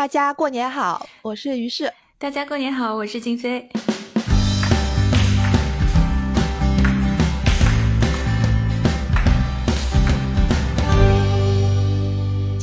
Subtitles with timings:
[0.00, 1.92] 大家过年好，我是于适。
[2.16, 3.68] 大家过年好，我是金飞。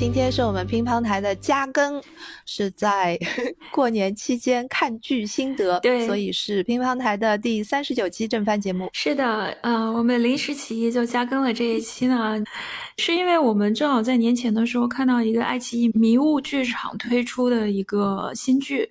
[0.08, 2.02] 今天是我们乒乓台的加更，
[2.46, 3.20] 是在
[3.74, 8.90] 过年期间看剧心得，对，所以是乒乓台的第三十九期正番节目。
[8.94, 12.42] 是的，呃，我们临时起意就加更了这一期呢，
[13.00, 18.90] 是因为我们正好在年前的时候看到一个爱奇艺迷雾剧场推出的一个新剧，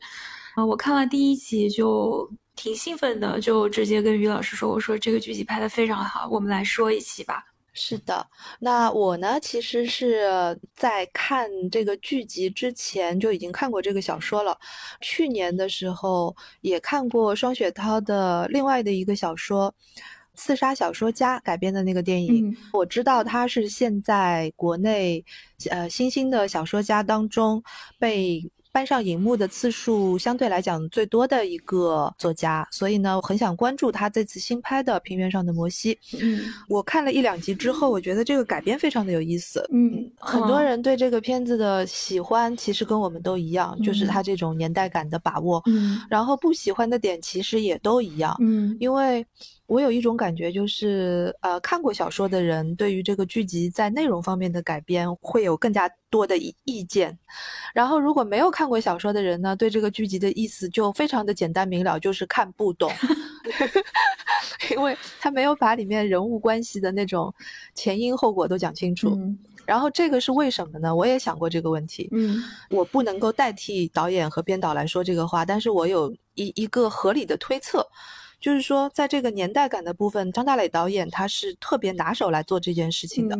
[0.54, 7.42] 啊，我看了第一集就挺兴奋的，就直接跟于老师说，我说这个剧集拍的非常好，我们来说一期吧。
[7.78, 8.26] 是的，
[8.58, 14.58] 那我呢，其实是在看这个剧集之前就已经看过这个小说了。
[15.02, 19.70] 去年的时候也看过双雪涛的另外的一个小说
[20.34, 25.22] 《刺杀小说家》改编的那个电影，我知道他是现在国内
[25.68, 27.62] 呃新兴的小说家当中
[27.98, 28.42] 被。
[28.76, 35.94] 搬上荧幕的次数相对来讲最多的一个作家，所以呢，我很想关注他这次新拍的《平原上的摩西》。
[36.20, 39.66] 嗯，我看了一两集之后，我觉得这个改编非常的有意思。
[39.72, 45.62] 嗯，很多人对这个片子的喜欢，其实跟我们都一样，就是他这种年代感的把握。
[45.64, 48.36] 嗯，然后不喜欢的点其实也都一样。
[48.40, 49.26] 嗯，因为。
[49.66, 57.18] 我有一种感觉，就是呃，看过小说的人对于这个剧集在内容方面的改编会有更加多的意意见，
[57.74, 62.90] 然后如果没有看过小说的人呢，对这个剧集的意思就非常的简单明了，就是看不懂
[64.70, 67.32] 因为他没有把里面人物关系的那种
[67.74, 69.18] 前因后果都讲清楚。
[69.64, 70.94] 然后这个是为什么呢？
[70.94, 72.08] 我也想过这个问题。
[72.12, 77.84] 嗯，我不能够代替导演和编导来说这个话，但是我有一一个合理的推测。
[78.46, 83.36] 就是说，在这个年代感的部分，张大磊导演他是特别拿手来做这件事情的。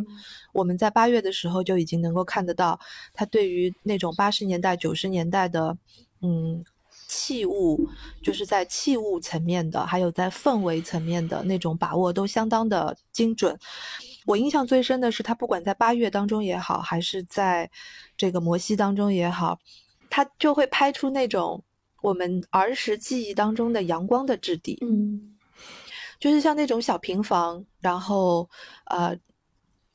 [0.53, 2.77] 我们在八月的时候就已经能够看得到，
[3.15, 5.79] 他对于那种八十年代、九十年代的，
[6.23, 6.65] 嗯，
[7.07, 7.89] 器物，
[8.21, 13.57] 就是在器物层面的，还有在氛围层面的那种把握都相当的精准。
[14.27, 17.71] 我印象最深的是，他不管在八月当中也好，还是在
[18.17, 19.57] 这个摩西当中也好，
[20.11, 21.63] 他就会拍出那种。
[22.07, 25.35] 我们儿时记忆当中的阳光的质地，嗯，
[26.21, 28.49] 就是像那种小平房，然后
[28.85, 29.13] 呃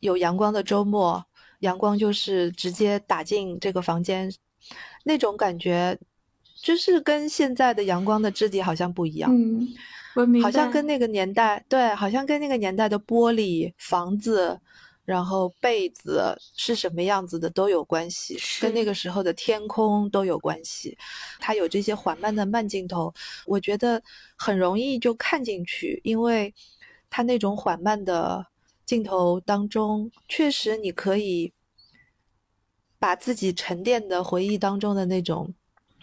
[0.02, 1.26] 有阳光的周末，
[1.60, 4.30] 阳光就是直接打进这个房间，
[5.06, 5.98] 那种感觉，
[6.62, 9.66] 就是跟现在的阳光的质地好像不一样，嗯，
[10.18, 14.60] 我明白，好像跟那个年代，对，好像跟那个年代的玻璃房子。
[15.04, 20.98] 然后被子是什么样子的都有关系，跟那个时候的天空都有关系。
[21.40, 23.14] 它有这些缓慢的慢镜头，
[23.46, 24.02] 我觉得
[24.36, 26.54] 很容易就看进去，因为
[27.10, 28.46] 它那种缓慢的
[28.86, 31.52] 镜头当中，确实你可以
[33.00, 35.54] 把自己沉淀的回忆当中的那种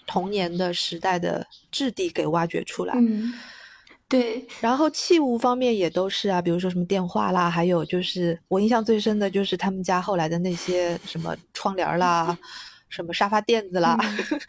[0.07, 2.95] 童年的时代的质地给挖掘出来。
[2.97, 3.33] 嗯。
[4.09, 12.35] 对，然后器物方面也都是啊，比如说什么电话啦，还有就是我印象最深的就是他们家后来的那些什么窗帘啦，
[12.89, 13.99] 什么沙发垫子啦，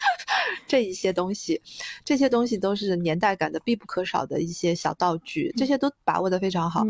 [0.66, 1.60] 这一些东西，
[2.02, 6.82] 这些东西都是年代感的必不可少的一些小道具，这些都把握的非常好。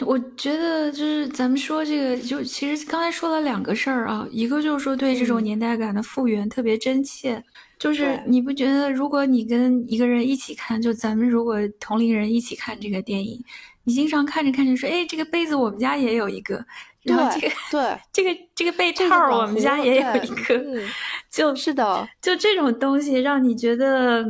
[0.00, 7.42] 我觉得就是咱们说这个，就其实刚才说了两个事儿啊，一个就是说对这种年代感的复原特别真切。
[7.80, 13.42] 就是你不觉得，如果你跟一个人一起看，就咱们如果同龄人一起看这个电影，
[13.84, 16.62] 你经常看着看着说，哎，这个被子我们家也有一个，
[17.02, 20.84] 然后这个对这个这个被套我们家也有一个，
[21.30, 24.24] 就是的，就这种东西让你觉得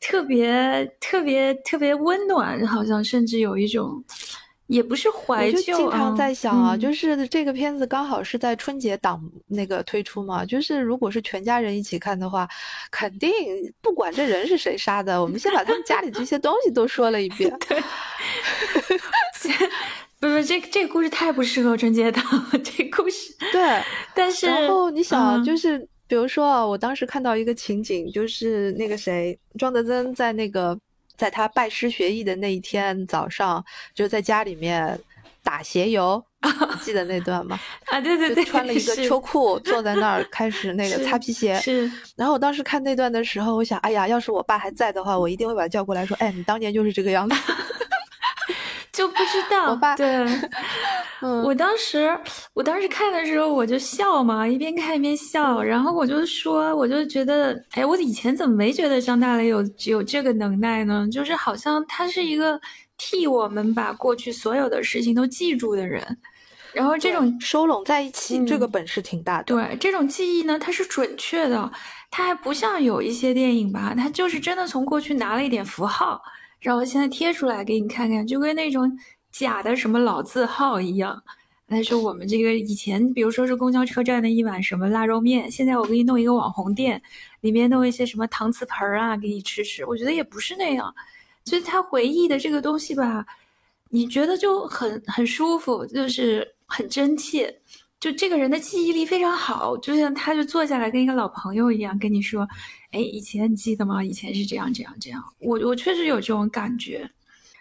[0.00, 4.04] 特别特别特别温暖，好像甚至有一种。
[4.68, 12.48] 也不是怀旧，我就经常在想啊，就是这个片子刚好是在春节档那个推出嘛，就是如果是全家人一起看的话，
[12.90, 13.30] 肯定
[13.80, 17.48] 不管这人是谁杀的，我们先把他们家里这些东西都说了一遍。
[17.68, 17.80] 对，
[20.18, 22.24] 不是这这个故事太不适合春节档，
[22.64, 23.32] 这故事。
[23.52, 23.80] 对，
[24.14, 25.78] 但是然后你想，就是
[26.08, 30.76] 比如说啊，我当时看到一个情景，就是那个谁，庄德增在那个。
[31.16, 33.64] 在他拜师学艺的那一天早上，
[33.94, 34.98] 就在家里面
[35.42, 36.22] 打鞋油，
[36.82, 37.58] 记得那段吗？
[37.86, 41.58] 啊，对对对，穿了一个秋裤， 坐在那儿开始那个擦皮鞋。
[41.60, 41.90] 是。
[42.16, 47.36] 然后我当时看那段的时候，我想，哎呀，要是我爸还在的话，我一定会把他叫过来说，哎，你当年就是这个样子。
[48.96, 50.06] 就不知道，我爸对，
[51.20, 52.18] 嗯，我当时
[52.54, 61.06] 我当时看的时候我就笑嘛，一边看一边笑，然后我就说，我就觉得，哎，我以前怎么没觉得张大雷有有这个能耐呢？
[61.12, 62.58] 就是好像他是一个
[62.96, 66.02] 替我们把过去所有的事情都记住的人。
[66.72, 69.44] 然后这种收拢在一起，这个本事挺大的。
[69.44, 71.70] 对，这种记忆呢，它是准确的，
[72.10, 76.20] 它还不像有一些电影吧，它就是真的从过去拿了一点符号，
[76.66, 78.90] 然后现在贴出来给你看看，就跟那种
[79.30, 81.22] 假的什么老字号一样。
[81.68, 87.00] 他说我们这个以前，比如说是公交车站的一碗什么腊肉面，现在我给你弄一个网红店，
[87.40, 89.86] 里面弄一些什么搪瓷盆啊，给你吃吃。
[89.86, 90.92] 我觉得也不是那样，
[91.44, 93.24] 就是他回忆的这个东西吧，
[93.90, 97.56] 你觉得就很很舒服，就是很真切。
[97.98, 102.46] 就这个人的记忆力非常好，就像他就坐下来跟一个老朋友一样跟你说，
[102.90, 104.04] 哎，以前你记得吗？
[104.04, 105.22] 以前是这样这样这样。
[105.38, 107.10] 我我确实有这种感觉。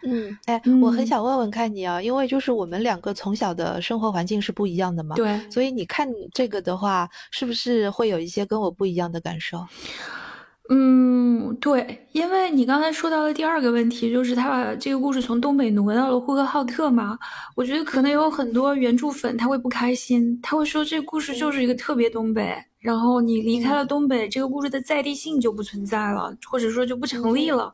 [0.08, 9.66] 嗯，哎，我很想问问看你啊，因为就是我们两个从小的生活环境是不一样的嘛，对，所以你看这个的话，是不是会有一些跟我不一样的感受？
[10.68, 17.18] 嗯，对，因为你刚才说到的第二个问题，就是他把这个故事从东北挪到了呼和浩特嘛，
[17.56, 27.72] 我觉得可能有很多原著粉他会不开心，他会说这个故事就是一个特别东北，然后你离开了东北，这个故事的在地性就不存在了，或者说就不成立了。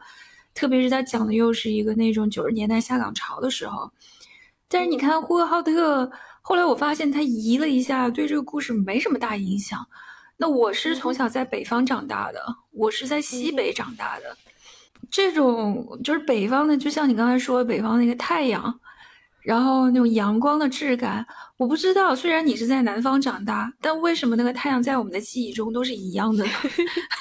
[0.53, 3.89] 特别是他讲的又是一个那种九十年代下岗潮的时候，
[4.67, 6.11] 但是你看呼和浩特，
[6.41, 9.79] 后来我发现他移了一下，对这个故事没什么大影响。
[10.41, 14.35] 那我是从小在北方长大的，我是在西北长大的，
[15.11, 18.79] 这种就是北方的，就像你刚才说北方那个太阳。
[19.43, 21.25] 然后那种阳光的质感，
[21.57, 22.15] 我不知道。
[22.15, 26.45] 虽然你是在南方长大，但为什么那个太阳在我们的记忆中都是一样的？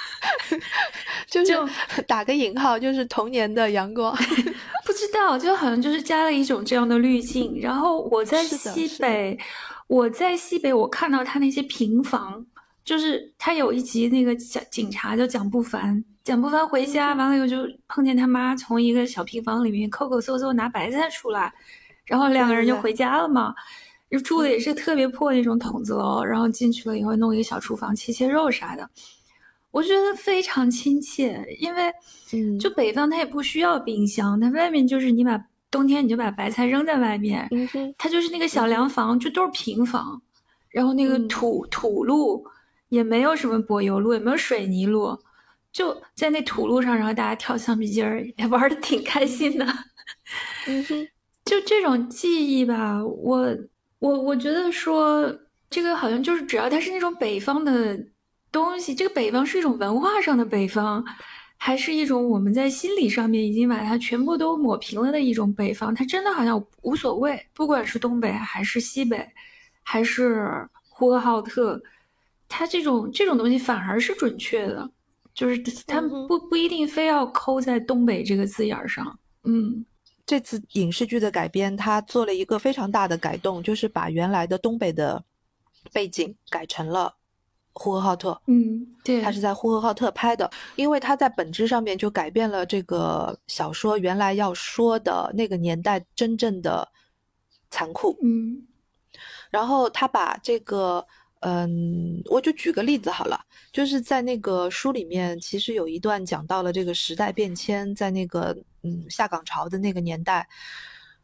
[1.27, 1.67] 就就
[2.07, 4.15] 打个引号，就是童年的阳光。
[4.85, 7.59] 不知道，就好像就是加了一种这样的滤镜。
[7.59, 9.39] 然后我在西北，
[9.87, 12.45] 我在西北，我看到他那些平房，
[12.85, 21.53] 就是他有一集那个警警察叫蒋不凡，蒋不凡回家完了以后就碰见他妈从一个小平房里面抠抠搜搜拿白菜出来。
[22.07, 23.55] 然后两个人就回家了嘛，
[24.11, 28.91] 就住的也是特别破那种筒子楼，然后进去了以后弄一个小厨房切切肉啥的，
[29.71, 31.93] 我觉得非常亲切，因为
[32.59, 35.41] 就北方它也不需要冰箱，它外面就是你把
[35.71, 37.49] 冬天你就把白菜扔在外面，
[37.97, 40.21] 它就是那个小凉房，就都是平房，
[40.71, 42.45] 然后那个土土路
[42.91, 45.19] 也没有什么柏油路，也没有水泥路，
[45.73, 49.67] 就在那土路上，然后大家跳橡皮筋儿，也玩的挺开心的。
[50.69, 51.09] 嗯哼。
[51.43, 53.57] 就这种记忆吧，我
[53.99, 55.35] 我我觉得说
[55.69, 57.99] 这个好像就是只要它是那种北方的
[58.53, 61.03] 东西，这个北方是一种文化上的北方，
[61.57, 69.27] 还是一种我们在心理上面已经把它全部都抹平了的一种北方，它真的好像无所谓，不管是东北还是西北，
[69.83, 70.47] 还是
[70.89, 71.81] 呼和浩特，
[72.51, 74.91] 它这种这种东西反而是准确的，
[75.33, 75.57] 就是
[75.87, 79.87] 他不不一定非要抠在东北这个字眼上，嗯。
[80.27, 85.25] 这次影视剧的改编，他做了一个非常大的改动，就是把原来的东北的
[85.93, 87.13] 背景改成了
[87.73, 88.41] 呼和浩特。
[88.47, 96.89] 嗯，对，他是在呼和浩特拍的，因为他在本质上面就改变了这个小说原来要说的那个年代真正的
[97.71, 98.17] 残酷。
[98.23, 98.63] 嗯，
[99.51, 101.07] 然后他把这个。
[101.41, 103.41] 嗯，我就举个例子好了，
[103.73, 110.47] 就是在那个书里面，其实有一段讲到了这个时代变迁，在那个嗯下岗潮的那个年代，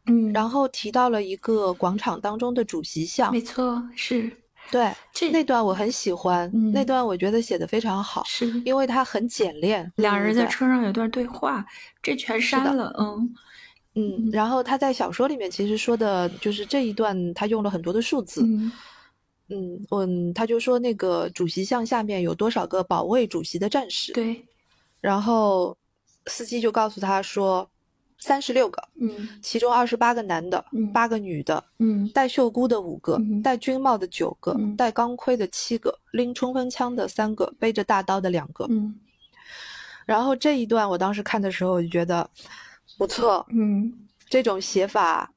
[0.05, 4.31] 嗯，然后提到了一个广场当中的主席像，没错，是。
[4.69, 11.65] 对，这那段我很喜欢，那段我觉得写的非常好，是因为它很简练，两人在车上有段对话，
[12.03, 13.33] 这全删了，嗯
[13.95, 18.41] 嗯，然后他在小说里面其实说的就是这一段，他用了很多的数字。
[18.43, 18.69] 嗯，
[19.49, 24.11] 嗯，他就说那个主席像下面有多少个保卫主席的战士？
[24.13, 24.45] 对，
[24.99, 25.77] 然后
[26.25, 27.69] 司机就告诉他说，
[28.19, 30.63] 三十六个，嗯，其中二十八个男的，
[30.93, 38.93] 八个女的，嗯，戴袖箍的五个，戴军帽的九个，戴钢盔的七个，拎冲锋枪的三个，背着大刀的两个，嗯，
[40.05, 42.29] 然后这一段我当时看的时候我就觉得
[42.97, 43.93] 不错，嗯，
[44.29, 45.31] 这种写法。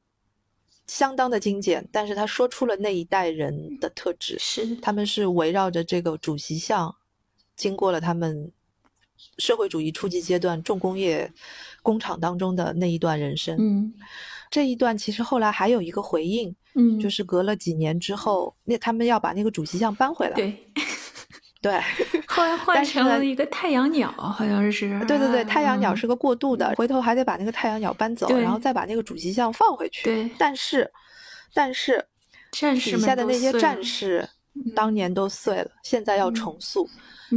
[0.91, 6.93] 相当的精简，但是他说出了那一代人的特质，是他们是围绕着这个主席像，
[7.55, 8.51] 经过了他们
[9.39, 11.33] 社会主义初级阶段重工业
[11.81, 13.57] 工厂当中的那一段人生。
[13.61, 13.95] 嗯，
[14.51, 20.35] 这一段其实后来还有一个回应，嗯，就是隔了几年之后，那他们要把那个主席像搬回来。
[20.35, 20.59] 对。
[21.63, 21.79] 对，
[22.27, 24.99] 后 来换成了一个太阳鸟，好像是。
[25.07, 30.05] 对对对，太阳鸟是个过渡的，回头还得把那个太阳鸟搬走，然后再把那个主席像放回去。
[30.05, 30.91] 对，但是，
[31.53, 32.03] 但是，
[32.51, 34.27] 战士底下的那些战士
[34.75, 36.89] 当年都碎了，现在要重塑，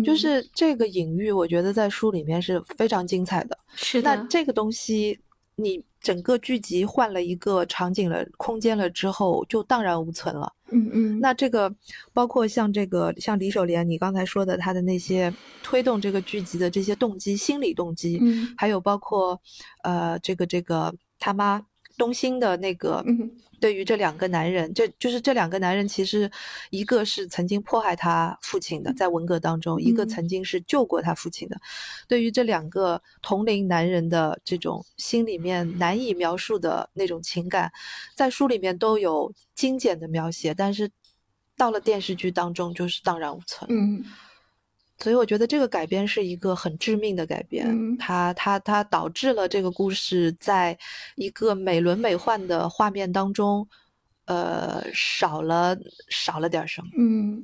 [0.05, 3.57] 就是这个隐喻，我觉得在书里面是非常精彩的。
[3.75, 4.15] 是的。
[4.15, 5.19] 那这个东西
[5.55, 10.53] 你整个剧集换了一个场景了、空间了之后，就荡然无存了。
[10.69, 11.19] 嗯嗯。
[11.21, 11.73] 那这个
[12.11, 15.33] 包括像这个像李守莲，你刚才说的他的那些
[15.63, 19.39] 推动这个剧集的这些动机、心理动机，嗯，还有包括
[19.83, 21.65] 呃这个这个他妈
[21.97, 23.03] 东兴的那个。
[23.07, 23.31] 嗯。
[23.59, 26.29] 对于这两个男人，这就是这两个男人，其实
[26.69, 31.55] 一个是曾经迫害他父亲的，在文革当中；一个曾经是救过他父亲的。
[32.05, 37.71] 对于这两个同龄男人的这种心里面难以描述的那种情感，
[38.13, 40.91] 在书里面都有精简的描写，但是
[41.55, 43.65] 到了电视剧当中就是荡然无存。
[43.71, 44.03] 嗯。
[44.99, 50.77] 所以我觉得这个改编是一个很致命的改编，它它它导致了这个故事在
[51.15, 53.67] 一个美轮美奂的画面当中，
[54.25, 55.77] 呃，少了
[56.09, 56.87] 少了点什么。
[56.97, 57.43] 嗯，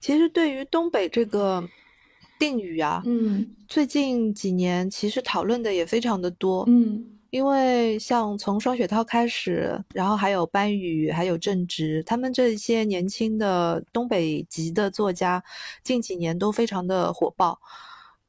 [0.00, 1.66] 其实对于东北这个
[2.38, 6.64] 定语啊，嗯，最近几年其实讨论的也非常的多。
[6.68, 7.11] 嗯。
[7.32, 15.42] 因为像从双雪涛开始，然后还有班宇，还有郑直，他们这些年轻的东北籍的作家，
[15.82, 17.58] 近几年都非常的火爆，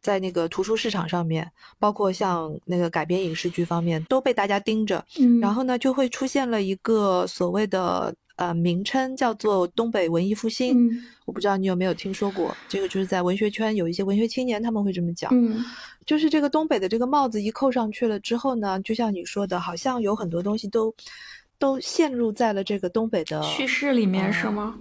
[0.01, 5.03] 在那个图书市场上面，包括像那个改编影视剧方面，都被大家盯着。
[5.19, 8.15] 嗯，然后呢，就会出现了一个所谓的。
[8.35, 10.89] 呃，名称叫做东北文艺复兴，
[11.25, 12.55] 我不知道你有没有听说过。
[12.67, 15.63] 这个就是在文学圈有一些文学青年他们会这么讲，嗯，
[16.03, 20.91] 就是这个东北的这个帽子一扣上去了之后呢，就像你说的，好像有很多东西都
[21.59, 24.79] 都陷入在了这个东北的叙事里面，是吗？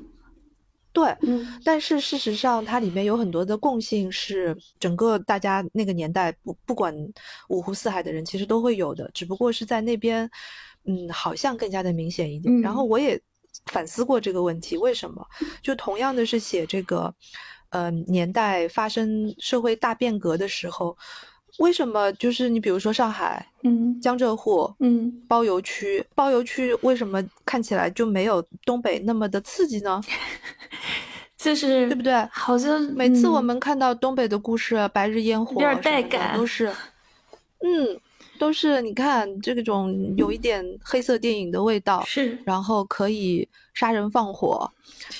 [0.94, 6.94] 对，嗯，但是事实上它里面有很多的共性，是整个大家那个年代不不管
[7.50, 10.28] 五湖四海的人其实都会有的，只不过是在那边，
[10.86, 12.58] 嗯，好像更加的明显一点。
[12.62, 13.20] 然后我也。
[13.66, 15.26] 反思过这个问题，为什么？
[15.62, 17.12] 就同样的是写这个，
[17.70, 20.96] 呃，年代发生社会大变革的时候，
[21.58, 30.00] 为什么就是你比如说上海，嗯，江浙沪，嗯，包邮区，包邮区为什么看起来就没有东北那么的刺激呢？
[31.36, 32.26] 就是对不对？
[32.30, 36.72] 好像每次我们看到东北的故事，白日烟火，有点带感，都是，
[37.64, 38.00] 嗯。
[38.38, 44.68] 都是你看这种有一点黑色电影的味道，是，然后可以杀人放火，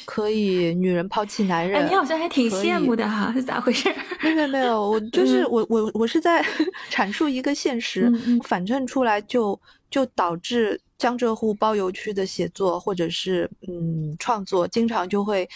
[0.04, 1.82] 可以女人抛弃男人。
[1.82, 3.88] 哎你好像还挺羡慕的哈，是咋回事？
[4.22, 6.44] 没有没有， 我就是我我我是在
[6.90, 8.10] 阐述一个现实，
[8.42, 9.58] 反衬出来就
[9.90, 15.48] 就导致江浙沪包邮区的写作或者是嗯创作，经常就会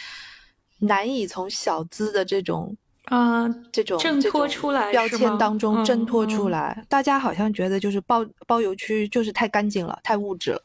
[0.78, 2.76] 难以从小资的这种。
[3.06, 10.60] 啊，这种挣脱出来标签当中挣脱出来，大家好像觉得就是包包邮区就是太干净了，太物质了，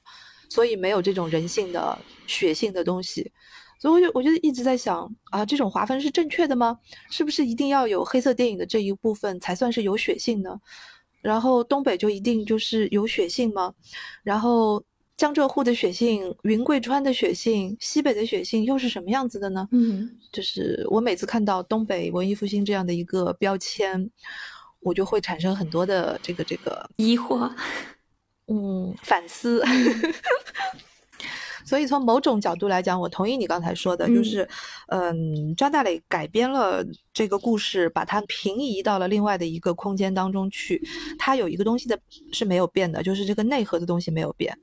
[0.49, 3.31] 所以没有这种人性的血性的东西。
[3.79, 6.77] 所以我就我就一直在想啊，这种划分是正确的吗？
[7.09, 10.59] 是不是一定要有黑色电影的这一部分才算是有血性呢？
[11.21, 13.73] 然后东北就一定就是有血性吗？
[14.23, 14.83] 然后。
[15.21, 19.67] 江浙沪的血性，云贵川的血性，西北的血性又是什么样子的呢？
[19.71, 24.09] 嗯，就是我每次看到东北文艺复兴这样的一个标签，
[24.79, 27.47] 我就会产生很多的这个这个疑惑，
[28.49, 29.63] 嗯，反思。
[31.71, 34.45] 所以从某种角度来讲，我同意你刚才说的，就是，
[34.87, 40.85] 嗯，张大磊改编了这个故事，把它平移到了另外的一个空间当中去。
[41.17, 41.97] 它有一个东西的
[42.33, 44.53] 是没有变的，就是这个内核的东西没有变。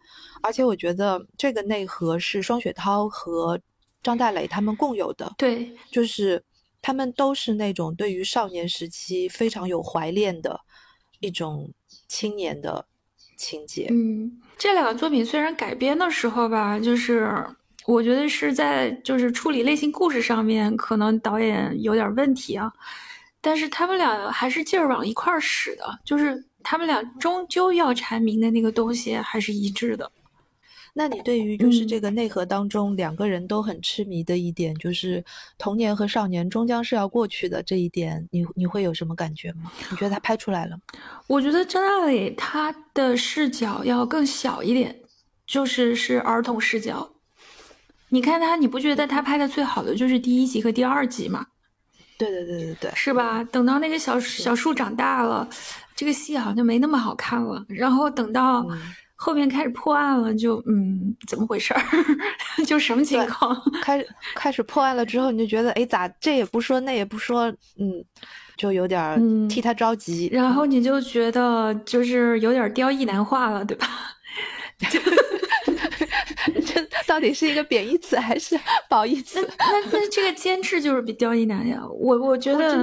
[0.42, 3.58] 而且我觉得这个内核是双雪涛和
[4.02, 5.32] 张大磊他们共有的。
[5.38, 6.44] 对，就是
[6.82, 10.60] 他们都是那种对于少年时期非常有怀恋的
[11.20, 11.72] 一种
[12.06, 12.84] 青年的
[13.38, 13.86] 情节。
[13.90, 14.30] 嗯。
[14.58, 17.32] 这两个作品虽然改编的时候吧，就是
[17.86, 22.70] 我觉得是在就是处理类型故事上面，可能导演有点问题啊，
[23.40, 30.10] 但是他们俩还是劲儿往一块儿使的，就是他们俩终究要阐明的那个东西还是一致的。
[30.98, 35.24] 那你对于就是这个内核当中两个人都很痴迷的一点，就是
[35.56, 39.70] 童年和少年终将是要过去的这一点，你你会有什么感觉吗？
[39.92, 40.76] 你觉得他拍出来了？
[41.28, 44.98] 我觉得张大磊他的视角要更小一点，
[45.46, 47.08] 就是是儿童视角。
[48.08, 51.46] 你看他，你不觉得他拍的最好的就是第一集和第二集吗？
[52.18, 53.44] 对对对对对，是吧？
[53.44, 55.48] 等到那个小小树长大了，
[55.94, 57.64] 这个戏好像就没那么好看了。
[57.68, 58.66] 然后等到。
[59.20, 61.82] 后面开始破案了，就嗯，怎么回事儿？
[62.64, 63.60] 就什么情况？
[63.82, 68.04] 开始开始破案了之后，你就觉得，哎，咋这也不说，那也不说，嗯，
[68.56, 70.28] 就有点替他着急。
[70.32, 73.88] 然后你就觉得，就是有点刁意难化了，对吧？
[76.64, 79.40] 这到底是一个贬义词还是褒义词？
[79.58, 82.82] 那那这个监制就是比刁亦男呀，我我觉得，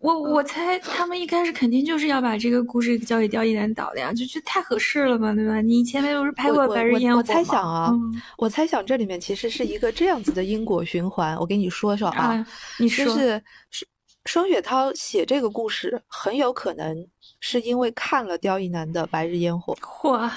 [0.00, 5.60] 我我猜他们一开始肯定就是要把这个故事交给刁亦男导的呀，就就太合适了嘛，对吧？
[5.60, 7.92] 你前面不是拍过《白日烟火》我猜想啊，
[8.36, 12.46] 我猜想这里面其实是一个这样子的因果循环，我给你说说啊，
[12.78, 13.86] 你说是是。
[14.24, 16.94] 双雪涛写这个故事很有可能
[17.40, 19.74] 是因为看了刁亦男的《白日烟火》。
[19.80, 20.30] 嚯！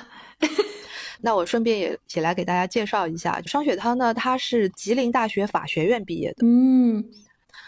[1.22, 6.38] 那我顺便也也来给大家介绍一下，双雪涛呢，他是吉林大学法学院毕业的。
[6.42, 7.04] 嗯。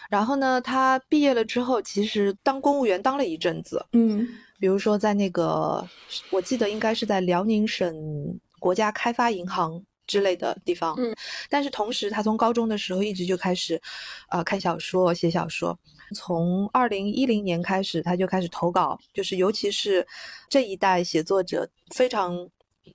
[0.09, 3.85] 然后呢，他毕业了之后，其实当公务员当了一阵子。
[3.93, 4.27] 嗯。
[4.59, 5.87] 比如说在那个，
[6.31, 7.93] 我记得应该是在辽宁省
[8.59, 9.83] 国家开发银行。
[10.05, 11.15] 之类的地方，嗯，
[11.49, 13.81] 但是同时，他从高中的时候一直就开始，
[14.29, 15.79] 呃，看小说、写小说。
[16.13, 20.05] 从二零一零年开始，他就开始投稿，就是尤其是
[20.49, 22.37] 这一代写作者非常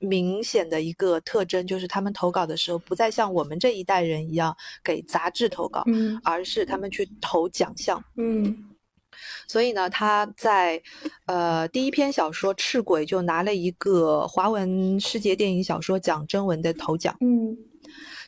[0.01, 8.65] 明显的一个特征，就是他们投稿的时候不再像我们这一代人一样给杂志投稿，嗯，而是他们去投奖项，嗯。
[9.49, 10.81] 所以呢，他在
[11.27, 17.17] 呃第一篇小说《赤鬼》就拿了一个华文世界电影小说奖征文的头奖。
[17.21, 17.57] 嗯，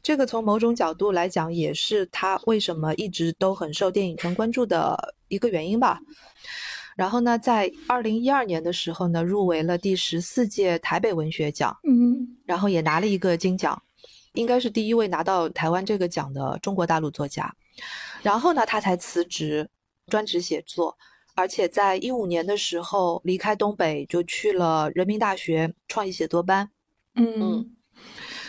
[0.02, 6.00] 这个从某种角度来讲，也是他为什么一直都很受电影圈关注的一个原因吧。
[7.00, 11.74] 然后呢，在二零一二年的时候呢，入围了第十四届台北文学奖。
[11.88, 13.82] 嗯，然后也拿了一个金奖，
[14.34, 17.50] 应该是第一位拿到台湾这个奖的中国大陆作家。
[18.20, 19.66] 然后呢，他才辞职。
[20.08, 20.98] 专职写作，
[21.36, 26.68] 而且在一五年的时候离开东北，就去了人民大学创意写作班。
[27.14, 27.64] 嗯，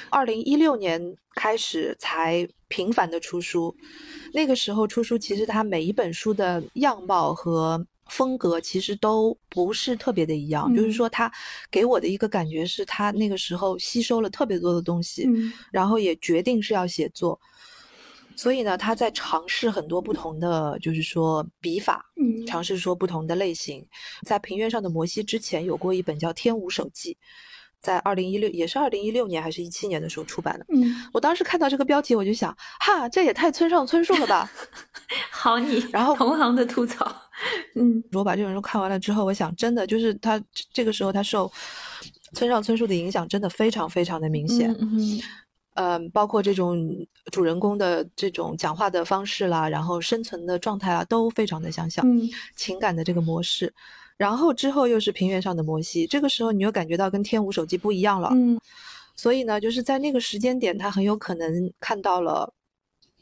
[0.10, 1.00] 二零一六年
[1.36, 3.76] 开始才频繁的出书。
[4.34, 10.74] 那个时候出书，其实他每一本书的样貌和风格其实都不是特别的一样。
[10.76, 11.32] 就是说，他
[11.72, 15.28] 给我的一个感觉是他那个时候吸收了特别多的东西，
[15.72, 17.40] 然后也决定是要写作。
[18.36, 23.86] 所以呢，他在尝试很多不同的，就是说笔法，嗯，尝试说不同的类型。
[24.26, 27.14] 在平原上的摩西之前有过一本叫《天舞手记》，
[27.82, 30.66] 在二零一六，也是二零一六年还是一七年的时候出版的。
[30.70, 34.52] 嗯，我当时看到这个标题，我就想，哈，这也太村上春树了吧！
[35.32, 37.06] 好你，然后同行的吐槽，
[37.76, 41.52] 嗯，我把这本书看完了之后，我想，真的就是他这个时候他受
[42.34, 44.76] 村上春树的影响，真的非常非常的明显。
[44.80, 45.20] 嗯。
[45.76, 46.86] 嗯，包括这种
[47.32, 52.06] 主人公的这种讲话的方式啦，然后生存的状态啊，都非常的相像。
[52.06, 53.74] 嗯，情感的这个模式，
[54.22, 58.30] 然后之后又是平原上的摩西，这个时候你又感觉到跟天舞手机不一样了。
[58.34, 58.60] 嗯，
[59.16, 62.54] 所以呢，就是在那个时间点，他很有可能看到了，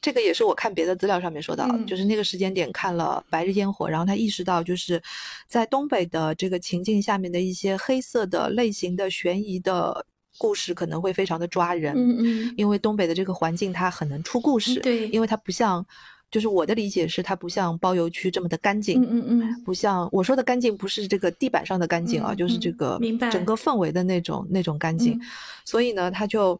[0.01, 5.01] 这个也是我看别的资料上面说到，就是那个时间点看了《白日烟火》，然后他意识到，就是
[5.47, 10.05] 在东北的这个情境下面的一些黑色的类型的悬疑的。
[10.37, 15.85] 故事可能会非常的抓人，嗯嗯，因为东北的这个环境它很能出故事，对，因为它不像，
[16.31, 22.99] 就是我的理解是它不像包邮区这么的干净，嗯嗯嗯，不像我说的干净不是这个地板上的干净啊，就是这个
[23.31, 25.19] 整个氛围的那种那种干净，
[25.65, 26.59] 所以呢，它就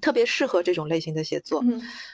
[0.00, 1.64] 特别适合这种类型的写作。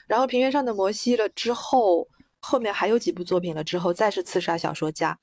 [0.07, 2.07] 然后平原上的摩西了之后，
[2.41, 5.19] 后面还有几部作品了之后，再是刺杀小说家。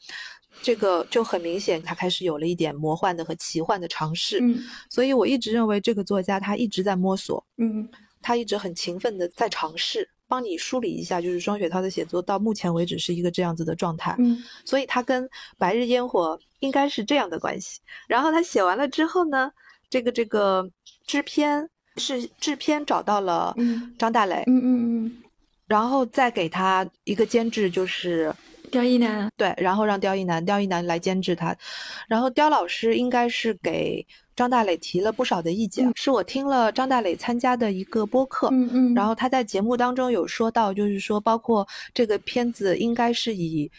[0.61, 4.39] 这个就很明显，他开始有了一点魔幻的和奇幻的尝试。
[4.41, 4.57] 嗯，
[4.89, 7.45] 所以我一直认为这个作家他一直在摸索。
[7.57, 7.85] 嗯，
[8.21, 10.09] 他一直很勤奋的在尝试。
[10.27, 14.15] 帮你梳理一下，就是双雪涛的写作到目前为止是一个这样子的状态。
[14.19, 15.23] 嗯，所以他跟
[15.57, 17.79] 《白日烟火》应该是这样的关系。
[18.07, 19.51] 然后他写完了之后呢，
[19.89, 20.69] 这个这个
[21.05, 23.55] 制片是制片找到了
[23.97, 24.43] 张大雷。
[24.47, 25.17] 嗯嗯嗯，
[25.67, 28.33] 然后再给他一个监制，就是。
[28.71, 31.55] 刁亦男对，然后让刁亦男，刁亦男来监制他，
[32.09, 43.71] 然后刁老师应该是给张大磊提了不少的意见，是我听了张大磊参加的一个播客，嗯嗯，然后他在节目当中有说到，就是说包括这个片子应该是以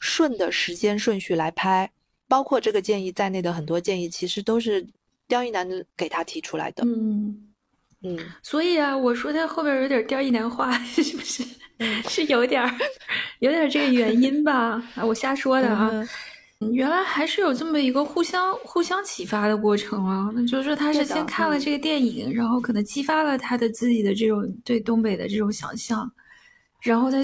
[0.00, 1.90] 顺的时间顺序来拍，
[2.26, 4.86] 包括这个建议在内的很多建议，其实都是
[5.28, 7.48] 刁亦男给他提出来的，嗯
[8.02, 11.44] 嗯，所以啊，我说他后边有点刁亦男话， 是不是？
[12.08, 12.70] 是有点儿，
[13.38, 14.82] 有点这个原因吧？
[14.94, 15.90] 啊，我瞎说的啊。
[16.68, 20.30] 原来还是有这么一个互相互相启发的过程啊。
[20.34, 26.10] 那就是说，他是先看了这个电影，然后可能激发了他的自己的这种对东北的这种想象，
[26.82, 27.16] 然后他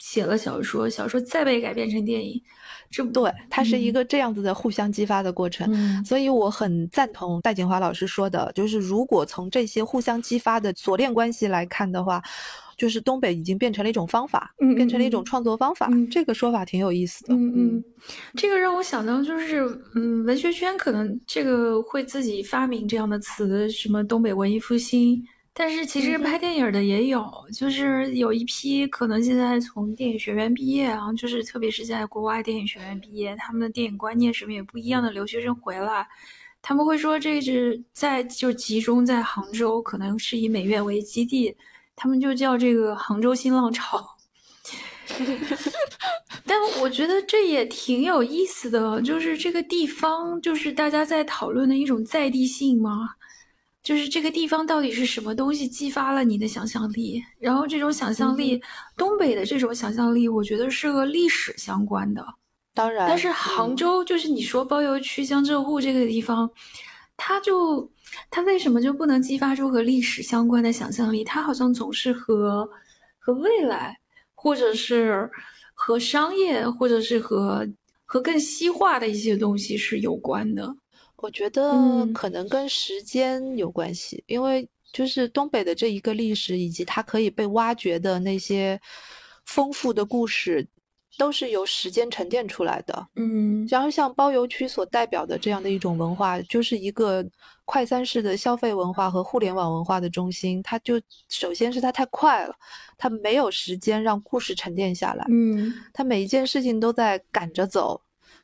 [0.00, 2.42] 写了小说，小说再被改编成电影。
[2.90, 6.04] 这不对，它是一个这样子的互相激发的过程。
[6.04, 12.20] 所以我很赞同戴锦华老师说的，就是如果从这些互相激发的锁链关系来看的话。
[12.80, 15.86] 就是东北已经变成了一种方法，嗯变成了一种创作方法。
[15.92, 17.34] 嗯这个说法挺有意思的。
[17.34, 17.84] 嗯嗯，
[18.34, 19.60] 这个让我想到就是，
[19.94, 25.22] 嗯，文学圈可能这个会自己发明这样的词，什么东北文艺复兴。
[25.52, 36.06] 但是其实拍电影的也有，就是有一批可能现在从电影学院毕业啊，就是特别是在国外电影学院毕业，他们的电影观念什么也不一样的留学生回来，
[36.62, 41.54] 他们会说这是在就集中在杭州，可能是以美院为基地，
[42.00, 44.16] 他们就叫这个杭州新浪潮。
[46.46, 53.06] 但我觉得这也挺有意思的，就是这个地方，就是大家在讨论的一种在地性嘛，
[53.82, 58.62] 就是这个地方到底是什么东西激发了你的想象力，然后这种想象力，
[58.96, 62.24] 东北的这种想象力，我觉得是和历史相关的。
[62.72, 66.48] 当然，但是杭州就是你说包邮区江浙沪这个地方，
[67.22, 67.88] 它就
[68.30, 71.22] 他为什么就不能激发出和历史相关的想象力？
[71.22, 72.66] 他好像总是和
[73.18, 73.94] 和未来，
[74.34, 75.30] 或者是
[75.74, 77.68] 和商业，或者是和
[78.06, 80.74] 和更西化的一些东西是有关的。
[81.16, 88.80] 我觉得嗯可能跟时间有关系，因为就是东北的这一个历史以及它可以被挖掘的那些
[89.44, 90.66] 丰富的故事，
[91.20, 93.06] 都是由时间沉淀出来的。
[93.16, 97.22] 嗯然后像包邮区所代表的这样的一种文化，就是一个
[97.66, 100.62] 快餐式的消费文化和互联网文化的中心。
[100.62, 102.54] 它就首先是它太快了，
[102.96, 105.26] 它没有时间让故事沉淀下来。
[105.28, 108.00] 嗯它每一件事情都在赶着走，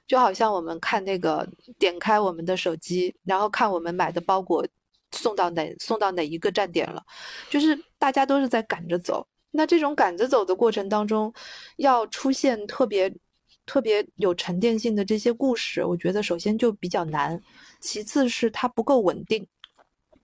[0.06, 4.62] 就好像我们看那个点开我们的手机，然后看我们买的包裹
[5.12, 7.02] 送到哪送到哪一个站点了，
[7.48, 9.26] 就是大家都是在赶着走。
[9.56, 11.32] 那这种赶着走的过程当中，
[11.78, 13.12] 要出现特别
[13.64, 17.40] 特别有沉淀性的这些故事，我觉得首先就比较难，
[17.80, 19.46] 其次是它不够稳定。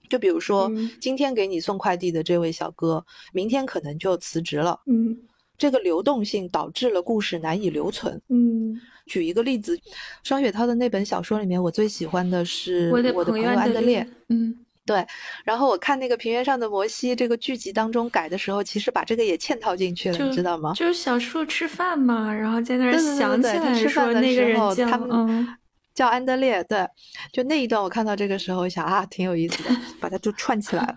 [0.09, 4.79] 就比如说，嗯今天给你送快递的这位小哥，明天可能就辞职了。
[4.87, 5.17] 嗯
[5.59, 8.21] 这个流动性导致了故事难以留存。
[8.29, 9.79] 嗯，举一个例子，
[10.25, 15.07] 双雪涛的那本小说里面，我最喜欢的是我的朋友安安德烈。，嗯对，
[15.45, 20.73] 然后我看那个《平原上的摩西》这个剧集当中改的时候，其实把这个也嵌套进去了，你知道吗？
[20.75, 25.49] 就是小树吃饭嘛，然后在那儿想起他来吃饭的说那个时人叫候他们嗯
[25.95, 26.85] 叫安德烈，对，
[27.33, 30.95] 就那一段我看到这个时候，想啊，挺有意思的，把它就串起来了。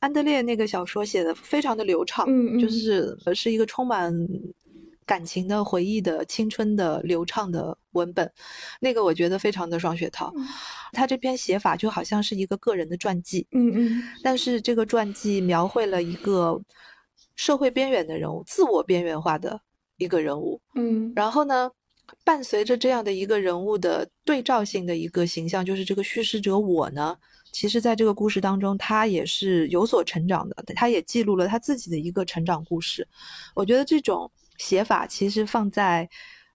[0.00, 4.12] 安德烈那个小说写的非常的流畅，嗯嗯就是呃是一个充满
[5.04, 8.30] 感情的回忆的青春的流畅的文本，
[8.80, 10.32] 那个我觉得非常的双雪涛。
[10.36, 10.46] 嗯
[10.94, 16.60] 他这篇写法就好像是一个个人的传记，嗯嗯但是这个传记描绘了一个
[17.34, 19.58] 社会边缘的人物，自我边缘化的
[19.96, 20.60] 一个人物。
[20.74, 21.70] 嗯然后呢，
[22.24, 27.16] 伴随着这样的一个人物的对照性的一个形象，就是这个叙事者我呢，
[27.52, 33.08] 其实在这个故事当中，他也是有所成长的，他也记录了他自己的一个成长故事。
[33.54, 34.30] 我觉得这种
[34.62, 36.08] 写法其实放在，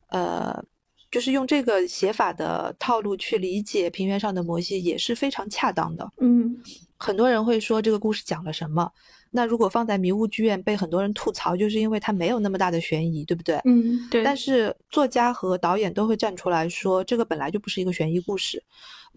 [0.09, 0.63] 呃。
[1.09, 6.05] 就是用这个写法的套路去理解平原上的摩西也是非常恰当的。
[6.19, 6.53] 嗯
[6.97, 8.91] 很多人会说这个故事讲了什么？
[9.31, 13.55] 那如果放在迷雾剧院，被很多人吐槽，就是因为它没有那么大的悬疑，对不对？
[13.63, 18.61] 嗯，对，但是作家和导演都会站出来说，这个本来就不是一个悬疑故事。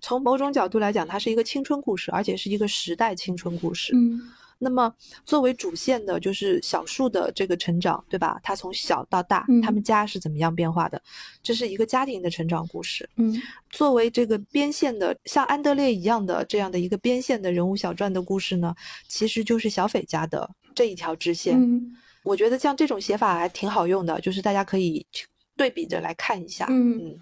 [0.00, 3.92] 从某种角度来讲，它是一个青春故事，而且是一个时代青春故事。
[3.96, 4.20] 嗯
[4.62, 4.94] 那么
[5.24, 8.38] 作为主线的，就是小树的这个成长，对吧？
[8.42, 11.00] 他从小到大，嗯他们家是怎么样变化的？
[11.42, 13.08] 这是一个家庭的成长故事。
[13.16, 18.74] 嗯作为这个边线的，像安德烈一样的这样的一个边线的人物小传的故事呢，
[19.08, 21.58] 其实就是小斐家的这一条支线。
[21.58, 25.26] 嗯我觉得像这种写法还挺好用的，就是大家可以去
[25.60, 26.64] 对比着来看一下。
[26.70, 27.18] 嗯嗯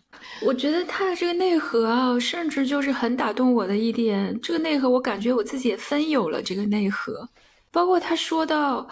[0.47, 4.39] 我觉得他的这个内核啊，甚至就是很打动我的一点。
[4.41, 7.29] 这个内核，我感觉我自己也分有了这个内核。
[7.73, 8.89] 包括他说到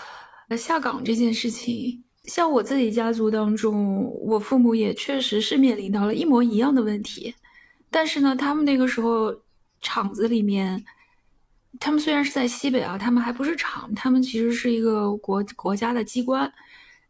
[0.48, 7.32] 呃下岗这件事情，像我自己家族当中，我父母也确实是面临到了一模一样的问题。
[7.88, 9.32] 但是呢，他们那个时候
[9.80, 10.84] 厂子里面，
[11.78, 16.52] 他们虽然是在西北啊，他们还不是厂，他们其实是一个国国家的机关。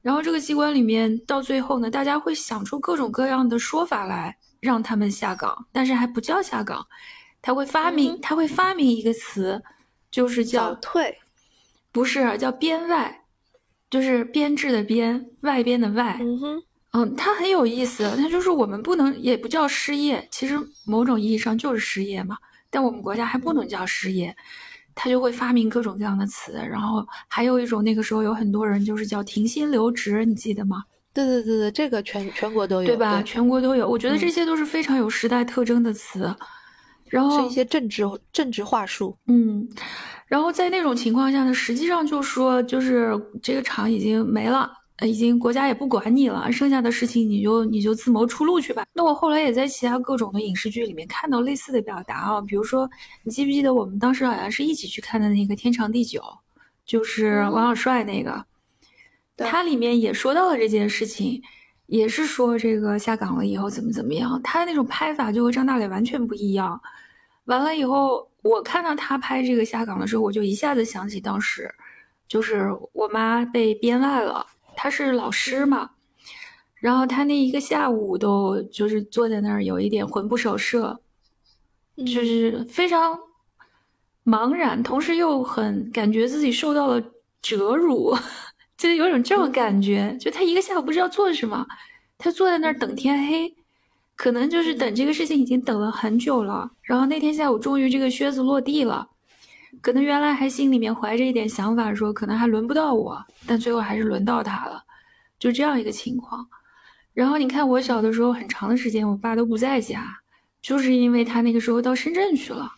[0.07, 6.87] 然后这个机关里面，到最后呢，大家会想出各种各样的说法来让他们下岗，但是还不叫下岗，
[7.42, 9.61] 他会发明，嗯他会发明一个词，
[10.09, 11.19] 就是叫早退。
[11.90, 13.25] 不是叫编外，
[13.90, 16.16] 就是编制的编，外边的外。
[16.21, 22.38] 嗯哼，嗯，它很有意思，它就是我们不能，也不叫失业，其实某种意义上就是失业嘛，
[22.71, 24.37] 但我们国家还不能叫失业，
[24.96, 30.82] 他就会发明各种各样的词，然后还有一种那个时候有很多人就是叫停薪留职，你记得吗？
[31.14, 33.22] 对对对对，这个全全国都有，对吧？
[33.22, 36.35] 全国都有，我觉得这嗯些都是非常有时代特征的词。
[37.09, 39.16] 然后是一些政治政治话术。
[39.28, 39.64] 嗯，
[40.26, 44.68] 然后在那种情况下呢，实际上就说就是这个厂已经没了。
[45.02, 48.85] 已经国家也不管你了，剩下的事情你就你就自谋出路去吧。
[48.94, 52.88] 那我后来也在其他各种的影视剧里面看到类似的表达啊，比如说
[53.22, 56.20] 你记不记得我们当时好像是一起去看的那个《天长地久》，
[56.87, 58.42] 就是王小帅那个，
[59.37, 61.42] 他里面也说到了这件事情，
[61.88, 66.80] 也是说这个下岗了以后怎么怎么样，他那种拍法就和张大磊完全不一样。
[67.44, 71.70] 完了以后，我看到他拍这个下岗的时候，我就一下子想起当时，
[72.26, 74.46] 就是我妈被编外了。
[74.77, 75.91] 他是老师嘛，
[76.77, 81.01] 然后他那一个下午都就是坐在那儿，有一点魂不守舍，
[81.97, 83.19] 就是非常
[84.25, 87.03] 茫然，同时又很感觉自己受到了
[87.41, 88.15] 折辱，
[88.77, 90.17] 就有种这种感觉。
[90.21, 91.67] 就他一个下午不知道做什么，
[92.19, 93.55] 他坐在那儿等天黑，
[94.15, 96.71] 可能就是等这个事情已经等了很久了。
[96.83, 99.09] 然后那天下午终于这个靴子落地了。
[99.81, 104.83] 可能原来还心里面怀着一点想法，说可能还轮不到我，但最后还是轮到他了，
[105.39, 106.47] 就这样一个情况。
[107.15, 110.05] 然后你看，我小的时候很长的时间，我爸都不在家，
[110.61, 112.71] 就是因为他那个时候到深圳去了，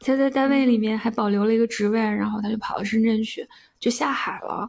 [0.00, 3.46] 他在单位里面还保留了一个职位，然后他就跑到深圳去，
[3.78, 4.68] 就下海了。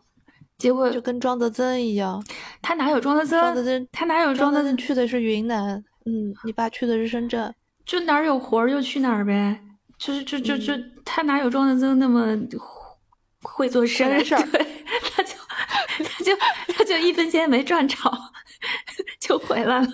[0.57, 2.23] 结果就跟庄德增一样，
[2.61, 3.39] 他哪有庄德增？
[3.41, 5.83] 庄德增他哪有庄德增去的是云南？
[6.05, 9.59] 嗯，你爸去的是深圳，就哪儿有活儿就去哪儿呗。
[9.97, 12.37] 就是就就就他哪有庄德增那么
[13.41, 14.23] 会做生意？
[14.23, 14.37] 对，
[15.13, 15.33] 他就
[16.03, 16.35] 他就
[16.73, 17.95] 他就一分钱没赚着
[19.19, 19.87] 就回来了。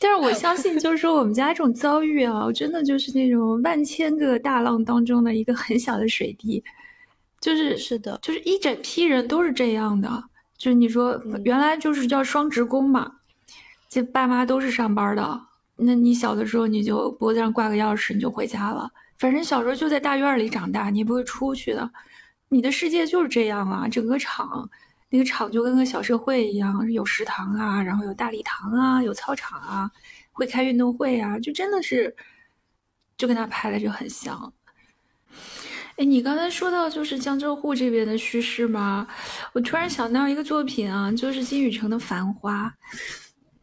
[0.00, 6.62] 但是我相信，就是说我们家这种遭遇啊，真的就是那种万千个大浪当中的一个很小的水滴。
[7.40, 10.24] 就是是的，就是一整批人都是这样的。
[10.56, 13.12] 就是你说原来就是叫双职工嘛，
[13.88, 15.47] 这爸妈都是上班的。
[15.78, 18.90] 那你小的时候，你就脖子上挂个钥匙，你就回家了。
[19.18, 21.90] 反正小时候就在大院里长大，你也不会出去的。
[22.48, 24.68] 你的世界就是这样啊，整个厂，
[25.10, 29.90] 那个厂就跟个小社会一样，有食堂啊，然后有大礼堂啊，有操场啊，
[30.32, 32.14] 会开运动会啊，就真的是，
[33.16, 34.52] 就跟他拍的就很像。
[35.96, 39.06] 哎，你刚才说到就是江浙沪这边的叙事嘛，
[39.52, 42.66] 我突然想到一个作品啊，就是金宇澄的《繁花》。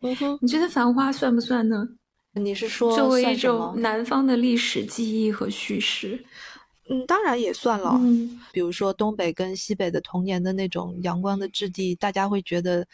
[0.02, 1.88] 嗯哼，你觉得《繁花》算不算呢？
[2.36, 6.24] 你是说作为一种南方的历史记忆和叙事，
[6.90, 7.92] 嗯，当然也算了。
[8.02, 12.86] 嗯，比如说东北跟西北的童年的那种阳光的质地，大家会觉得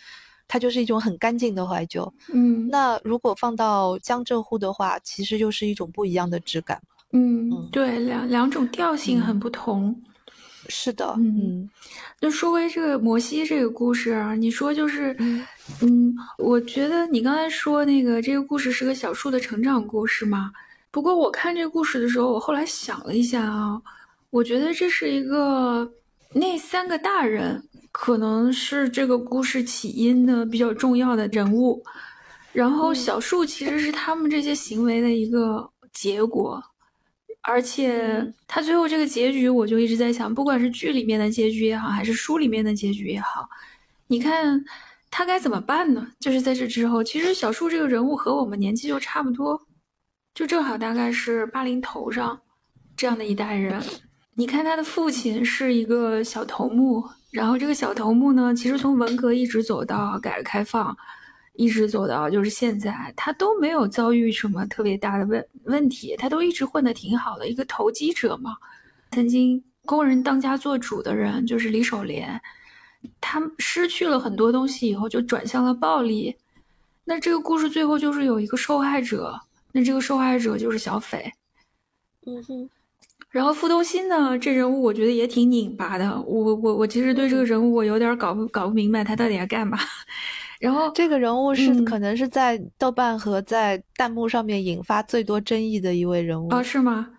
[0.47, 2.13] 它就是一种很干净的怀旧。
[2.33, 6.81] 嗯，那如果放到江浙沪的话，其实就是一种不一样的质感。
[7.13, 10.01] 嗯，对，两两种调性很不同。
[10.67, 11.69] 是的，嗯，
[12.19, 15.15] 那说回这个摩西这个故事啊，你说就是，
[15.81, 20.51] 嗯，我觉得你刚才说那个这个故事是个小树的成长故事嘛。
[20.91, 23.81] 不过我看这个故事的时候，我后来想了一下啊，
[24.29, 25.89] 我觉得这是一个
[26.33, 31.83] 那三个大人可能是这个故事起因的比较重要的人物，
[32.53, 36.63] 然后小树其实是他们这些行为的一个结果。
[37.43, 43.49] 而且他最后这个结局，我就一直在想，不管是剧里面的结局也好，还是书里面的结局也好，
[44.07, 44.63] 你看
[45.09, 46.07] 他该怎么办呢？
[46.19, 49.59] 就是在这之后，其实小树这个人物和我们年纪就差不多，
[50.35, 52.39] 就正好大概是八零头上
[52.95, 53.81] 这样的一代人。
[54.35, 60.95] 你看他的父亲是一个小头目，然后这个小头目呢，其实从文革一直走到改革开放。
[61.53, 67.47] 一直走到就是现在，他都没有遭遇什么特别大的问问题，他都一直混得挺好的。
[67.47, 68.55] 一个投机者嘛，
[69.11, 72.41] 曾经工人当家做主的人就是李守莲，
[73.19, 76.35] 他失去了很多东西以后就转向了暴力。
[77.03, 79.39] 那这个故事最后就是有一个受害者，
[79.71, 81.31] 那这个受害者就是小斐。
[82.25, 82.69] 嗯哼。
[83.29, 86.21] 然后傅东新呢，这人物我觉得也挺拧巴的。
[86.23, 89.79] 我我我其实对这个人物我有点搞不搞不明白，他到底要干嘛。
[90.61, 96.61] 然后这个人物是可能是在豆瓣和在弹幕上面引发最多争议的一位人物啊？
[96.61, 97.09] 是吗？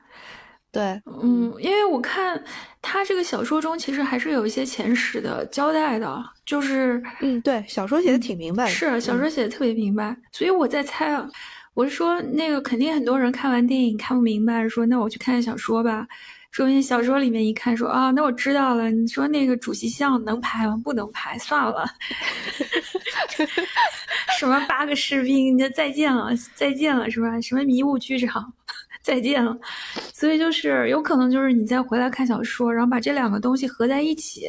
[0.70, 2.42] 对，嗯，因为我看
[2.80, 11.28] 他这个小说中其实还是有一些前史的交代的，就是嗯，对，小说写的挺明白的，是小说写的特别明白，所以我在猜啊，
[11.74, 16.06] 我是说那个肯定很多人看完电影看不明白，说那我去看小说吧。
[16.52, 18.90] 说明小说里面一看，说啊，那我知道了。
[18.90, 20.78] 你说那个主席像能拍吗？
[20.84, 21.86] 不能拍，算了。
[24.38, 27.40] 什么八个士兵，就再见了，再见了，是吧？
[27.40, 28.52] 什么迷雾剧场，
[29.00, 29.56] 再见了。
[30.12, 34.44] 所以就是有可能就是你再回来看小说，然后把这两个东西合在一起，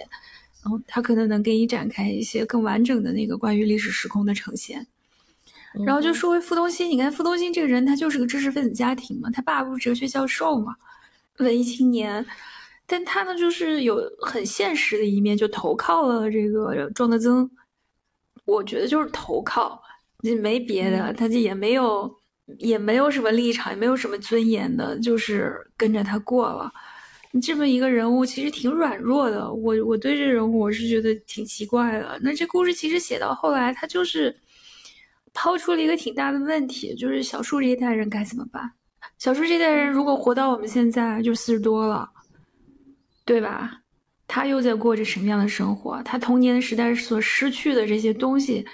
[0.62, 4.86] 然后他可能能给你展开一些更完整的那个关于历史时空的呈现。
[5.86, 10.76] 然后就说回傅东新，你看傅东新这个人，他就是个知识分子家庭嘛，他爸不是哲学教授嘛，
[11.40, 12.26] 文艺青年，
[12.86, 17.50] 但他呢就是有很现实的一面，就投靠了这个庄德增。
[18.46, 19.82] 我觉得就是投靠，
[20.42, 22.14] 没别的，他就也没有
[22.60, 26.72] 也没有什么立场，也没有什么尊严的，就是跟着他过了。
[27.32, 29.52] 你这么一个人物，其实挺软弱的。
[29.52, 32.20] 我我对这人物，我是觉得挺奇怪的。
[32.22, 34.36] 那这故事其实写到后来，他就是
[35.34, 38.72] 抛出了一个挺大的问题，就是小树这一代人该怎么办？
[39.24, 42.10] 小树这代人如果活到我们现在，就四十多了，
[43.24, 43.80] 对吧？
[44.28, 46.04] 他又在过着什么样的生活？
[46.04, 48.66] 他童年的时代所失去的这些东西，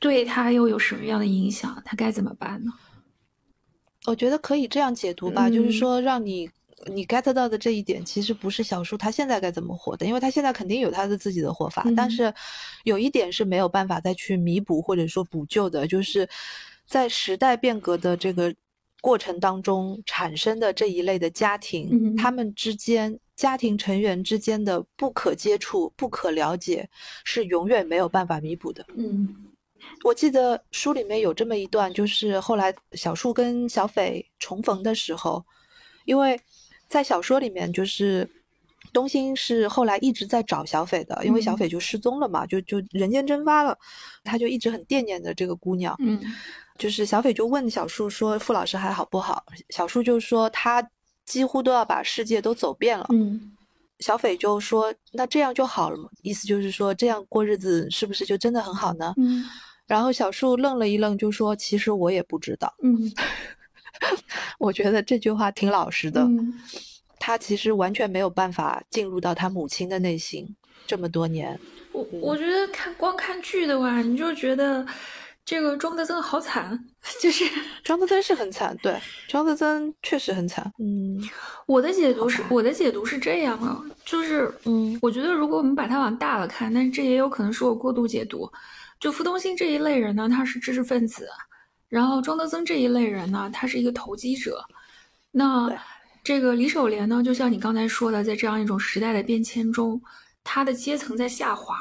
[0.00, 1.80] 对他又有什么样的影响？
[1.84, 2.72] 他该怎么办呢？
[4.06, 6.50] 我觉得可以这样解读吧，就是说让你。
[6.88, 11.82] 你 get 到的这一点，其实不是小树他现在该怎么活的，因为他现在肯定有他的自己的活法。
[11.96, 12.34] 但是
[12.82, 16.28] 有一点是没有办法再去弥补或者说补救的，就是
[16.86, 18.54] 在时代变革的这个
[19.06, 26.88] 过程当中产生的这一类的家庭，他们之间家庭成员之间的不可接触、不可了解，
[27.22, 28.82] 是永远没有办法弥补的。
[28.96, 29.28] 嗯，
[30.04, 35.44] 我记得书里面有这么一段，就是后来小树跟小斐重逢的时候，
[36.06, 36.40] 因为。
[36.86, 38.28] 在小说里面，就是
[38.94, 43.76] 东兴是后来一直在找小斐的，因为小斐就失踪了嘛，就就人间蒸发了，
[44.24, 45.94] 他就一直很惦念着这个姑娘。
[45.98, 46.18] 嗯，
[46.78, 50.88] 就是小斐就问小树说：“傅老师还好不好？”小树就说：“他
[51.26, 53.52] 几乎都要把世界都走遍了。”嗯，
[53.98, 56.08] 小斐就说：“那这样就好了嘛？
[56.22, 59.44] 意思就是说这样过日子是不是就真的很好呢？”嗯，
[59.86, 63.12] 然后小树愣了一愣，就说：“其实我也不知道。”嗯。
[64.58, 66.26] 我觉得这句话挺老实的。
[67.26, 70.46] 他其实完全没有办法进入到他母亲的内心。
[70.86, 71.58] 这么多年，
[71.92, 74.86] 我我觉得看光看剧的话，你就觉得
[75.42, 76.78] 这个庄德增好惨，
[77.22, 77.46] 就是
[77.82, 78.94] 庄德增是很惨，对，
[79.26, 80.70] 庄德增确实很惨。
[80.78, 81.18] 嗯，
[81.64, 88.46] 我的解读是，我的解读是这样啊，就是嗯，我觉得如果我们把它往大了看，但是这也有可能是我过度解读。
[89.00, 91.26] 就傅东兴这一类人呢，他是知识分子。
[91.88, 94.62] 然后庄德增这一类人呢，他是一个投机者。
[95.30, 95.74] 那
[96.24, 100.00] 这个李守莲呢，就像你刚才说的，在这样一种时代的变迁中，
[100.42, 101.76] 他的阶层在下滑。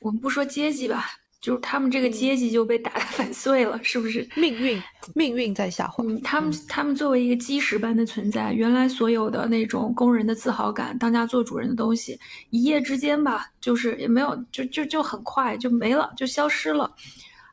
[0.00, 1.06] 我们不说阶级吧，
[1.40, 4.28] 就是他们这个阶级就被打得 粉碎了，是不是？
[4.34, 4.82] 命运，
[5.14, 6.04] 命运在下滑。
[6.24, 12.18] 他们，他们作为一个基石般的存在，原来所有的那种工人的自豪感、当家做主人的东西，
[12.50, 16.92] 一夜之间吧，就是也没有，就就就很快就没了，就消失了。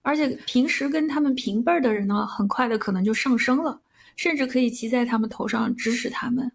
[0.02, 3.80] 而且平时跟他们平辈儿的人呢，很快的可能就上升了，
[4.16, 6.52] 甚至可以骑在他们头上指使他们，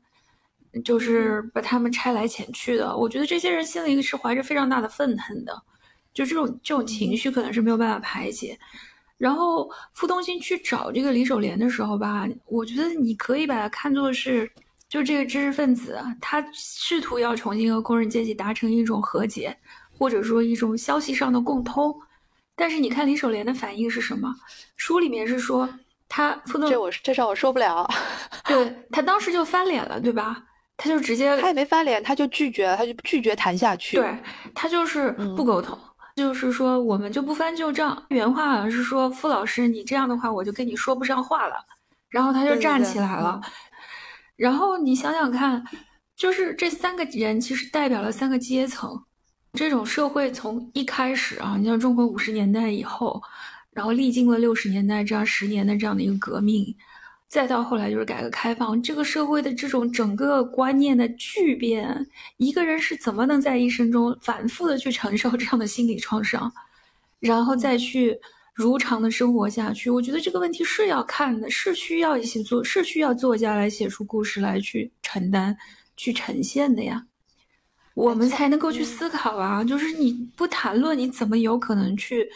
[0.84, 2.96] 就是把他们拆来遣去的。
[2.96, 5.62] 我觉得这些人心里是怀着非常大的愤恨的，
[6.12, 8.58] 就这种这种情绪可能是没有办法排解。
[9.18, 14.46] 然后傅东新去找这个李守莲的时候吧，我觉得你可以把它看作是，
[14.90, 19.56] 就这个知识分子他试图要重新和工人阶级达成一种和解，
[19.96, 21.98] 或者说一种消息上的共通。
[22.54, 24.34] 但是你看李守莲的反应是什么？
[24.76, 25.66] 书里面是说
[26.08, 26.38] 他
[26.68, 27.88] 这我这事我受不了。
[28.46, 30.42] 对他当时就翻脸了，对吧？
[30.76, 33.96] 他就直接他也没翻脸，他就拒绝了，他就拒绝谈下去。
[33.96, 34.18] 对
[34.54, 35.78] 他就是不沟通，
[36.16, 38.04] 就是说我们就不翻旧账。
[38.10, 41.56] 原话好像是说傅老师，你这样的话我就跟你说不上话了。
[42.10, 43.40] 然后他就站起来了。
[44.36, 45.64] 然后你想想看，
[46.14, 49.02] 就是这三个人其实代表了三个阶层。
[49.54, 53.22] 这种社会从一开始啊，你像中国五十年代以后，
[53.76, 56.74] 然后历经了六十年代这样十年的这样的一个革命，
[57.28, 62.06] 再到后来就是改革开放，这个社会的这种整个观念的巨变，
[62.38, 66.50] 一个人是怎么能在一生中反复的去承受 这样的心理创伤，
[67.20, 68.18] 然后再去
[68.54, 69.90] 如常的生活下去？
[69.90, 75.54] 我觉得这个问题是要看的，是需要一些作，是需要作家来写出故事来去承担、
[75.98, 77.04] 去呈现的呀。
[77.92, 79.64] 我们才能够去思考啊！
[79.64, 82.28] 就是你不谈论，你怎么有可能去，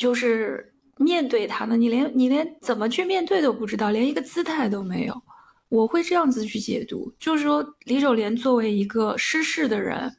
[0.00, 1.76] 就是面对他呢？
[1.76, 5.22] 你连你连怎么去面对都不知道，连一个姿态都没有。
[5.68, 10.16] 我会这样子去解读，就是说李守廉作为一个失势的人，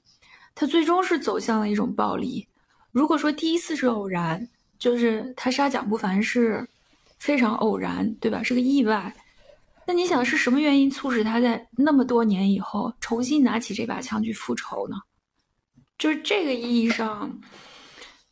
[0.54, 2.48] 他最终是走向了一种暴力。
[2.92, 6.64] 如果说第一次是偶然，就是他杀蒋不凡是
[7.18, 8.44] 非常偶然，对吧？
[8.44, 9.12] 是个意外。
[9.88, 14.96] 那你想是什么原因促使他在那么多年以后重新拿起这把枪去复仇呢？
[15.98, 17.36] 就是这个意义上，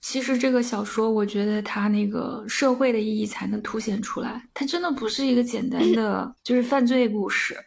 [0.01, 4.41] 其实这个小说，我觉得它那个社会的意义才能凸显出来。
[4.53, 7.57] 它真的不是一个简单的 就是犯罪故事，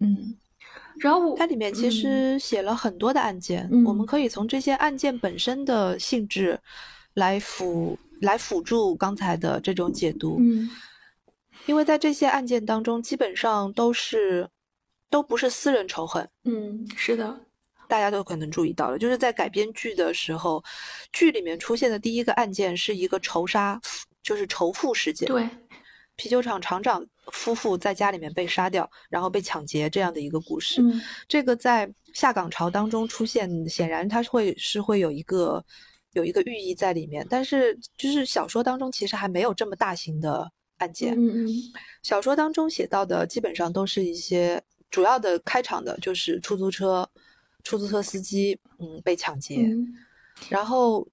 [0.00, 0.36] 嗯。
[0.98, 6.58] 然后它里面其实写了很多的案件，我们可以从这些案件本身的性质
[7.14, 10.36] 来辅来辅助刚才的这种解读。
[10.38, 10.70] 嗯，
[11.66, 14.48] 因为在这些案件当中，基本上都是
[15.10, 16.28] 都不是私人仇恨。
[16.44, 17.40] 嗯，是的，
[17.92, 20.64] 大家都可能注意到了，就是在改编剧的时候，
[21.12, 23.78] 剧里面出现的第一个案件是一个仇杀，
[24.22, 25.28] 就是仇富事件。
[25.28, 25.46] 对。
[26.16, 30.80] 啤酒厂厂长夫妇在家里面被杀掉，然后被抢劫这样的一个故事。
[30.80, 35.62] 嗯，这个在下岗潮当中出现，显然它会是会有一个
[36.12, 37.26] 有一个寓意在里面。
[37.28, 41.12] 但是就是小说当中其实还没有这么大型的案件。
[41.14, 41.48] 嗯嗯，
[42.02, 47.06] 小说当中写到的基本上都是一些主要的开场的就是出租车
[47.62, 49.68] 出租车司机嗯被抢劫，
[50.48, 51.06] 然后。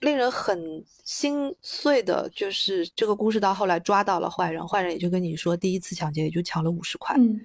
[0.00, 7.38] 令人很心碎的就是这个故事到后来抓到了坏人，坏人也就跟你说，第一次抢劫也就抢了五十块，嗯。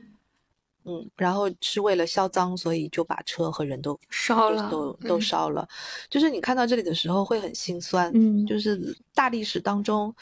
[0.86, 5.68] 嗯，然后是为了销赃，所以就把车和人都烧了，都都烧了。
[6.10, 10.16] 就是你看到这里的时候会很心酸，嗯，就是大历史当中，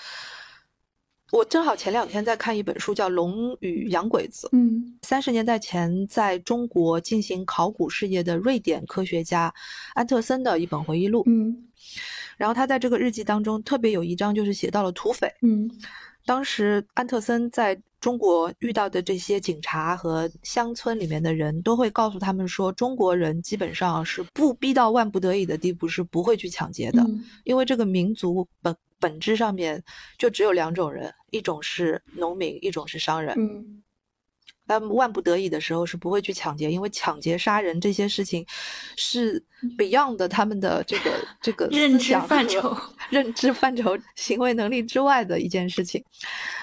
[1.35, 9.53] 我正好前两天在看一本书，叫《龙与洋鬼子》，嗯，三十年代前在中国进行考古事业的瑞典科学家
[9.95, 11.67] 安特森的一本回忆录，嗯。
[12.37, 15.29] 然后他在这个日记当中特别有一章，就是写到了土匪。
[15.41, 15.69] 嗯，
[16.25, 27.05] 当时安特森在中国遇到的这些警察和乡村里面的人都会告诉他们说，中国人基本上是不逼到万不得已的地步是不会去抢劫的，
[27.43, 29.83] 因为这个民族本本质上面
[30.17, 33.35] 就只有两种人，一种是农民，一种是商人。
[33.37, 33.81] 嗯。
[34.67, 38.43] 他们万不得已的时候是不会去抢劫，因为抢劫、杀人这些事情
[38.97, 39.39] 是
[39.77, 42.75] beyond 他们的这个 这个认知范畴、
[43.11, 46.03] 认知范畴、行为能力之外的一件事情。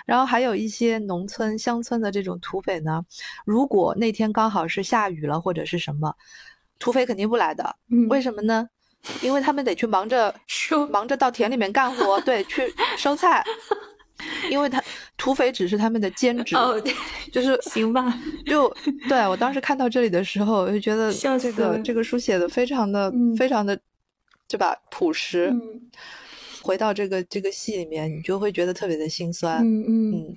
[0.05, 3.01] 然后还有一些农村、乡村的这种土匪呢，
[3.47, 6.13] 如果那天刚好是下雨了或者是什么，
[6.81, 7.77] 土匪肯定不来的。
[8.09, 8.67] 为什么呢？
[9.21, 13.45] 因为他们得去忙着 收，忙着到田里面干活，对，去 收菜。
[14.49, 14.81] 因为他
[15.17, 16.55] 土匪只是他们的兼职
[17.33, 18.17] 就是行吧。
[18.47, 18.73] 就
[19.09, 23.77] 对我当时看到这里的时候，我就觉得这个这个书写的非常的非常的，
[24.49, 24.77] 对吧？
[24.91, 25.53] 朴实。
[26.63, 29.59] 回到这个这个戏里面，你就会觉得特别的心酸。
[29.59, 30.37] 嗯嗯。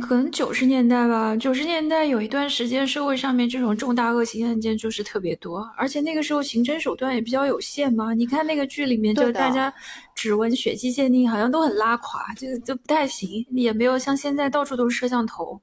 [0.00, 8.12] 可能九十年代吧，九十年代有一段时间，社会上面这种重大恶性案件就是特别多，而且那个时候刑侦手段也比较有限嘛。
[8.12, 9.72] 你看那个剧里面，就大家
[10.14, 15.58] 指纹、血迹鉴定好像都很拉垮，就就不太行，也没有像现在到处都是摄像头，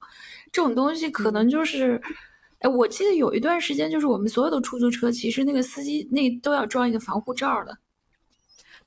[0.51, 2.01] 这种东西可能就是，
[2.59, 7.77] 哎，我记得有一段时间，就是我们所有的出租车，其实那个司机那都要装一个防护罩的。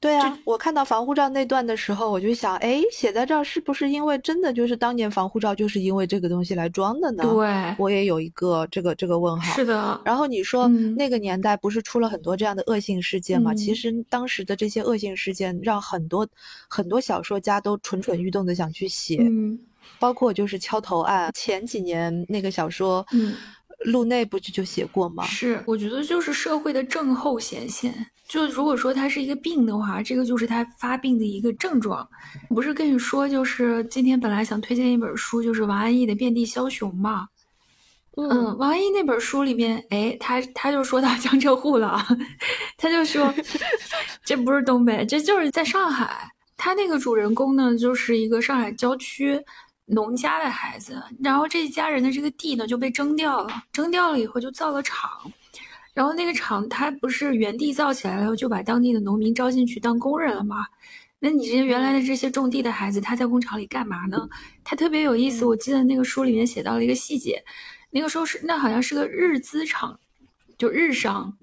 [0.00, 7.22] 对啊，我看到防护罩那段的时候，我就想，哎，写在这儿是不是因为真的就是当年防护罩就是因为这个东西来装的呢？
[7.22, 9.54] 对，我也有一个这个这个问号。
[9.54, 10.00] 是的。
[10.04, 13.54] 然后你说那个年代不是出了很多这样的恶性事件吗？
[13.54, 16.26] 其实当时的这些恶性事件让很多
[16.68, 19.20] 很多小说家都蠢蠢欲动的想去写，
[19.98, 23.06] 包括就是敲头案，前几年那个小说。
[23.12, 23.34] 嗯
[23.80, 25.22] 路内不就就写过吗？
[25.26, 27.94] 是，我觉得就是社会的症候显现。
[28.28, 32.08] 就如果说它是一个病的话，这个就是它发病的一个症状。
[32.48, 37.28] 不是跟你说，就是今天本来想推荐一本书，就是王安忆的《遍地枭雄》嘛。
[38.16, 42.04] 嗯，王安忆那本书里面，哎，他他就说到江浙沪了，
[42.76, 43.32] 他就说
[44.24, 46.30] 这不是东北，这就是在上海。
[46.56, 49.40] 他那个主人公呢，就是一个上海郊区。
[49.88, 55.08] 农家的孩子，然后这一家人的这个地呢就被征掉了，征掉了以后就造了厂，
[55.96, 60.66] 然后那个厂它不是原地造起来了，就把当地的农民招进去当工人了吗？
[61.18, 64.28] 那你这些原来的这些种地的孩子，他在工厂里干嘛呢？
[64.62, 67.42] 他特别有意思，我记得那个书里面写到了一个细节，
[67.88, 69.98] 那个时候是那好像是个日资厂，
[70.58, 71.34] 就日商，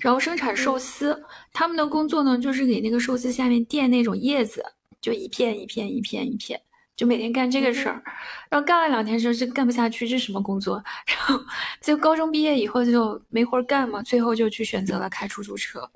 [0.00, 4.64] 然后生产寿司，他们的工作呢就是给那个寿司下面垫那种叶子，
[5.02, 6.58] 就一片一片一片一片。
[6.96, 8.02] 就每天干这个事儿，
[8.50, 10.82] 然后干了两天之后就干不下去，这是什么工作？
[11.06, 11.38] 然后
[11.80, 15.88] 就高中毕业以后就没活干嘛，最后就去选择了开出租车。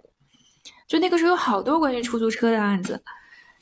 [0.87, 3.03] 就那个时候有好多关于出租车的案子，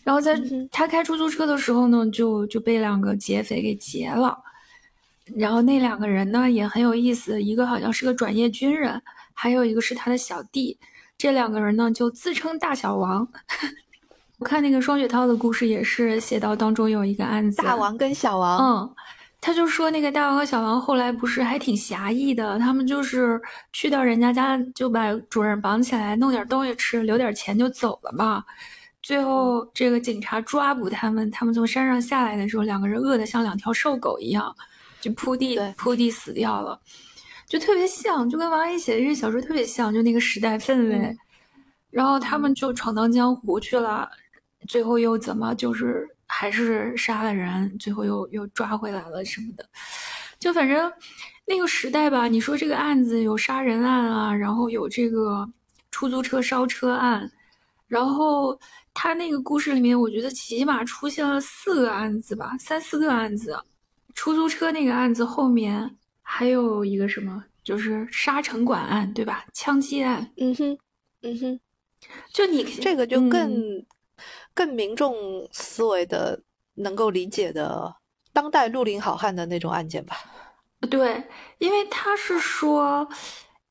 [0.02, 0.40] 然后在
[0.72, 4.36] 他开出租车的时候呢，就就被两个劫匪给劫了。
[5.36, 9.00] 然后那两个人呢也很有意思，一个好像是个转业军人，
[9.32, 10.76] 还有一个是他的小弟。
[11.16, 13.28] 这两个人呢就自称大小王。
[14.40, 18.94] 我看那个双雪涛的故事也是写到当中有一个案子，大王跟小王，嗯，
[19.38, 23.38] 他就说那个大王和小王后来不是还挺侠义的，他们就是
[23.70, 28.42] 去到人家家就把主人绑起来，弄点东西吃，留点钱就走了嘛。
[29.02, 34.56] 最后这个警察抓捕他们，他们从山上下来的时候，两个人饿得像两条瘦狗一样，
[35.02, 36.80] 就铺地铺地死掉了，
[37.46, 41.14] 就特别像，就跟王安忆写的这小说特别像，就那个时代氛围。
[41.90, 44.08] 然后他们就闯荡江湖去了，
[44.68, 49.68] 最后又怎么就是还是杀了人，最后又又抓回来了什么的，
[50.38, 50.92] 就反正
[51.46, 55.48] 那个时代吧，你说这个案子有杀人案啊，然后有这个
[55.90, 57.30] 出租车烧车案，
[57.88, 58.58] 然后
[58.94, 63.58] 他那个故事里面，我觉得起码出现了四个案子吧，三四个案子，
[64.14, 69.44] 出租车那个案子后面还有一个什么，就是沙城管案，对吧？
[69.52, 70.78] 枪击案，嗯哼，
[71.22, 71.60] 嗯哼。
[72.32, 73.84] 就你这个就更
[74.60, 76.38] 更民众思维的
[76.74, 77.90] 能够理解的
[78.30, 80.16] 当代绿林好汉的那种案件吧？
[80.90, 81.24] 对，
[81.56, 83.08] 因为他是说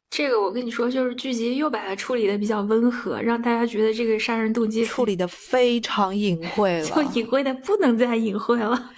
[0.09, 8.91] 这个，我跟你说，就是剧集又把它处理的比较温和，让大家觉得这个杀人动机处理的非常隐晦 了，就隐晦的不能再隐晦了，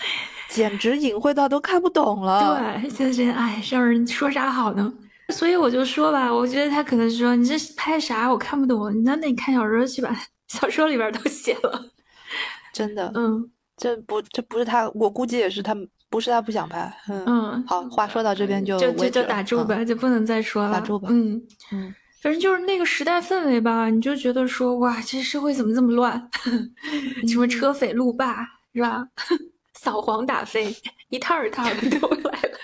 [0.47, 2.57] 简直隐晦到都看不懂了。
[2.81, 4.93] 对，就是哎，让人说啥好呢？
[5.27, 9.03] 所以我就说吧，我觉得他可能说你这拍啥，我看不懂。
[9.03, 10.17] 那那你看小说去吧，
[10.51, 11.85] 小说里边都写了，
[12.73, 13.09] 真的。
[13.15, 15.73] 嗯，这不这不是他，我估计也是他，
[16.09, 16.93] 不是他不想拍。
[17.07, 20.73] 嗯，好，话说到这边就就就打住吧，就不能再说了。
[20.73, 21.07] 打住吧。
[21.09, 21.41] 嗯
[21.71, 26.29] 嗯，反正就是那个时代氛围吧，你就觉得说哇，这社会怎么这么乱？
[27.29, 29.07] 什么车匪路霸是吧？
[29.79, 30.75] 扫黄打非，
[31.09, 32.59] 一套一套的都来了。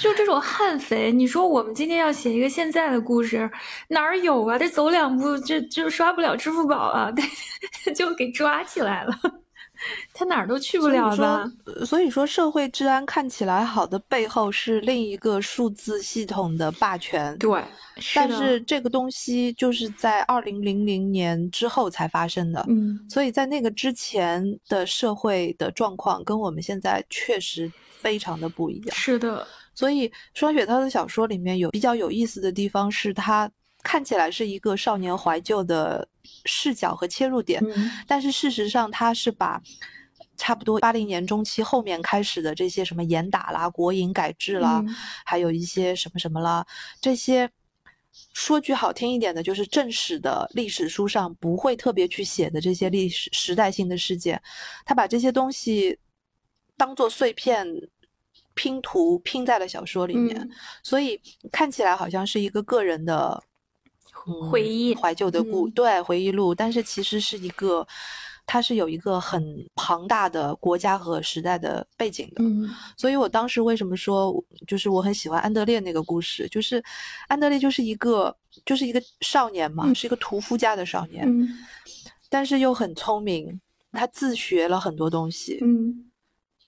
[0.00, 3.50] 就这种悍匪，你说我们今天要写一个现在的故事，
[3.88, 4.58] 哪儿有啊？
[4.58, 7.12] 得走两步就就刷不了支付宝啊，
[7.94, 9.18] 就给抓起来了，
[10.12, 11.50] 他哪儿都去不了吧？
[11.84, 17.36] 所以说，社会治安看起来好的背后是另一个数字系统的霸权。
[17.38, 17.62] 对，
[18.14, 22.64] 但是这个东西就是在二零零零年之后才发生的。
[22.68, 27.70] 嗯，所以在那个之前的社会的状况跟我们现在确实
[28.00, 28.94] 非常的不一样。
[28.94, 29.46] 是的。
[29.76, 33.48] 所以，双雪涛的小说里面有比较有意思的地方，是他
[33.82, 36.08] 看起来是一个少年怀旧的
[36.46, 37.62] 视角和切入点，
[38.06, 39.62] 但是事实上他是把
[40.38, 44.82] 差不多八零年中期后面开始的这些什么严打啦、国营改制啦，
[45.26, 46.66] 还有一些什么什么啦，
[46.98, 47.48] 这些
[48.32, 54.42] 说句好听一点的，就是正史的历史书上不会特别去写的这些历史时代性的事件，
[54.86, 55.98] 他把这些东西
[56.78, 57.66] 当做碎片。
[58.56, 60.50] 拼图拼在了小说里面，
[60.82, 61.20] 所以
[61.52, 63.40] 看起来好像是一个个人的
[64.50, 67.86] 回忆、怀旧的故对回忆录，但是其实是一个，
[68.46, 69.44] 它是有一个很
[69.76, 72.42] 庞大的国家和时代的背景的。
[72.42, 74.34] 嗯，所以我当时为什么说，
[74.66, 76.82] 就是我很喜欢安德烈那个故事，就是
[77.28, 78.34] 安德烈就是一个
[78.64, 81.28] 就是一个少年嘛，是一个屠夫家的少年，
[82.30, 83.60] 但是又很聪明，
[83.92, 85.58] 他自学了很多东西。
[85.60, 86.05] 嗯。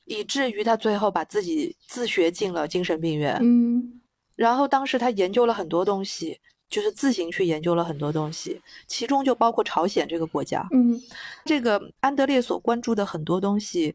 [0.09, 3.39] 以至于他最后把自己自学进了精神病院。
[3.43, 4.01] 嗯，
[4.35, 6.41] 然后当时他研究了很多东西，
[6.71, 10.67] 就是自行去研究了很多东西，其中就包括朝鲜这个国家。
[10.73, 10.99] 嗯，
[11.45, 13.95] 这个安德烈所关注的很多东西，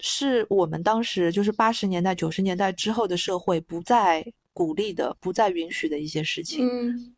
[0.00, 6.68] 是我们当时就是八十年代、九十年代之后的社会不再鼓励的、不再允许的一些事情。
[6.68, 7.14] 嗯，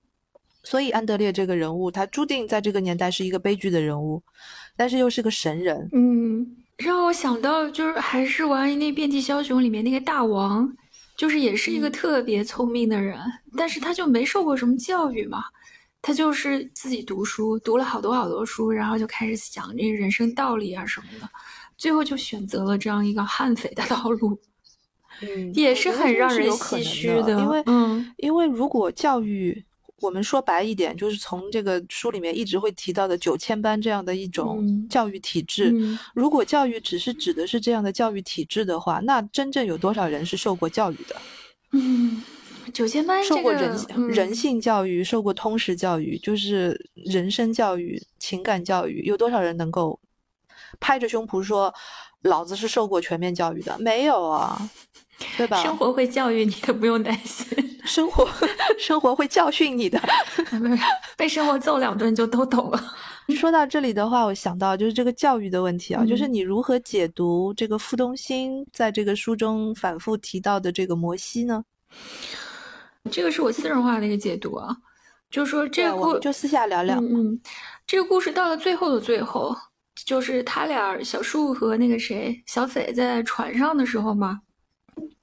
[0.62, 4.22] 所以安德烈这个人物，他注定在这个年代是一个悲剧的人物，
[4.76, 5.88] 但是又是个神人。
[5.92, 6.56] 嗯。
[6.76, 10.70] 让我想到，就是还是王安忆那《遍地枭雄》里面那个大王，
[11.16, 13.18] 就是也是一个特别聪明的人，
[13.56, 15.44] 但是他就没受过什么教育嘛，
[16.02, 21.28] 他就是自己读书，读了好多好多书，然后就开始想这个人生道理啊什么的，
[21.76, 24.38] 最后就选择了这样一个悍匪的道路，
[25.22, 29.64] 嗯，也是很让人唏嘘的，因为，嗯，因为如果教育。
[30.04, 35.74] 我们说白一点，就是从这个书里面一直会提到的九千班这样的一种教育体制。
[36.14, 41.16] 如果教育只是指的是这样的教育体制的话，那真正有多少人是受过教育的？
[41.72, 42.22] 嗯，
[42.72, 43.74] 九千班受过人
[44.08, 49.98] 人性教育，受过通识教育，就是人生教育、情感教育，有多少人能够
[50.78, 51.72] 拍着胸脯说
[52.22, 53.76] 老子是受过全面教育的？
[53.78, 54.70] 没有啊。
[55.36, 55.62] 对吧？
[55.62, 57.46] 生活会教育你的，不用担心。
[57.84, 58.26] 生活，
[58.78, 60.00] 生活会教训你的，
[61.16, 62.82] 被生活揍两顿就都懂了。
[63.36, 71.64] 说到这里的话，我想到就是这个教育的问题啊，就是你如何解读这个傅东兴在这个书中反复提到的这个摩西呢？
[73.10, 74.74] 这个是我私人化的一个解读啊，
[75.30, 76.98] 就是说这个故就私下聊聊。
[77.00, 77.38] 嗯，
[77.86, 79.54] 这个故事到了最后的最后，
[80.06, 84.40] 就是他俩小树和那个谁小斐在船上的时候嘛。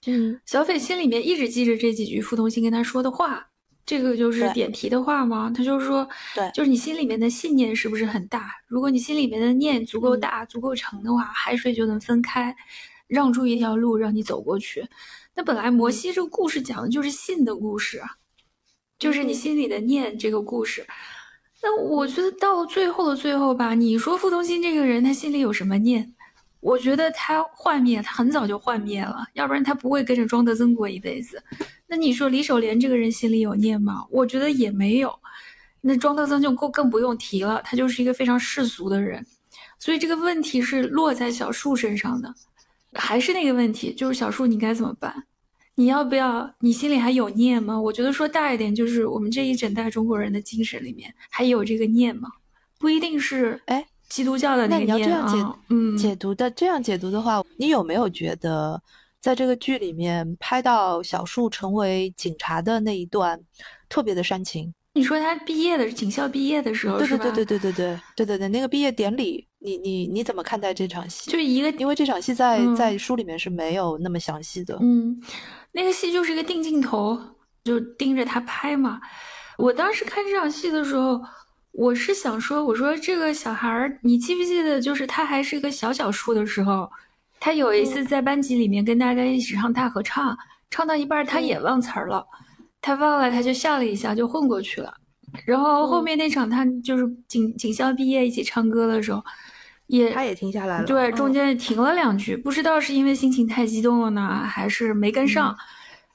[0.07, 3.47] 嗯，小斐心里面一直记着这几句傅东兴跟他说的话，
[3.85, 5.51] 这个就是点题的话吗？
[5.55, 8.51] 他就是说，对，就是你心里面的信念是不是很大？
[8.67, 12.55] 如果你心里面的念足够大、足够长的话，海水就能分开，
[13.07, 14.87] 让出一条路让你走过去。
[15.35, 18.09] 那本来摩西这个故事讲的就是信的故事啊，
[18.97, 20.85] 就是你心里的念这个故事。
[21.61, 26.15] 那我觉得到最后的最后吧，你说傅东新这个人他心里有什么念？
[26.61, 31.43] 我觉得他幻灭，他很早就幻灭了，要不然他不会跟着庄德增过一辈子。
[31.87, 34.05] 那你说李守廉这个人心里有念吗？
[34.09, 35.13] 我觉得也没有。
[35.81, 39.25] 那庄德增就更更不用提了，他就是一个非常世俗的人。
[39.79, 42.31] 所以这个问题是落在小树身上的，
[42.93, 45.23] 还是那个问题，就是小树你该怎么办？
[45.73, 46.53] 你要不要？
[46.59, 47.81] 你心里还有念吗？
[47.81, 52.29] 我觉得说大一点，就是我们这一整代中国人的精神里面还有这个念吗？
[52.77, 53.87] 不一定是哎。
[54.11, 58.79] 基督教的那个念啊，嗯，解读的这样解读的话，你有没有觉得，
[59.21, 63.39] 在这个剧里面拍到小树成为警察的那一段，
[63.87, 64.73] 特别的煽情？
[64.93, 71.31] 你说他毕业的警校毕业的时候，对对对对对对对对对对，那个毕业典礼，你你你怎么看待这场戏？
[71.31, 74.77] 就一个，因为这场戏在在书里面是没有那么详细的。
[74.81, 75.17] 嗯，
[75.71, 77.17] 那个戏就是一个定镜头，
[77.63, 78.99] 就盯着他拍嘛。
[79.57, 81.21] 我当时看这场戏的时候。
[81.71, 86.89] 我是想说，我说这个小孩儿，你记不记得，就是他还是一个小小树的时候，
[87.39, 90.37] 他有一次在班级里面跟大家一起唱大合唱，
[90.69, 92.25] 唱到一半他也忘词儿了，
[92.81, 94.93] 他忘了他就笑了一下就混过去了，
[95.45, 99.23] 然后后面那场他就是警警校毕业一起唱歌的时候，
[99.87, 105.55] 也他也停下来了，对，中间停了两句，不知道是因为心情太激动了呢，还是没跟上。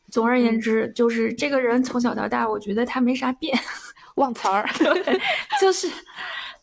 [0.08, 3.58] 总而言之，就是这个人从小到大，我觉得他没啥变。
[4.16, 5.20] 忘词儿， 对，
[5.60, 5.88] 就是，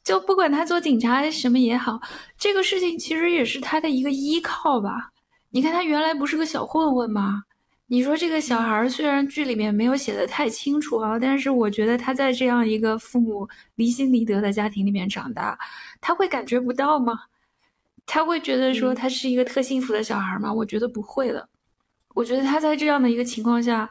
[0.03, 1.99] 就不管他做警察什么也好，
[2.37, 5.11] 这个事情其实也是他的一个依靠吧。
[5.49, 7.43] 你看他原来不是个小混混吗？
[7.87, 15.57] 你说这个小孩虽然剧里面没有写的太清楚啊，但是我觉得他在这样一个父母离心离德的家庭里面长大，
[16.01, 17.13] 他会感觉不到吗？
[18.07, 20.51] 他会觉得说他是一个特幸福的小孩吗？
[20.51, 21.47] 我觉得不会的。
[22.15, 23.87] 我觉得他在这样的一个情况下，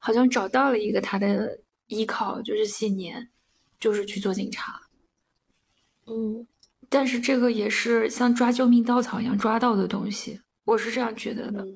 [0.00, 1.56] 好像找到了一个他的。
[1.86, 3.28] 依靠就是信念，
[3.78, 4.80] 就是去做警察。
[6.06, 6.46] 嗯，
[6.88, 11.66] 但是这个也是像抓救命稻草一样抓到的东西，我是这样觉得的。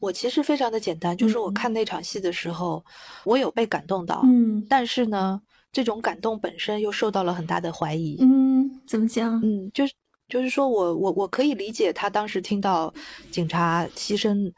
[0.00, 2.84] 我其实非常的简单，就是我看那场戏的时候，
[3.24, 4.20] 我有被感动到。
[4.24, 5.40] 嗯，但是呢，
[5.72, 8.16] 这种感动本身又受到了很大的怀疑。
[8.20, 9.40] 嗯，怎么讲？
[9.42, 9.92] 嗯，就是
[10.28, 12.94] 就是说我我我可以理解他当时听到
[13.30, 14.52] 警察牺牲，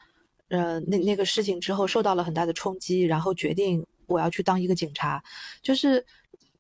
[0.48, 3.82] 呃，那那个事情之后受到了很大的冲击，然后决定。
[4.10, 5.22] 我要去当一个警察，
[5.62, 6.04] 就是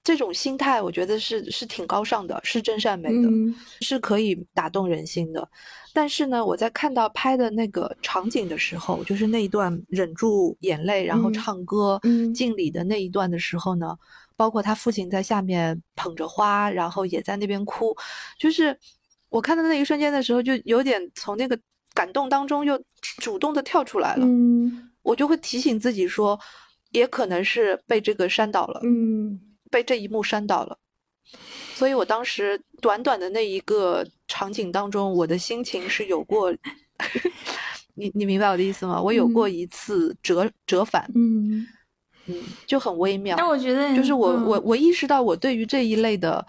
[0.02, 3.28] 这种心态，我觉得是是挺高尚的，是真善美的，
[3.82, 5.46] 是可以打动人心的。
[5.92, 12.00] 但是呢，我在看到拍的那个场景的时候，就是那一段忍住眼泪然后唱歌
[12.34, 13.94] 敬礼的那一段的时候呢，
[14.36, 17.94] 包括他父亲在下面捧着花，然后也在那边哭，
[18.38, 18.74] 就是
[19.28, 21.58] 我看到那一瞬间的时候，就有点从那个
[21.92, 22.82] 感动当中又
[23.18, 24.24] 主动的跳出来了。
[25.02, 26.40] 我就会提醒自己说。
[26.90, 30.76] 也可能是被这个煽倒了，嗯，被这一幕煽倒了，
[31.74, 36.52] 所以我当时短短的那一个场景当中，我的心情是有过，
[37.94, 39.00] 你你明白我的意思吗？
[39.00, 41.64] 我有过一次折折返，嗯
[42.26, 43.36] 嗯，就很微妙。
[43.36, 46.44] 但我觉得，就是我我我意识到，我对于这一类的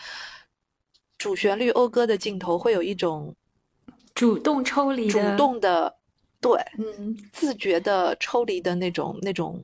[1.20, 3.36] 主旋律讴歌的镜头，会有一种
[4.16, 5.96] 主动抽离、主动的，
[6.40, 9.64] 对，嗯，自觉的抽离的那种那种。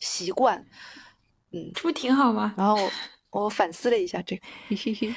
[0.00, 0.58] 习惯，
[1.52, 2.54] 嗯，这不挺好吗？
[2.56, 2.90] 然后
[3.30, 4.42] 我反思了一下这个，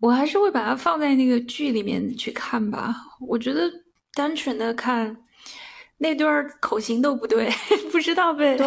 [0.00, 2.94] 我还是会把它放在那个剧里面去看吧。
[3.20, 3.70] 我觉得
[4.12, 5.16] 单纯的看
[5.98, 7.50] 那段口型都不对，
[7.92, 8.56] 不知道被？
[8.56, 8.66] 对，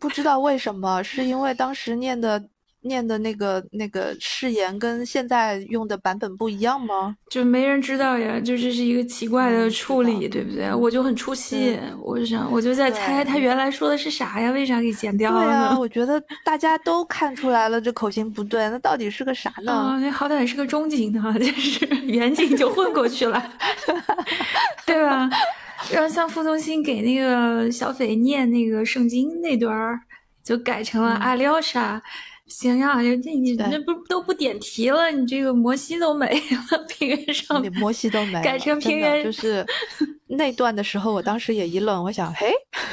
[0.00, 2.48] 不知道为什么，是因为当时念的。
[2.82, 7.16] 念的那个那个誓言跟现在用的版本不一样吗？
[7.30, 10.72] 就没人知道呀，就这是一个奇怪的处理，对不对？
[10.72, 14.50] 我就很出戏，我就想，我就在猜他原来说的是啥呀？
[14.52, 15.78] 为啥给剪掉了呢？
[15.78, 19.72] 我觉得大家都看出来了，这口型不对，那到底是个啥呢？
[19.72, 23.42] 啊，那好歹是个中景呢， 就是远景就混过去了，
[24.86, 25.28] 对吧？
[25.92, 30.00] 然后像傅东兴给那个小斐念那个圣经那段儿，
[30.42, 32.02] 就改成了阿廖沙。
[32.48, 35.10] 行呀，你你那不都不点题了？
[35.10, 36.26] 你这个摩西都没
[36.70, 39.64] 了，平原上摩西都没，改成平原就是
[40.26, 42.52] 那段的时候，我当时也一愣，我想，嘿，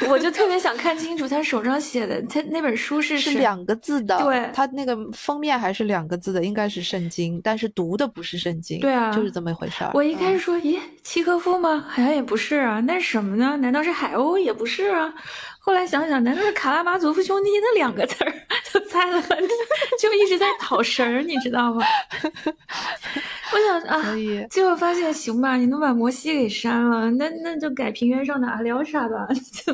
[0.10, 9.91] 我就特别 想看清楚他手上写的，他那本书是是两个字的，对，他那个封面还是两个字的，应该是圣经，但是读的不是圣经，对啊，就是这么一回事儿。
[9.93, 11.86] 我一开始说，咦，契诃夫吗？
[11.89, 13.58] 好像也不是啊，那是什么呢？
[13.58, 14.38] 难道是海鸥？
[14.38, 15.14] 也不是啊。
[15.66, 18.32] 后来想想，难道是卡拉马佐夫兄弟那两个字儿？
[18.72, 19.20] 就猜了，
[19.99, 21.84] 就一直在跑神儿，你知道吗？
[23.51, 24.16] 我想啊，
[24.51, 29.28] 最后发现行吧，你能把摩西给删了，那那就改平原上的阿廖沙吧。
[29.66, 29.74] 就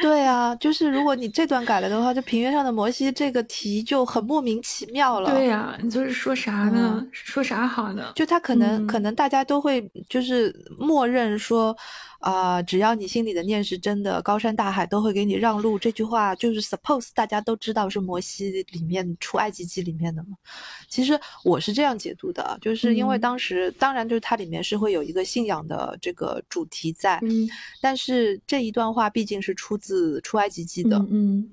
[0.00, 5.30] 对啊，就是如果你这段改了的话，就平原上的摩西这个题就很莫名其妙了。
[5.32, 7.04] 对呀、你就是说啥呢？
[7.10, 8.12] 说啥好呢？
[8.14, 11.76] 就他可能、嗯可能大家都会就是默认说，
[12.24, 15.78] 啊、只要你心里的念是真的，高山大海都会给你让路。
[15.78, 20.30] 这句话就是 suppose 大家都知道是摩西里面出埃及记里面的嘛。
[20.88, 27.46] 其实我是这样解读的，就是因为嗯当时、当然就是它里面是会有一个信仰的这个主题在，嗯
[27.82, 31.50] 但是这一段话毕竟是出自出埃及记的，嗯嗯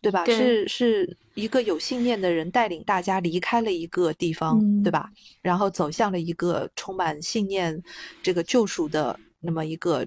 [0.00, 0.24] 对吧？
[0.24, 5.10] 对是是一个有信念的人带领大家离开了一个地方，嗯对吧？
[5.42, 7.82] 然后走向了一个充满信念、
[8.22, 10.06] 这个救赎的那么一个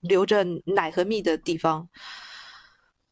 [0.00, 1.88] 留着奶和蜜的地方。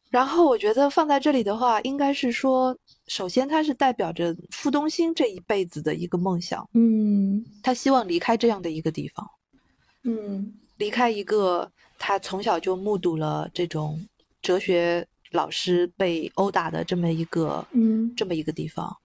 [0.09, 2.75] 然后我觉得放在这里的话，应该是说，
[3.07, 9.29] 首先它是代表着傅东兴这一辈子的一个梦想，嗯他希望离开这样的一个地方。
[10.03, 11.69] 嗯离开一个
[11.99, 14.01] 他从小就目睹了这种
[14.41, 18.95] 哲学老师被殴打的这么一个嗯这么一个地方，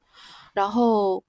[0.53, 1.23] 然后，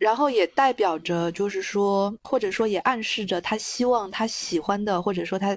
[0.00, 5.54] 然后也代表着就是说，或者说也暗示着他希望他喜欢的，或者说他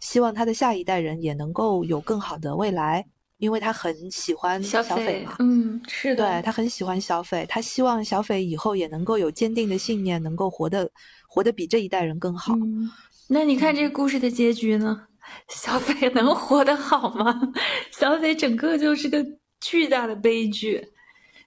[0.00, 3.04] 希望他的下一代人也能够有更好的未来，
[3.36, 5.36] 因为他很喜欢小小斐嘛。
[5.40, 10.90] 嗯是的，对他很喜欢小斐，他希望小斐以后也能够有坚定的信念，能够活得
[11.28, 12.54] 活得比这一代人更好。
[12.54, 12.90] 嗯，
[13.28, 15.06] 那你看这个故事的结局呢？
[15.48, 17.40] 小斐能活得好吗？
[17.92, 19.22] 小斐整个就是个
[19.60, 20.82] 巨大的悲剧，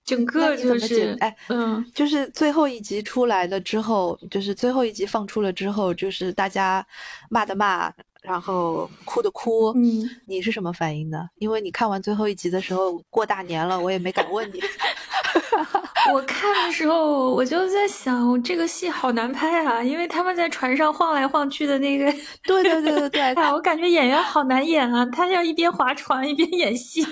[0.06, 6.86] 整个就是，哎，嗯就是最后一集出来了之后，就是最后一集放出了之后，就是大家
[7.30, 7.91] 骂的骂，
[8.22, 9.74] 然后哭的哭。
[9.76, 11.28] 嗯，你是什么反应呢？
[11.39, 14.62] 因为你看完最后一集的时候，过大年了，我也没敢问你。
[16.13, 22.11] 我看的时候我就在想，这个戏好难拍啊，因为他们在船上晃来晃去的那个，
[22.43, 27.05] 对对对对对， 哎，我感觉演员好难演啊，他要一边划船一边演戏，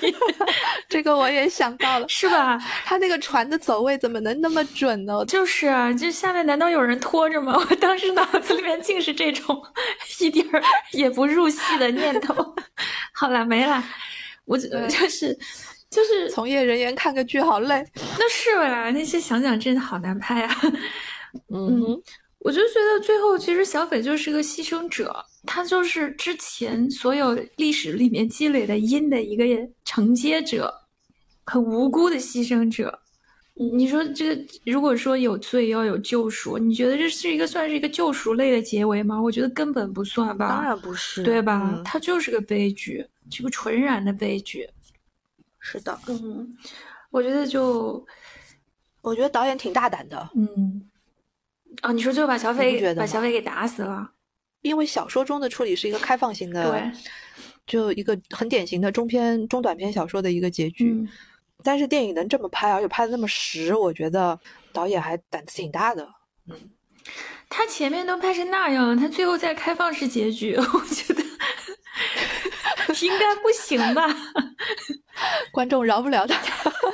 [0.88, 2.58] 这个我也想到了，是吧？
[2.86, 5.24] 他那个船的走位怎么能那么准呢？
[5.26, 7.56] 就是啊，这下面难道有人拖着吗？
[7.58, 9.62] 我当时脑子里面尽是这种
[10.20, 10.62] 一点儿
[10.92, 12.34] 也不入戏的念头。
[13.14, 13.84] 好了，没了，
[14.46, 15.38] 我就是
[15.94, 17.86] 就是从业人员看个剧好累。
[18.18, 18.90] 那是吧？
[18.90, 20.56] 那些想想真的好难拍啊。
[21.54, 21.82] 嗯，
[22.40, 25.16] 我就觉得最后其实小斐就是个牺牲者，
[25.46, 29.46] 他就是之前所有历史里面积累的因的一个
[29.86, 30.74] 承接者，
[31.46, 33.00] 很无辜的牺牲者。
[33.56, 39.22] 你说这个，如果说有罪要有救赎，你觉得这是一个算是一个救赎类的结尾吗？
[39.22, 41.72] 我觉得根本不算吧，当然不是，对吧？
[41.72, 44.68] 嗯它就是个悲剧，这个纯然的悲剧。
[45.66, 46.56] 是的，嗯，
[47.10, 48.06] 我觉得就
[49.02, 50.90] 我觉得导演挺大胆的，嗯，
[51.82, 54.12] 哦，你说最后把小斐把小斐给打死了，
[54.62, 56.92] 因为小说中的处理是一个开放型的，对，
[57.66, 60.92] 就一个很典型的中篇、中短篇小说的一个结局。
[60.92, 61.08] 嗯。
[61.66, 64.38] 但是电影能这么拍，而且拍的那么实，我觉得
[64.74, 66.06] 导演还胆子挺大的。
[66.50, 66.56] 嗯。
[67.50, 71.23] 他前面都拍成那样，他最后再开放式结局， 我觉得
[73.04, 74.04] 应该不行吧？
[75.52, 76.40] 观众饶不了他。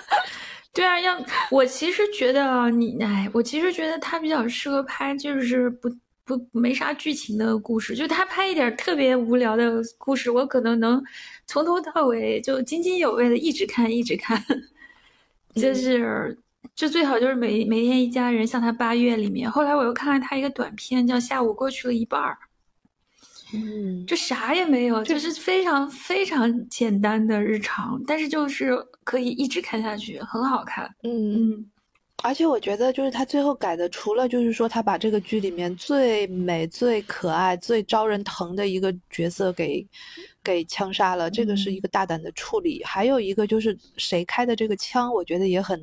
[0.73, 1.17] 对啊，要
[1.49, 5.89] 我其实觉得啊，你哎，我其实觉得他比较适合拍就是不
[6.25, 11.03] 不没啥剧情的故事，就他拍一点特别无聊的故事，我可能能
[11.45, 14.43] 从头到尾就津津有味的一直看一直看，
[15.55, 16.37] 就是。
[16.75, 19.51] 就最好就是每每天一家人，像他八月里面。
[19.51, 22.31] 后来我又看了他一个短片，叫《下午过去了一半儿》，
[23.51, 30.85] 嗯，就啥也没有，就是非常非常简单的日常，但是就是可以一直看下去，很好看。
[31.03, 31.71] 嗯，嗯
[32.21, 39.87] 而且我觉得就是他最后改的，除了就是说他把这个剧里面最美、最可爱、最招人疼的一个角色给
[40.43, 42.83] 给枪杀了，这个是一个大胆的处理。
[42.83, 45.81] 还有一个就是谁开的这个枪，我觉得也很，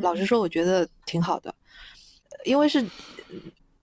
[0.00, 1.54] 老实说，我觉得挺好的，
[2.44, 2.82] 因为是。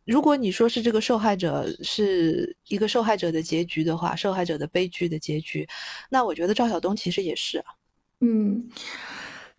[0.06, 5.68] 如果你说是这个受害者是一个受害者的结局的话，受害者的悲剧的结局，
[6.10, 7.66] 那我觉得赵晓东其实也是啊。
[8.22, 8.70] 嗯，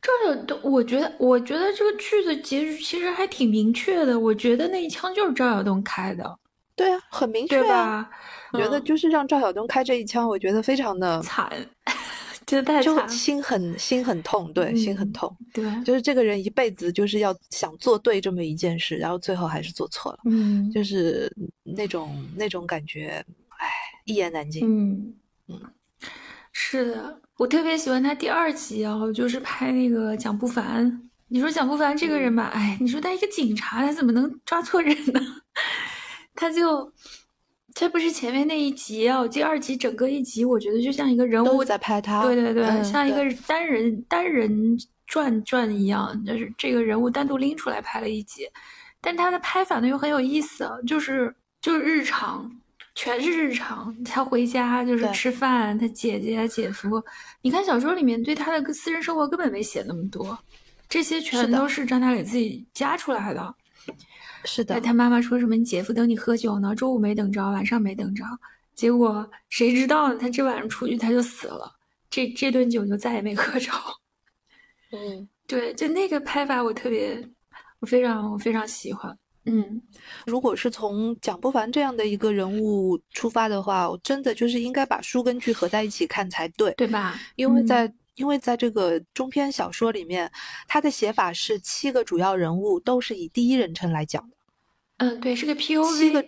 [0.00, 6.38] 赵晓东，我觉得我觉得这个剧的结局其实还挺明确的，我觉得那一枪就是赵晓东开的，
[6.74, 8.02] 对啊，很明确对啊。
[8.02, 8.10] 吧？
[8.52, 11.50] 我觉得嗯就是让赵晓东开这一枪，我觉得非常的惨，
[12.46, 13.06] 真的太就。
[13.08, 15.36] 心很心很痛，对，心很嗯痛。
[15.52, 21.30] 对，就是这个人一辈子就是要想做对这么一件事，然后最后还是做错了，嗯，就是
[21.64, 23.24] 那种那种感觉，
[23.58, 23.68] 唉，
[24.04, 24.64] 一言难尽。
[24.64, 25.14] 嗯
[25.48, 25.60] 嗯，
[26.52, 35.20] 是的，我特别喜欢他第二集啊，就是拍那个蒋不凡，你说蒋不凡这个人吧，哎，你说他一个警察，他怎么能抓错人呢？
[36.34, 36.92] 他就，
[37.78, 48.48] 这不是前面那一集啊，第二集整个一集，我觉得就像一个人物在拍他，对对对，像一个单人单人转转一样，就是这个人物单独拎出来拍了一集，
[48.98, 52.50] 但他的拍法呢又很有意思，就是就是日常，
[52.94, 53.94] 全是日常。
[54.06, 57.04] 他回家就是吃饭，他姐姐姐夫，
[57.42, 60.38] 你看小说里面对他的私人生活根本没写那么多。
[60.88, 63.54] 这些全都是张大磊自己加出来的，
[64.46, 64.80] 是的。
[64.80, 65.56] 他妈妈说什么？
[65.56, 68.24] 你姐夫等你喝酒呢，中午没等着，晚上没等着，
[68.74, 70.18] 结果谁知道呢？
[70.18, 71.70] 他这晚上出去他就死了，
[72.08, 73.70] 这这顿酒就再也没喝着。
[74.92, 77.28] 嗯，对，就那个拍法我特别，
[77.80, 79.14] 我非常我非常喜欢。
[79.44, 79.82] 嗯，
[80.24, 87.20] 如果是从蒋不凡这样的一个人物出发的话，我真的就是应该把书跟剧合在一起看才对，对吧？
[87.34, 87.92] 因为在。
[88.16, 90.32] 因为在这个中篇小说里面，
[90.66, 94.35] 他的写法是七个主要人物都是以第一人称来讲的。
[94.98, 95.98] 嗯，对，是个 P O V。
[95.98, 96.22] 七个，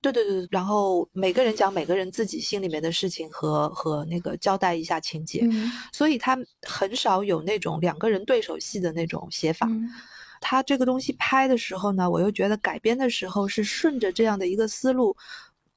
[0.00, 5.48] 对对对，然后每个人讲每个人自己心里面的事情和和那个交代一下情节，
[5.92, 9.68] 所以他很少有那种两个人对手戏的那种写法。
[10.40, 15.16] 他这个东西拍的时候呢，我又觉得改编的时候是顺着这样的一个思路，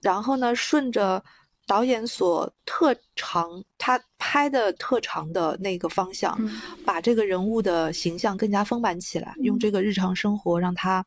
[0.01, 1.23] 然后呢，顺着。
[1.65, 6.37] 导演所特长，他拍的特长的那个方向，
[6.85, 11.05] 把这个人物的形象更加丰满起来，用这个日常生活让他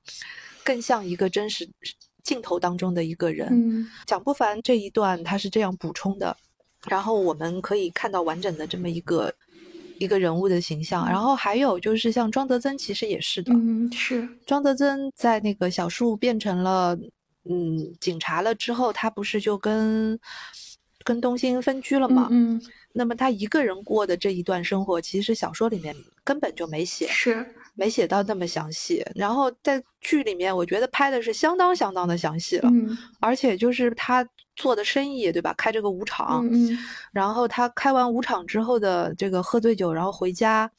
[0.65, 1.69] 更像一个真实
[2.23, 3.87] 镜头当中的一个人。
[4.07, 6.35] 蒋不凡这一段他是这样补充的，
[6.89, 9.33] 然后我们可以看到完整的这么一个
[9.99, 11.07] 一个人物的形象。
[11.07, 16.99] 然后还有就是像庄德增，其实也是的，嗯是庄德增在那个小树变成了。
[17.49, 20.18] 嗯，警察了之后，他不是就跟
[21.05, 22.28] 跟东兴分居了吗？
[22.30, 22.61] 嗯，
[22.92, 25.94] 那么他一个人过的这一段生活，其实小说里面
[26.24, 29.05] 根本就没写，是没写到那么详细。
[29.14, 34.26] 然后在剧里面，我觉得拍的是相当相当的详细了，嗯，而且就是他
[34.57, 35.55] 做的生意，对吧？
[35.57, 36.76] 开这个舞场，嗯，
[37.12, 40.70] 然后他开完舞场之后的这个喝醉酒，然后回家。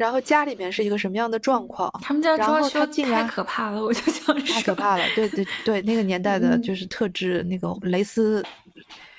[0.00, 1.92] 然后家里面是一个什么样的状况？
[2.00, 5.04] 他们家装修太可怕了，我就想说太可怕了。
[5.14, 8.42] 对对对，那个年代的就是特制那个蕾丝，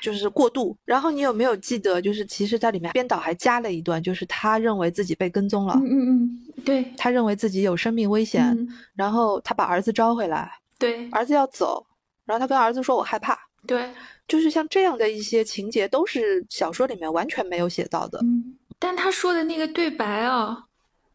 [0.02, 0.76] 就是过度。
[0.84, 5.76] 然后你有没有记得，就是其实在里面编导还加了一段，就是他认为自己被跟踪了。
[5.76, 8.58] 嗯嗯嗯，对，他认为自己有生命危险，
[8.96, 10.52] 然后他把儿子招回来。
[10.80, 11.86] 对，儿子要走，
[12.26, 13.88] 然后他跟儿子说：“我害怕。”对，
[14.28, 18.18] 就是像这样的一些情节，都是小说里面完全没有写到的。
[18.24, 20.66] 嗯，但他说的那个对白啊。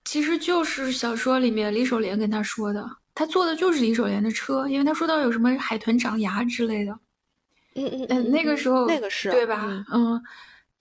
[0.07, 6.93] 其实就是小说里面李守莲跟他说的，他坐的就是李守莲的车，因为他说到有什么海豚长牙之类的。
[7.75, 9.85] 嗯嗯嗯，那个时候那个是对吧？
[9.93, 10.23] 嗯，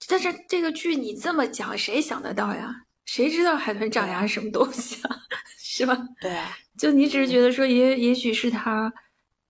[0.08, 2.74] 但是这个剧你这么讲，谁想得到呀？
[3.04, 5.16] 谁知道海豚长牙是什么东西啊？
[5.58, 5.98] 是吧？
[6.22, 8.90] 对啊，就你只是觉得说，也也许是他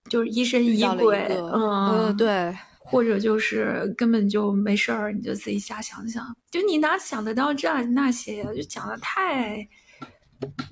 [0.09, 2.53] 就是疑神疑鬼，嗯，对。
[2.89, 6.35] 或者就是根本就没事儿，你就自己瞎想想。
[6.49, 8.53] 就你哪想得到这那些呀？
[8.55, 9.67] 就讲的太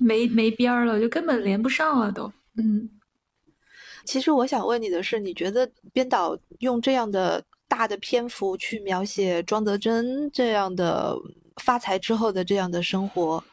[0.00, 2.32] 没没边儿了，就根本连不上了都。
[2.56, 2.88] 嗯，
[4.06, 11.14] 其实我想问你的是，你觉得编导用这样的大的篇幅去描写庄德珍这样的
[11.62, 13.44] 发财之后的这样的生活，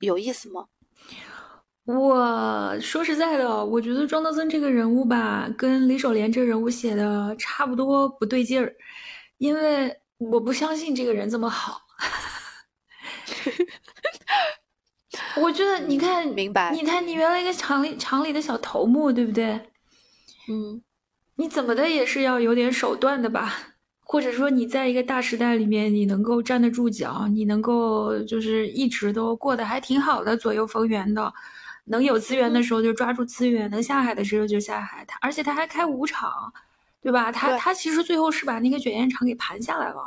[0.00, 0.66] 有意思吗？
[1.86, 8.74] 我说实在的，我觉得庄德森这个人物吧，跟李守莲这人物写的差不多不对劲儿，
[9.38, 11.80] 因为我不相信这个人这么好。
[15.40, 16.72] 我觉得你看， 明白？
[16.72, 19.52] 你看，你原来一个厂里厂里的小头目，对不对？
[20.48, 20.82] 嗯，
[21.36, 23.54] 你怎么的也是要有点手段的吧？
[24.00, 31.32] 或者说你在一个大时代里面，你能够站得住脚，你能够就是一直都过得还挺好的，左右逢源的。
[31.86, 35.04] 能有资源的时候就抓住资源，能下海的时候就下海。
[35.06, 36.52] 他而且他还开舞场，
[37.00, 37.32] 对吧？
[37.32, 40.04] 他他其实最后是把那个卷烟厂给盘下来了，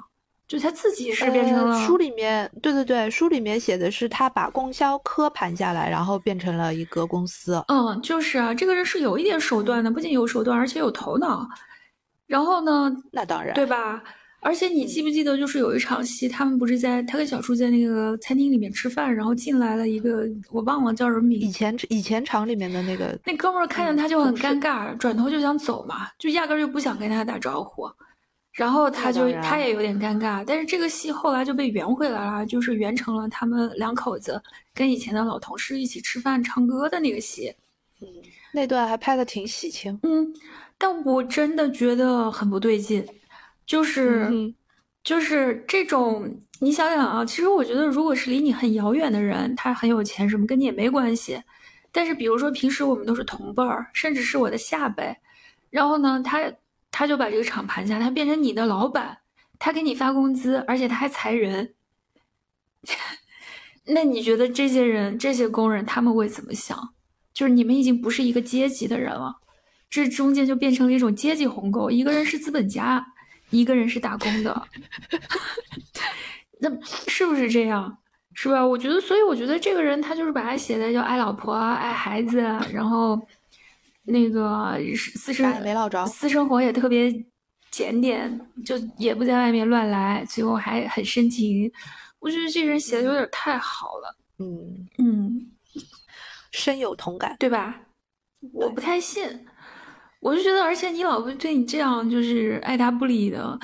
[0.47, 1.85] 就他自己是变成了。
[1.85, 7.63] 书里面，对对对，书里面写的是他把供销科盘下来，然后变成了一个公司。
[7.67, 11.47] 嗯，就是啊，这个人是有一点手段的，不仅有手段，而且有头脑。
[12.27, 12.91] 然后呢？
[13.11, 14.03] 那当然，对吧？
[14.41, 21.39] 而且你记不记得，就是有一场戏，他们不是在他跟小树在那个餐厅里面吃饭，然后进来了一个我忘了叫什么名。
[21.39, 27.89] 以前以前厂里面的那个那哥们儿看见他就很尴尬，转头就想走嘛，就压根儿就不想跟他打招呼。
[28.53, 34.41] 然后他就他也有点尴尬，但是这个戏后来就被圆回来了，就是圆成了他们两口子
[34.73, 37.53] 跟以前的老同事一起吃饭唱歌的那个戏。
[38.01, 38.07] 嗯，
[38.53, 39.97] 那段还拍的挺喜庆。
[40.03, 40.33] 嗯，
[40.77, 43.05] 但我真的觉得很不对劲。
[43.69, 44.27] 就是，
[45.03, 46.27] 就是这种，
[46.59, 51.39] 你想想啊，其实我觉得，如果是离你很遥远的人，他很有钱，什么跟你也没关系。
[51.91, 55.15] 但是，比如说平时我们都是同辈儿，甚至是我的下辈，
[55.69, 56.51] 然后呢，他
[56.89, 59.15] 他就把这个厂盘下，他变成你的老板，
[59.59, 61.75] 他给你发工资，而且他还裁人。
[63.85, 66.75] 那你觉得这些人、这些工人他们会怎么想？
[67.31, 69.35] 就是你们已经不是一个阶级的人了，
[69.91, 73.05] 这中间就变成了一种阶级鸿沟，一个人是资本家。
[73.49, 74.67] 一个人是打工的，
[76.59, 76.69] 那
[77.07, 77.97] 是不是这样？
[78.33, 78.65] 是吧？
[78.65, 82.37] 我觉得，所以我觉得这个人他就是把他写的叫爱老婆、爱孩子，
[82.71, 83.19] 然后
[84.03, 84.77] 那个
[85.15, 87.13] 私生没落着，私生活也特别
[87.69, 91.69] 检点，就也不在外面乱来，最后还很深情。
[92.19, 94.15] 我觉得这人写的有点太好了。
[94.37, 95.51] 嗯嗯，
[96.51, 97.81] 深有同感，对吧？
[98.53, 99.45] 我不太信。
[100.19, 103.57] 我就觉得，而且你老公对你这样，就是爱答不理的，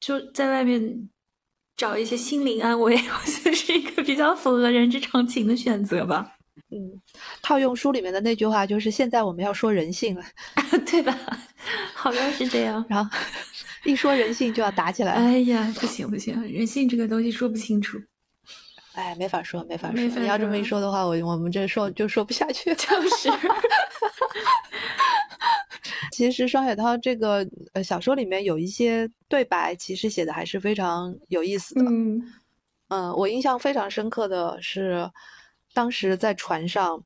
[0.00, 1.08] 就在外面
[1.76, 6.32] 找一些心灵安慰， 我觉得是一个比较符合人之常情的选择吧。
[6.70, 7.00] 嗯，
[7.42, 10.24] 套用书里面的那句话，就是现在我们要说人性了，
[10.86, 11.16] 对吧？
[11.94, 12.84] 好像是这样。
[12.88, 13.18] 然后
[13.84, 15.12] 一说人性就要打起来。
[15.12, 17.98] 哎呀，不行不行，人性这个东西说不清楚。
[18.94, 20.00] 哎，没法说，没法说。
[20.00, 22.74] 你要这么一说的话，我我们这说就说不下去。
[22.76, 23.28] 就是。
[26.14, 31.82] 其实双雪涛这个呃小说里面有一些对白，其实写的还是非常有意思的。
[31.90, 32.22] 嗯
[32.86, 35.10] 嗯，我印象非常深刻的是，
[35.72, 37.02] 当时在船上，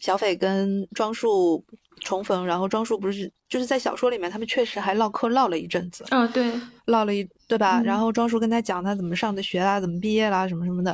[0.00, 1.64] 小斐跟庄树
[2.00, 6.04] 重逢，然后庄树不是就是在小说里面，他们确实还唠嗑唠了一阵子。
[6.10, 6.52] 啊，对，
[6.86, 7.80] 唠了一对吧？
[7.84, 10.92] 然后庄树跟他讲他怎么上的学啦，怎么毕业啦，什么什么的，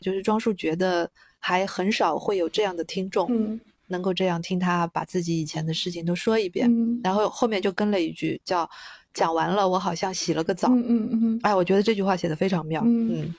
[0.00, 3.28] 就是庄树觉得还很少会有这样的听众。
[3.30, 3.60] 嗯。
[3.90, 6.70] 能够这样听他把自己以前的事情都说一遍，
[7.04, 8.68] 然后后面就跟了一句叫
[9.12, 10.68] “讲完了，我好像洗了个澡”。
[10.72, 12.82] 嗯嗯嗯，哎，我觉得这句话写的非常妙。
[12.86, 13.34] 嗯，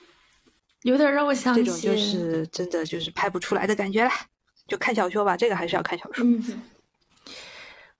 [0.82, 4.10] 有点让我想起这种就是真的就是拍不出来的感觉了。
[4.68, 6.24] 就看小说吧，这个还是要看小说。
[6.24, 6.62] 嗯，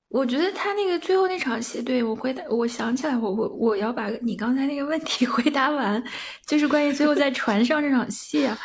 [0.08, 6.02] 我觉得他那个最后那场戏，对我回答，我想起来，我我我要把你刚才那个问题 回答完，
[6.46, 8.58] 就是关于最后在船上这场戏啊。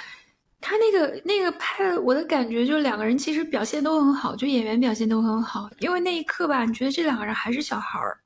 [0.60, 5.70] 他那个那个拍的，我的感觉就是两个人其实表现都很好，就演员表现都很好。
[5.80, 8.18] 因为那一刻吧，你觉得这两个人还是小孩儿，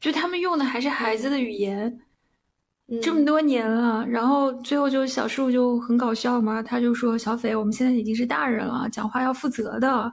[0.00, 2.00] 就他们用的还是孩子的语言，
[3.02, 4.06] 这么多年了。
[4.06, 10.12] 然后最后就小树就很搞笑嘛，他就说：“小斐，我们现在已经是大人了，讲话要负责的，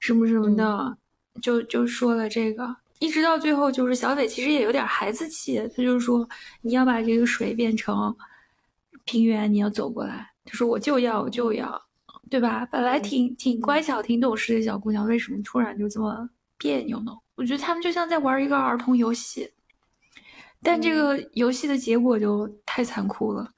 [0.00, 0.98] 什么什么的。”
[1.42, 6.26] 就就说了这个，一直到最后就是小斐其实也有点孩子气，他就说
[6.62, 8.14] ：“你要把这个水变成
[9.04, 11.82] 平原，你要走过来。”他说：“我就要，我就要，
[12.30, 12.64] 对吧？
[12.70, 17.12] 本来挺挺乖巧、挺懂事的小姑娘，为什么突然就这么别扭呢？
[17.34, 19.50] 我觉得他们就像在玩一个儿童游戏，
[20.62, 23.52] 但这个游戏的结果就太残酷了。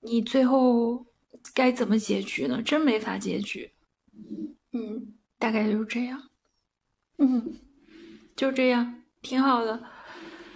[0.00, 1.06] 你最后
[1.54, 2.60] 该怎么结局呢？
[2.60, 3.70] 真没法结局。
[4.72, 6.20] 嗯，大概就是这样。
[7.18, 7.54] 嗯，
[8.34, 9.82] 就这样，挺好的。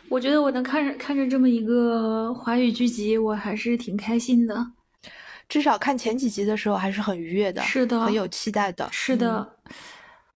[0.08, 4.72] 我觉得我能看着看着这么一个华语剧集，我还是挺开心的。”
[5.50, 8.88] 至少看前几集的时候还是很愉悦的，是的，很有期待的。
[8.92, 9.46] 是的，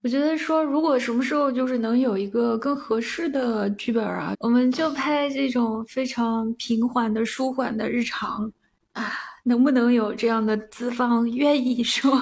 [0.03, 8.53] 我觉得说，如果什么时候就是能有一个更合适的剧本啊，我们就拍这种非常平缓的、舒缓的日常
[8.93, 9.13] 啊，
[9.45, 12.21] 能不能有这样的资方愿意说，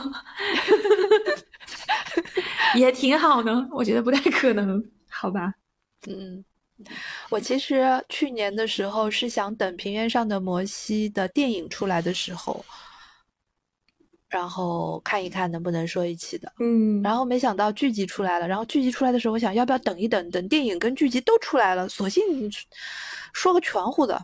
[2.76, 3.66] 也挺好的。
[3.72, 5.55] 我觉得不太可能，好吧？
[6.07, 6.45] 嗯。
[7.30, 12.64] 我其实去年的时候是想等《平原上的摩西》的电影出来的时候，
[14.33, 16.51] 然后看一看能不能说一起的。
[16.59, 22.22] 嗯，然后没想到剧集出来了，然后剧集出来的时候，我想要不要等一等，等电影跟剧集都出来了，索性
[23.35, 24.20] 说个全乎的。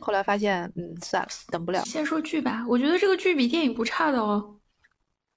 [0.00, 1.84] 后来发现，嗯，算了，等不了。
[1.84, 4.56] 先说剧吧，我觉得这个剧比电影不差的哦。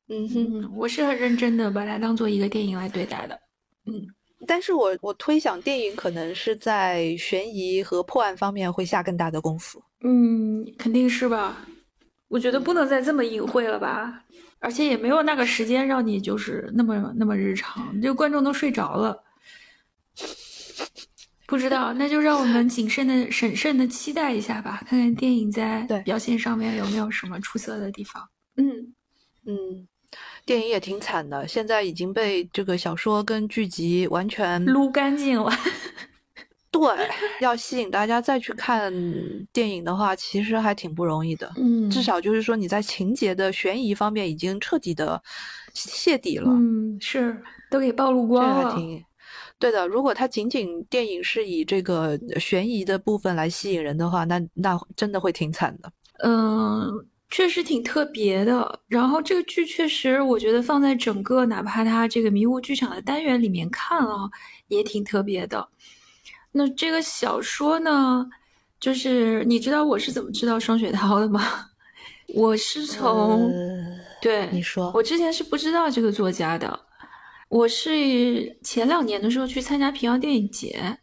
[0.10, 3.40] 嗯哼，我是很认真的把它当做一个电影来对待的。
[3.86, 4.06] 嗯。
[4.46, 9.82] 但是我我推想电影可能是在悬疑和破案方面会下更大的功夫。
[10.02, 11.66] 嗯，肯定是吧。
[12.34, 14.24] 我觉得不能再这么隐晦了吧，
[14.58, 19.24] 而且也没有那个时间让你就是那么那么日常，这观众都睡着了。
[21.46, 28.28] 不知道，那就让我们谨慎的、审慎的期待一下吧，看看电影在表现上面有没有什么出色的地方。
[28.58, 28.96] 嗯
[29.46, 29.88] 嗯。
[30.44, 35.52] 电影也挺惨的，现在已经被这个小说跟剧集完全撸干净了。
[36.74, 36.82] 对，
[37.40, 38.92] 要吸引大家再去看
[39.54, 41.50] 电影的话，其实还挺不容易的。
[41.56, 45.22] 嗯，至少就是说你在情节的悬疑方面已经彻底的
[45.76, 46.50] 泄底了。
[46.50, 48.64] 嗯，是都给暴露光了。
[48.64, 49.06] 这还挺
[49.60, 55.92] 对的，如果它仅仅电影是以这个悬疑的部分来吸引人的话，那那真的会挺惨的。
[56.24, 56.90] 嗯，
[57.30, 58.80] 确实挺特别的。
[58.88, 64.28] 然后这个剧确实，我觉得放在整个哪怕它这个迷雾剧场的单元里面看啊，
[64.70, 65.70] 也挺特别的。
[66.54, 68.26] 那这个小说呢，
[68.80, 71.42] 就是你知道我是怎么知道双雪涛的吗？
[72.34, 73.52] 我是从
[74.22, 76.80] 对你说，我之前是不知道这个作家的。
[77.50, 80.98] 我是前两年的时候去参加平遥电影节，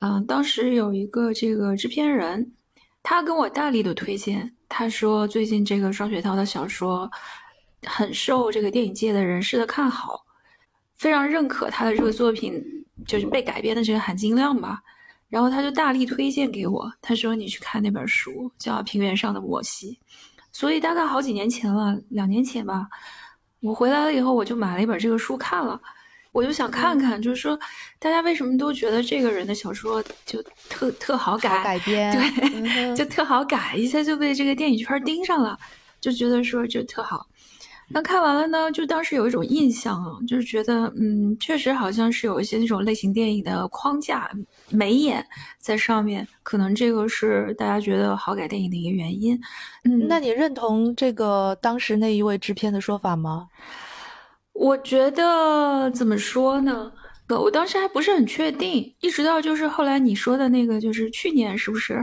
[0.00, 2.52] 嗯，当时有一个这个制片人，
[3.02, 7.10] 他跟我大力的推荐，他说最近这个双雪涛的小说
[7.84, 10.24] 很受这个电影界的人士的看好，
[10.96, 12.62] 非常认可他的这个作品，
[13.06, 14.82] 就是被改编的这个含金量吧。
[15.28, 19.92] 然后他就大力推荐给我，他说你去看那本书，叫《平原上的摩西》。
[20.52, 22.88] 所以大概好几年前了，两年前吧。
[23.60, 25.78] 我回来了以后，我就买了一本这个书看了，
[26.32, 27.58] 我就想看看，就是说
[27.98, 35.58] 大家为什么都觉得这个人的小说就特特好改改编，对，就特好改，一下就被这个电影圈盯上了，
[36.00, 37.26] 就觉得说就特好。
[37.90, 44.30] 那看完了呢，就当时有一种印象啊，就是觉得，嗯，确实好像是有一些那种类型电影的框架、
[44.70, 45.26] 眉眼
[45.58, 49.40] 在上面，可能这个是大家觉得好改电影的一个原因。
[49.84, 53.48] 嗯，那你认同这个当时那一位制片的说法吗？
[54.52, 56.92] 我觉得怎么说呢？
[57.28, 61.94] 我当时还不是很确定，一直到就是后来你说的那个，就是去年是不是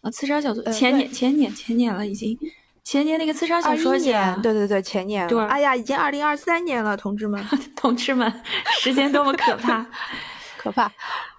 [0.00, 0.10] 啊？
[0.10, 2.38] 刺杀小组前年、前年、前年了已经。
[2.84, 5.26] 前年那个刺杀小说年，对对对，前年。
[5.26, 7.42] 对，哎呀，已经二零二三年了，同志们，
[7.74, 8.30] 同志们，
[8.78, 9.84] 时间多么可怕，
[10.58, 10.90] 可怕。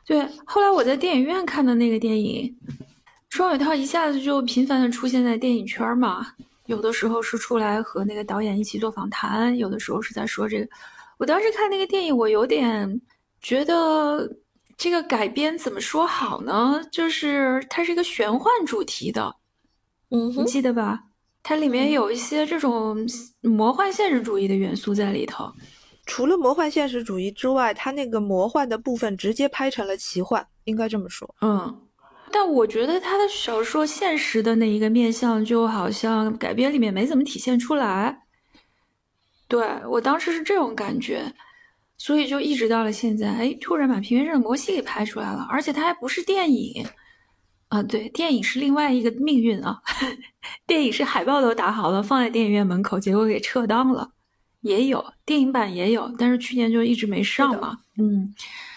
[0.05, 2.53] 对，后来我在电影院看的那个电影，
[3.29, 6.25] 双雪涛一下子就频繁的出现在电影圈嘛，
[6.65, 10.67] 有的时候是出来和那个导演一起做访谈，有的时候是在说这个。
[11.17, 13.01] 我当时看那个电影，我有点
[13.39, 14.29] 觉得
[14.77, 16.81] 这个改编怎么说好呢？
[16.91, 19.35] 就是它是一个玄幻主题的，
[20.09, 21.03] 嗯，你记得吧？
[21.47, 23.07] 它里面有一些这种
[23.41, 25.53] 魔幻现实主义的元素在里头。
[26.07, 31.35] 除了魔幻现实主义之外，它那个魔幻的部分直接拍成了奇幻，应该这么说。
[31.41, 31.81] 嗯，
[32.31, 38.23] 但我觉得他的小说现实的那一个面相，就好像改编里面没怎么体现出来。
[39.47, 41.31] 对我当时是这种感觉，
[41.95, 46.83] 所以就一直到了现在，哎，突然把《平原上的摩西》给拍出来了，而且它还不是电影。
[47.75, 49.81] 啊，对，电影是另外一个命运啊。
[50.65, 54.09] 电影是海报都打好了，放在电影院门口，结果给撤档了。
[54.61, 57.77] 也有电影版也有，但是去年就一直没上嘛。
[57.97, 58.33] 嗯，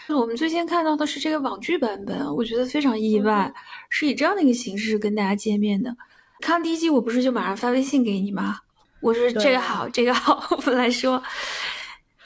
[0.08, 3.52] 我们最先看到的是这个网剧版本，我觉得非常意外，
[3.88, 5.96] 是以这样的一个形式跟大家见面的。
[6.40, 8.58] 看第一集，我不是就马上发微信给你吗？
[9.00, 10.44] 我说这个好，这个好。
[10.50, 11.22] 我们来说，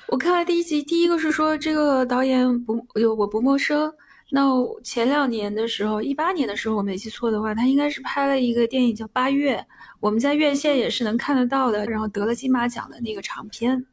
[0.09, 2.85] 我看了第一集，第一个是说这个导演不，
[3.17, 3.93] 我不陌生。
[4.35, 4.51] 那
[4.83, 9.57] 前两年的时候，一八年的时候，我没记错的话，他应该是拍了一个电影叫《八月》，
[10.01, 13.85] 我们在院线也是能看得到的，然后得了金马奖的那个长片。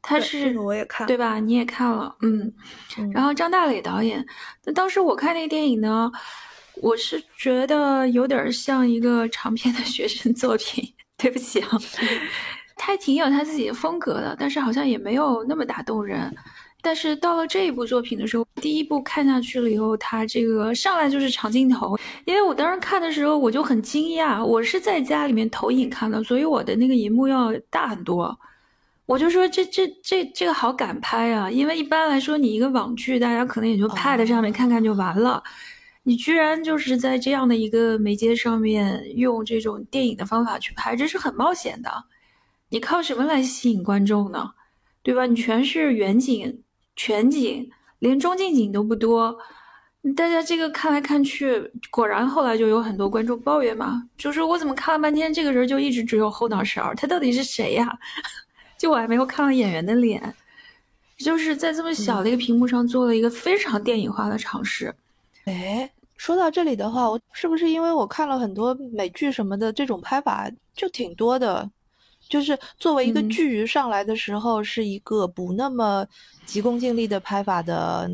[0.00, 1.40] 他是这个我也看，对吧？
[1.40, 2.52] 你也看了，嗯。
[3.12, 4.24] 然后张大磊导演，
[4.64, 6.12] 那当时我看那个电影呢，
[6.76, 10.94] 我是觉得有点像一个长篇的学生作品。
[11.18, 11.68] 对不起啊，
[12.76, 16.32] 他还挺有他自己的风格的，但是好像也没有那么打动人。
[16.82, 21.96] 但是到了这一部作品的时候，第一部看下去了以后，它这个上来就是长镜头。
[22.24, 28.36] 因为我当时看的时候，我就很惊讶，我是在家里面投影看的，所以我的那个荧幕要大很多。
[29.06, 31.50] 我就说这这这这个好敢拍啊！
[31.50, 35.42] 因为一般来说，你一个网剧，大家可能也就 Pad 上面看看就完了，
[36.04, 42.04] 你居然就是在这样的一个媒介上面用这种电影的方法去拍，这是很冒险的。
[42.70, 44.50] 你靠什么来吸引观众呢？
[45.02, 45.26] 对吧？
[45.26, 46.62] 你全是远景。
[46.96, 47.70] 全景
[48.00, 49.36] 连中近景都不多，
[50.16, 57.98] 大家这个看来看去，果然后来就有很多观众抱怨嘛，就是我怎么看了半天，这个人就一直只有后脑勺，他到底是谁呀？
[58.76, 60.34] 就我还没有看到演员的脸，
[61.18, 64.92] 就是在这么小的一个屏幕上做了一个非常电影化的尝试。
[65.44, 71.70] 哎，说到这里的话，我是不是因为我看了很多美剧什么的，这种拍法就挺多的？
[72.28, 76.06] 就是作为一个剧上来的时候，是一个不那么
[76.46, 78.10] 急功近利的拍法的，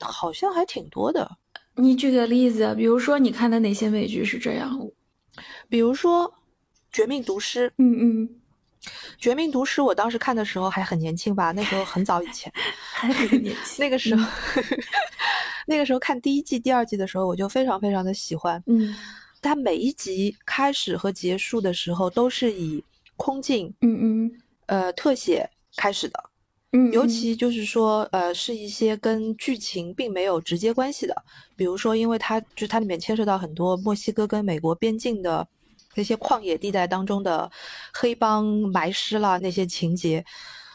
[0.00, 1.30] 好像还挺多的。
[1.74, 4.78] 你举个例子，比如说你看的哪些美剧是这样？
[5.68, 6.28] 比如说
[6.92, 7.68] 《绝命毒师》。
[7.78, 8.28] 嗯嗯，
[9.18, 11.52] 《绝命毒师》我当时看的时候还很年轻吧？
[11.52, 12.52] 那时候很早以前，
[12.92, 13.76] 还很年轻。
[13.78, 14.26] 那个时候，
[15.66, 18.62] 那个时候看第一季、第二季的时候，我就非常非常的喜欢。
[18.66, 18.94] 嗯，
[19.40, 22.82] 它每一集开始和结束的时候都是以。
[23.14, 24.32] 空镜，嗯嗯，
[24.66, 26.24] 呃，特写开始的，
[26.74, 31.14] 嗯，尤其就是说，呃，是一些跟剧情并没有直接关系的，
[31.54, 35.46] 比如说，因为它就它里面牵涉到很多墨西哥跟美国边境的
[35.94, 37.50] 那些旷野地带当中的
[37.92, 40.24] 黑帮埋尸啦那些情节，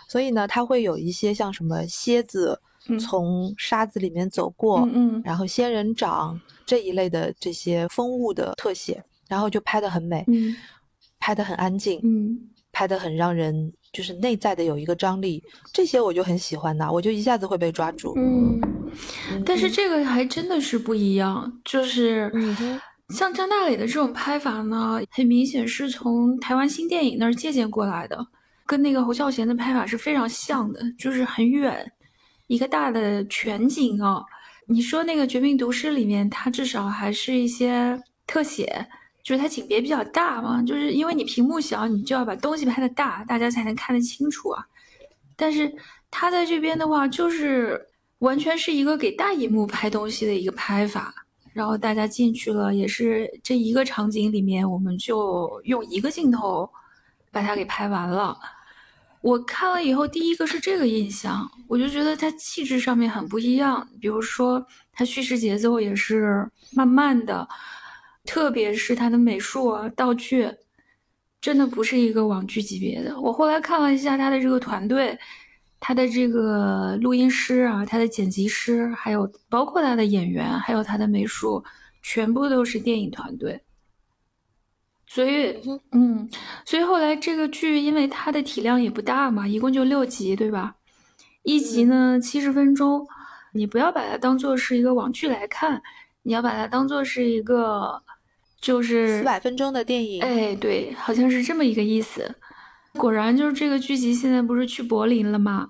[0.08, 2.60] 所以呢，它会有一些像什么蝎子
[3.00, 10.56] 从沙子里面走过，嗯，然后仙人掌这一类的这些风物的特写，然后就拍得很美，嗯，
[11.18, 12.50] 拍得很安静，嗯。
[12.78, 15.44] 拍的很让人就是内在的有一个张力，
[15.74, 18.14] 这些我就很喜欢呐，我就一下子会被抓住。
[18.18, 18.62] 嗯，
[19.44, 22.32] 但是这个还真的是不一样，就是
[23.10, 28.24] 像张大磊的这种拍法呢，很明显是从台湾新电影那儿借鉴过来的，
[28.68, 31.92] 跟那个侯孝贤的拍法是非常像的，就是很远，
[32.46, 34.22] 一个大的全景啊。
[34.68, 38.88] 你说那个《绝命毒师》里面，它至少还是一些特写。
[39.28, 44.66] 就是它景别比较大嘛，就是因为你屏幕小，你就要把东西拍的大，大家才能看得清楚啊。
[45.36, 45.70] 但是
[46.10, 47.78] 它在这边的话，就是
[48.20, 51.14] 完全是一个给大荧幕拍东西的一个拍法。
[51.52, 56.70] 然后大家进去了，也是这一个场景里面，我们就用一个镜头
[57.30, 58.40] 把它给拍完了。
[59.20, 63.86] 我看了以后，第一个是这个印象，我就觉得它气质上面很不一样。
[64.00, 67.46] 比如说，它叙事节奏也是慢慢的。
[68.28, 70.48] 特别是它的美术啊、道具，
[71.40, 73.20] 真的不是一个网剧级别的。
[73.22, 75.18] 我后来看了一下他的这个团队，
[75.80, 81.64] 他的这个录音师啊、他的剪辑师，还有包括他的演员，还有他的美术，
[82.04, 83.62] 全部都是电影团队。
[85.08, 85.56] 所以，
[85.94, 86.30] 嗯，
[86.66, 90.76] 所以后来这个剧，因为它的体量也不大嘛，一共就六集，对吧？
[91.44, 93.08] 一集呢七十分钟，
[93.54, 95.82] 你不要把它当做是一个网剧来看，
[96.24, 98.04] 你要把它当做是一个。
[98.60, 102.36] 就是四百分钟的电影，哎，对，好像是这么一个意思。
[102.94, 105.70] 果然，就是这个剧集现在不是去柏林了吗？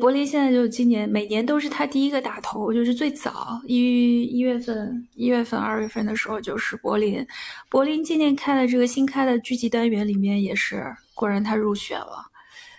[0.00, 7.26] 柏林现在就今年每年都是他第一个打头，就是最早一一月份、一月份、二月份的时候就是柏林。
[7.70, 10.84] 柏林今年开的这个新开的剧集单元里面也是，
[11.14, 12.26] 果然他入选了。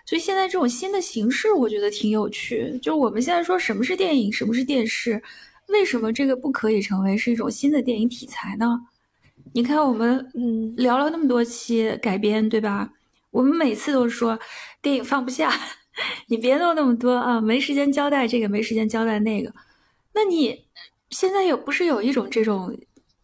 [0.05, 2.77] 所以现在这种新的形式，我觉得挺有趣。
[2.81, 5.22] 就我们现在说什么是电影，什么是电视。
[5.74, 8.80] 为什么这个不可以成为是一种新的电影题材呢？
[9.52, 12.90] 你看，我们嗯聊了那么多期改编，对吧？
[13.32, 14.40] 我们每次都说
[14.82, 15.52] 电影放不下，
[16.28, 19.52] 你别弄那么多啊，没时间交代这个，没时间交代那个。
[20.14, 20.66] 那你
[21.10, 22.76] 现在有不是有一种这种，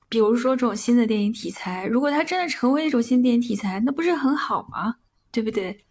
[0.09, 4.95] 比如说这种新的电影题材，如果它真的成为一种新电影题材，那不是很好吗？
[5.31, 5.85] 对不对？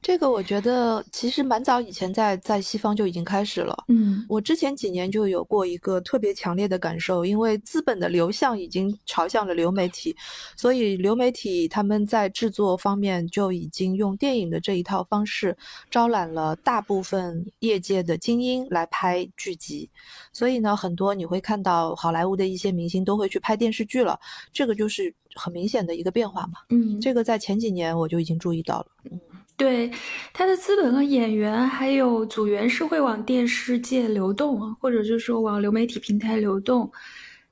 [0.00, 3.76] 这个我觉得其实蛮早以前在在西方就已经开始了。
[3.88, 10.16] 嗯，我之前几年就有过一个特别强烈的感受，因为资本的流向已经朝向了流媒体，
[10.56, 15.56] 所以流媒体他们在制作方面就已经用电影的这一套方式
[15.90, 19.90] 招揽了大部分业界的精英来拍剧集，
[20.32, 24.18] 所以呢，很多你会看到好莱坞的一些明星都会去拍电视剧了，
[24.52, 26.60] 这个就是很明显的一个变化嘛。
[26.70, 28.86] 嗯，这个在前几年我就已经注意到了。
[29.10, 29.20] 嗯。
[29.58, 29.90] 对，
[30.32, 36.88] 他的资本和演员还有组员是会往电视界流动，或者就是说往流媒体平台流动，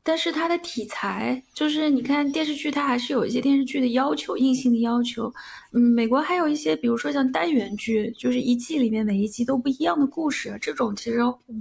[0.04, 5.30] 但是它的题材就是你看电视剧，它还是有一些电视剧的要求，硬性的要求。
[5.72, 11.18] 嗯，美国还有一些，比如说像单元剧，就是一季里面每一集都不一样的故事，这种其实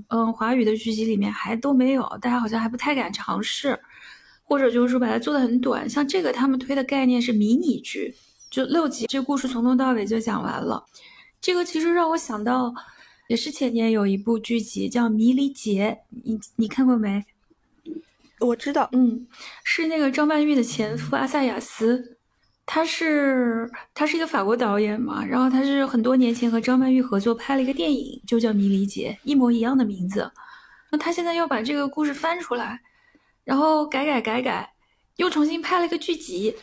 [0.09, 3.79] 嗯华语的剧集里面还都没有，大家好像还不太敢尝试，
[4.43, 8.13] 或者就是说把它做的很短，像这个他们推的概念是迷你剧。
[8.55, 10.81] 就六集，这故事从头到尾就讲完了。
[11.41, 12.73] 这个其实让我想到，
[13.27, 17.25] 也是前年有一部剧集叫《迷离劫》，你你看过没？
[18.39, 19.27] 我知道，嗯，
[19.65, 22.17] 是那个张曼玉的前夫阿萨亚斯，
[22.65, 30.31] 他是他是一个法国导演嘛，然后他是很多年前和张曼玉合作拍了一个电影，就叫《迷离劫》，一模一样的名字。
[30.89, 32.79] 那他现在要把这个故事翻出来，
[33.43, 34.74] 然后改改改改。
[35.17, 36.53] 又重新拍了一个剧集，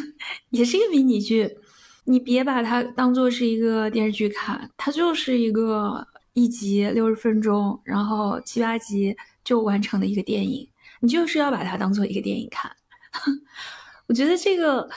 [0.50, 1.56] 也是一个迷你剧。
[2.04, 10.66] 你别把它当做是一个电视剧看，它就是一个一集六十分钟，然后七八集就完成的一个电影。
[11.00, 12.70] 你就是要把它当做一个电影看。
[14.08, 14.88] 我觉得这个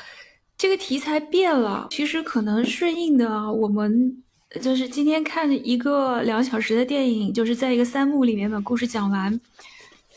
[0.58, 4.24] 这个题材变了，其实可能顺应的我们
[4.60, 9.40] 就是今天看一个两小时的电影，就是在一个三幕里面把故事讲完。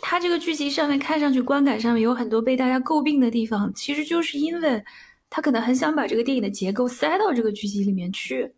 [0.00, 4.84] 它这个剧集上面看上去观感上面有很多被大家诟病的地方，其实就是因为
[5.28, 8.52] 他可能很想把这个电影的结构塞到这个剧集里面去。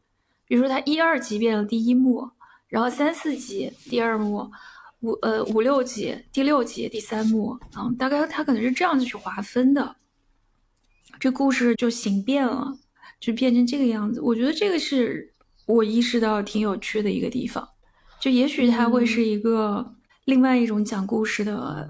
[0.47, 2.29] 比如说，他一二集变成第一幕，
[2.69, 4.51] 然后三四集第二幕，
[5.01, 9.97] 五呃五六集第六集第三幕，嗯，大概他可能是这样子去划分的。
[11.21, 12.77] 这故事就形变了，
[13.21, 14.21] 就变成这个样子。
[14.21, 15.33] 我觉得这个是
[15.67, 17.67] 我意识到挺有趣的一个地方，
[18.21, 19.95] 就也许它会是一个
[20.29, 21.89] 另外一种讲故事的，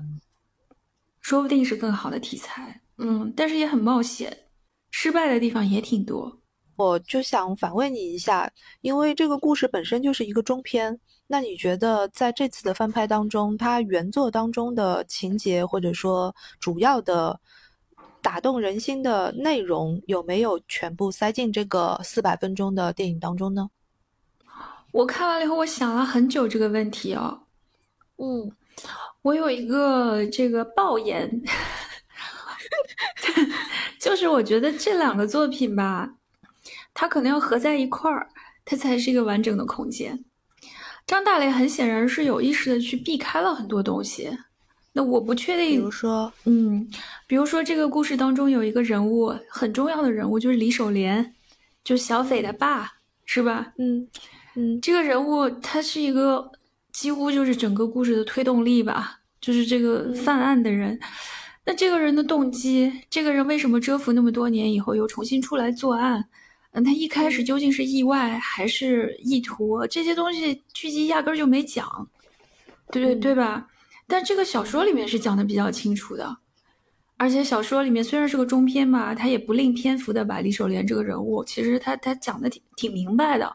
[1.20, 2.81] 说不定是更好的题材。
[2.98, 4.44] 嗯，但是也很冒险，
[4.93, 6.40] 失败的地方也挺多。
[6.77, 8.48] 我就想反问你一下，
[8.81, 10.97] 因为这个故事本身就是一个中篇，
[11.27, 17.40] 那你觉得在这次的翻拍当中，它原作当中的情节或者说主要的
[18.23, 23.69] 打动人心的内容，有没有全部塞进这个四百分钟的电影当中呢？
[24.93, 27.40] 我看完了以后，我想了很久这个问题哦。
[28.19, 28.53] 嗯，
[29.23, 31.28] 我有一个这个抱言。
[33.99, 36.09] 就是我觉得这两个作品吧，
[36.95, 38.28] 它可能要合在一块儿，
[38.65, 40.24] 它才是一个完整的空间。
[41.07, 44.31] 张大雷很显然是有意识的去避开了很多东西。
[44.93, 46.89] 那我不确定，比如说，嗯，
[47.27, 51.35] 比如说这个故事当中有一个人物很重要的人物，就是李守莲，
[51.85, 52.93] 就小斐的爸，
[53.24, 53.73] 是吧？
[53.78, 54.07] 嗯
[54.55, 56.51] 嗯，这个人物他是一个
[56.99, 60.99] 几乎就是整个故事的推动力吧，就是这个犯案的人。
[61.65, 66.29] 那这个人的动机，这个人为什么蛰伏那么多年以后又重新出来作案？
[66.73, 69.87] 嗯，他一开始究竟是意外还是意图？
[69.87, 71.87] 这些东西剧集压根儿就没讲，
[72.91, 73.69] 对对对吧？
[74.09, 76.37] 但这个小说里面是讲的比较清楚的，
[77.16, 83.55] 而且小说里面虽然是个中篇吧，他也不吝篇幅的把李守莲这个人物，其实他他讲的挺挺明白的。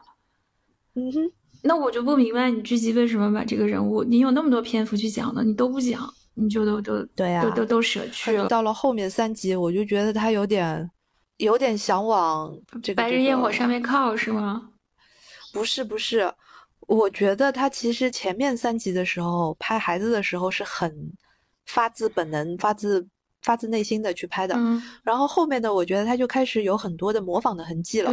[0.94, 1.30] 嗯哼，
[1.64, 5.42] 那我就不明白你剧集为什么把这个人物，你有那么多篇幅去讲呢？
[5.42, 6.08] 你都不讲。
[6.36, 8.48] 你就都都对呀，都都都舍去了。
[8.48, 10.90] 到了后面三集，我就觉得他有点，
[11.36, 14.70] 有点想往这个白日焰火上面靠，是吗？
[15.52, 16.28] 不是不是，
[16.88, 20.92] 我觉得他其实前面三集的时候拍孩子的时候是很
[21.66, 23.06] 发自本能、发自
[23.44, 24.56] 发自内心的去拍的。
[24.56, 24.82] 嗯。
[25.04, 28.12] 然后后面的，我觉得他就开始有很多的模仿的痕迹了。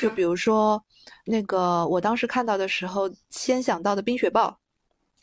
[0.00, 0.82] 就比如说
[1.26, 4.48] 那个我当时看到的时候，先想到的《冰雪暴》。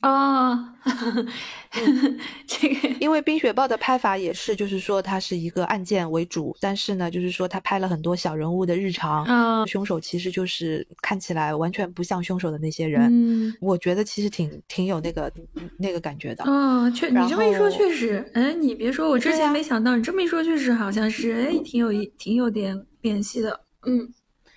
[0.01, 0.57] 哦，
[2.45, 9.25] 这个因为《冰雪暴》的拍法也是，就是说它是一个案件为主，但是呢，就是说他拍了很多小人物的日常。
[9.25, 13.09] 嗯，凶手其实就是看起来完全不像凶手的那些人。
[13.11, 15.33] 嗯，我觉得其实挺挺有那个
[15.79, 16.43] 那个感觉的。
[16.45, 23.61] 嗯，确，你这么一说确实，哎，你别说，我之前没想到，你这么一说确实好像是，哎，挺有一挺有点联系的。
[23.87, 24.07] 嗯，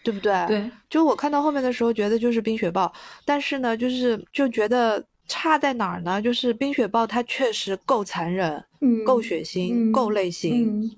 [0.04, 0.44] 对不对？
[0.46, 2.84] 对，就我看到后面的时候，觉得就是《冰雪暴》，
[3.24, 5.02] 但是呢，就是就觉得。
[5.30, 6.20] 差在哪儿呢？
[6.20, 10.90] 就是《冰雪暴》它确实够残忍，嗯，够血腥，够类型，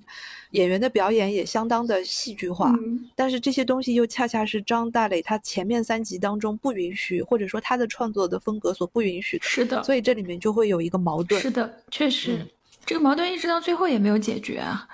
[0.53, 2.75] 演员的表演也相当的戏剧化。
[3.15, 9.45] 但是这些东西又恰恰是张大磊他前面三集当中不允许，或者说他的创作的风格所不允许的。
[9.45, 11.39] 是的，所以这里面就会有一个矛盾。
[11.39, 12.47] 是的，确实，
[12.87, 14.89] 这个矛盾一直到最后也没有解决啊。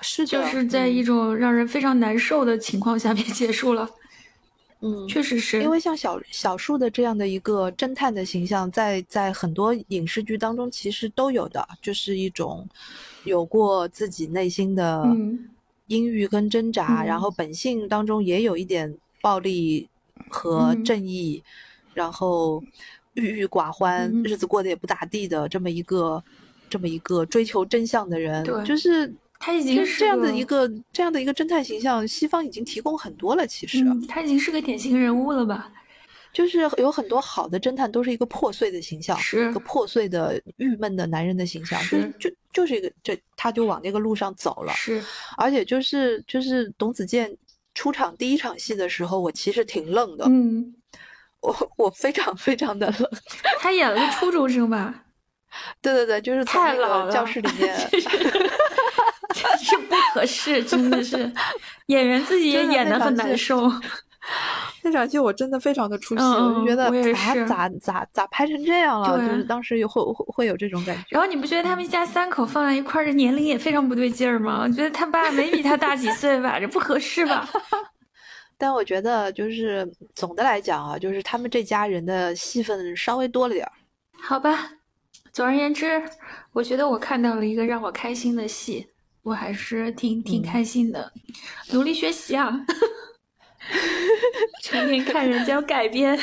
[0.00, 3.88] 是，就是在一种让人非常难受的情况下面结束了。
[4.84, 12.68] 嗯，确实是因为像小小树的这样的一个侦探的形象，在在很多影视剧当中其实都有的，就是一种
[13.24, 15.06] 有过自己内心的
[15.86, 19.88] 阴郁跟挣扎，然后本性当中也有一点暴力
[20.28, 21.40] 和正义，
[21.94, 22.60] 然后
[23.14, 26.22] 郁郁寡欢，日子过得也不咋地的这么一个
[26.68, 29.14] 这么一个追求真相的人，就是。
[29.44, 33.44] 他已经是这样的一个这样的一个侦探形象，西方已经提供很多了。
[33.44, 35.68] 其实他已经是个典型人物了吧？
[36.32, 41.78] 就是有很多好的侦探都是一个破碎的形象，是一个破碎的、郁闷的男人的形象。
[41.80, 44.72] 是就就是一个这，他就往那个路上走了。
[44.74, 45.02] 是，
[45.36, 47.36] 而且就是就是董子健
[47.74, 50.24] 出场第一场戏的时候，我其实挺愣的。
[50.28, 50.72] 嗯，
[51.40, 53.10] 我我非常非常的愣。
[53.58, 55.04] 他演了个初中生吧？
[55.80, 57.12] 对对对，就是太老了。
[57.12, 57.76] 教室里面。
[59.62, 61.30] 是不合适，真的是
[61.86, 63.70] 演员自己也演的很难受。
[64.84, 69.18] 那场戏我真的非常的出戏，我就觉得啊，咋咋咋拍成这样了？
[69.18, 71.02] 就是当时有会会会有这种感觉。
[71.10, 74.60] 然后你不觉得他们一家三口放在一块儿，这年龄也非常不对劲儿吗？
[74.62, 77.48] 我觉得他爸没比他大几岁吧，这不合适吧？
[78.56, 79.84] 但我觉得就是
[80.14, 83.72] 总的来讲啊，就是他们这家人的戏份稍微多了点儿。
[84.22, 84.70] 好吧，
[85.32, 86.00] 总而言之，
[86.52, 88.86] 我觉得我看到了一个让我开心的戏。
[89.22, 91.12] 我还是挺挺开心的，
[91.72, 92.52] 努力学习啊！
[94.60, 96.18] 成天看人家改编，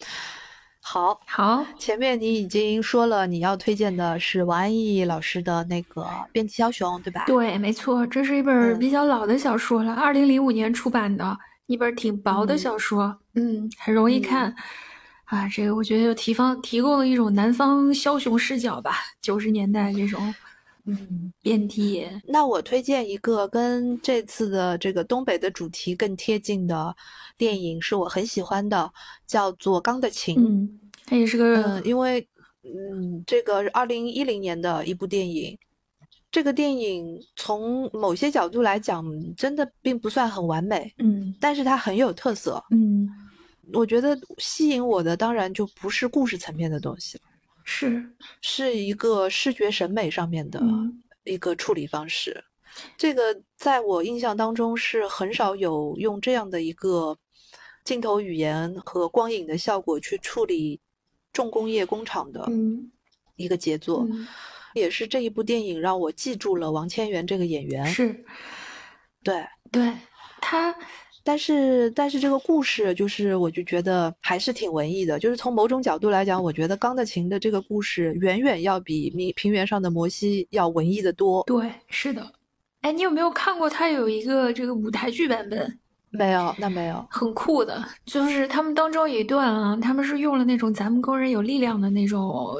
[0.80, 1.64] 好好。
[1.78, 7.24] 前面你已经说了，你要推荐的是王安忆老师的那个《变体枭雄》，对吧？
[7.26, 11.36] 对，没错，这是一本比较老的小说了，二零零五年出版的
[11.66, 14.54] 一本挺薄的小说，嗯，很容易看
[15.24, 15.48] 啊。
[15.48, 20.34] 这个我觉得又提方提供了一种南方枭雄视角吧，九十年代这种。
[20.88, 22.08] 嗯，遍地。
[22.26, 26.94] 那我推荐一个跟这次的这个东北的主题更贴近的
[27.36, 28.90] 电影，是我很喜欢的，
[29.26, 30.36] 叫做《钢的琴》。
[30.40, 32.26] 嗯，它也是个，嗯，因为
[32.62, 35.56] 嗯，这个二零一零年的一部电影。
[36.30, 39.02] 这个电影从某些角度来讲，
[39.34, 43.08] 真的并不算很完美，嗯，但是它很有特色，嗯，
[43.72, 47.24] 我觉得吸引我的当然就不是故事层面的东西了，
[47.70, 50.58] 是，是一个视觉审美上面的
[51.24, 52.42] 一个处理方式。
[52.96, 57.18] 这个在我印象当中是很少有用这样的一个
[57.84, 60.80] 镜头语言和光影的效果去处理
[61.30, 62.48] 重工业工厂的
[63.36, 64.08] 一个杰作。
[64.74, 67.84] 也是这一部电影让我记住了王千源这个演员。
[67.86, 68.24] 是，
[69.22, 69.92] 对对，
[70.40, 70.74] 他，
[71.24, 75.18] 但是但是这个故事就是我就觉得还是挺文艺的。
[75.18, 81.42] 就是从某种角度来讲，我觉得《钢的琴》的这个故事远远要比《平平原上的摩西》要文艺的多。
[81.44, 82.30] 对，是的。
[82.82, 85.78] 哎，你有没有看过他有一个这个舞台剧版本？
[86.10, 87.06] 没有，那没有。
[87.10, 92.56] 很酷的，就是他们当中有一段啊，他们是用了那种咱们工人有力量的那种，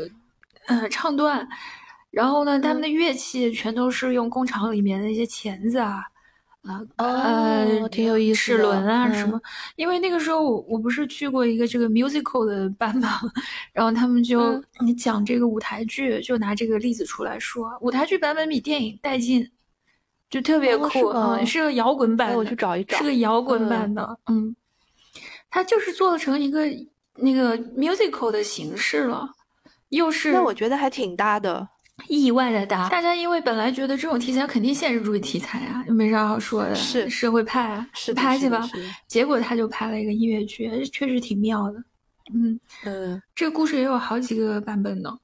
[0.66, 1.48] 呃，唱段。
[2.10, 6.02] 然后呢，他们的乐器全都是用工厂里面的一些钳子啊，
[6.62, 9.40] 啊呃，挺有意思，齿轮啊什么。
[9.76, 13.20] 因为那个时候我我不是去过一个这个 musical 的班嘛，
[13.72, 19.48] 然后他们就你讲这个舞台剧，就拿这个例子出来说，舞台剧版本比电影带劲，
[20.28, 24.55] 就特别酷啊，是个摇滚版，我去找一找，是个摇滚版的，嗯，
[25.48, 26.66] 它就是做成一个
[27.14, 29.26] 那个 musical 的形式了，
[29.90, 31.66] 又是那我觉得还挺搭的。
[32.06, 38.68] 意外的大，大家因为本来觉得这种题材肯定现实主义题材啊，又没啥好说的，是社会派啊，是拍去吧。
[39.06, 41.78] 结果他就拍了一个音乐剧，确实挺妙的。
[42.32, 45.18] 嗯嗯，这个故事也有好几个版本呢。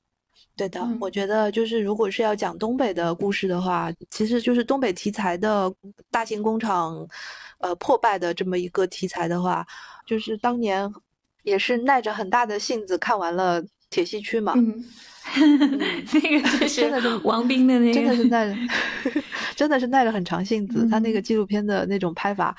[0.56, 5.72] 对的，我觉得就是如果是要讲东北的故事的话，其实就是东北题材的
[6.10, 7.06] 大型工厂，
[7.59, 9.66] 呃，破败的这么一个题材的话，
[10.06, 10.88] 就是当年
[11.42, 14.55] 也是耐着很大的性子看完了铁西区嘛。
[15.36, 18.56] 那个就是真的是王斌的那个，真的是耐了，
[19.56, 20.86] 真的是耐了很长性子。
[20.88, 22.55] 他那个纪录片的那种拍法，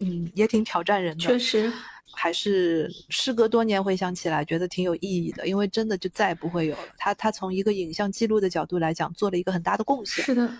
[0.00, 1.20] 嗯，也挺挑战人的。
[1.20, 1.72] 确实，
[2.12, 5.46] 还是时隔多年回想起来，觉得挺有意义的。
[5.46, 6.82] 因为真的就再也不会有了。
[6.96, 10.24] 他他从一个影像记录的角度来讲，做了一个很大的贡献。
[10.24, 10.50] 是的，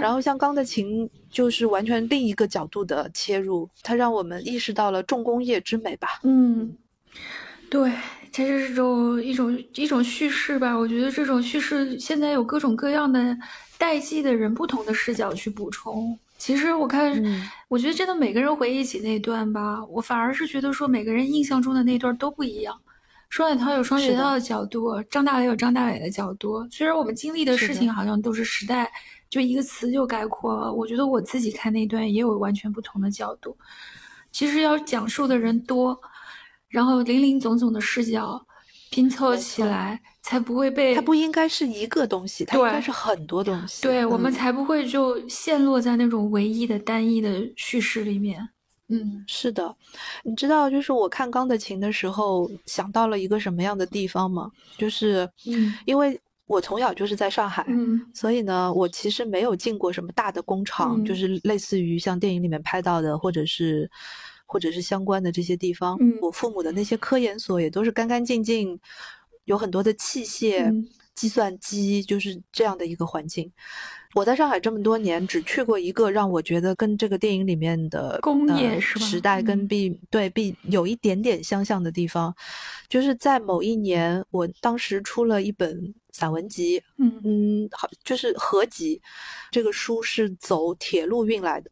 [0.00, 6.20] 然后像《钢的琴》就是完全另一个角度的切入，它让我们意识到了重工业之美吧。
[6.22, 6.76] 嗯，
[7.68, 7.90] 对。
[8.36, 13.38] 它是这种一种一种叙事吧，我觉得这种叙事现在有各种各样的
[13.78, 16.18] 代际的人不同的视角去补充。
[16.36, 17.14] 其实我看，
[17.68, 22.76] 我觉得真的每个人回忆起那段吧，我反而是觉得说每个人印象中的那段都不一样。
[23.30, 26.68] 双雪涛有双雪涛的角度，张大伟有张大伟的角度。
[26.72, 28.90] 虽然我们经历的事情好像都是时代，
[29.30, 30.72] 就一个词就概括了。
[30.72, 33.56] 我觉得我自己看那段也有完全不同的角度。
[34.32, 35.96] 其实要讲述的人多。
[36.74, 38.44] 然后林林总总的视角
[38.90, 43.80] 拼凑起来，才不会被它不应该是一个东西，它应该是很多东西。
[43.82, 48.48] 对我们才不会就陷落在那种唯一的单一的叙事里面。
[48.88, 49.72] 嗯，是的，
[50.24, 54.50] 你知道，就是我看《钢的琴》的时候，想到了一个什么样的地方吗？
[54.76, 63.88] 就是，嗯，因为我从小就是在上海，嗯，所以呢，我其实没有进过什么大的工厂，就是类似于像电影里面拍到的，或者是。
[64.54, 68.78] 或者是相关的这些地方，我父母的那些科研所也都是干干净净，
[69.46, 70.72] 有很多的器械、
[71.12, 73.50] 计算机，就是这样的一个环境。
[74.14, 79.66] 我在上海这么多年，只去过一个让我觉得跟这个电影里面的工业时代跟？
[79.66, 82.32] 必对必有一点点相像的地方，
[82.88, 87.20] 就是在某一年，我当时出了一本散文集，嗯。
[87.24, 89.02] 嗯，好，就是合集，
[89.50, 91.68] 这个书是走铁路运来的。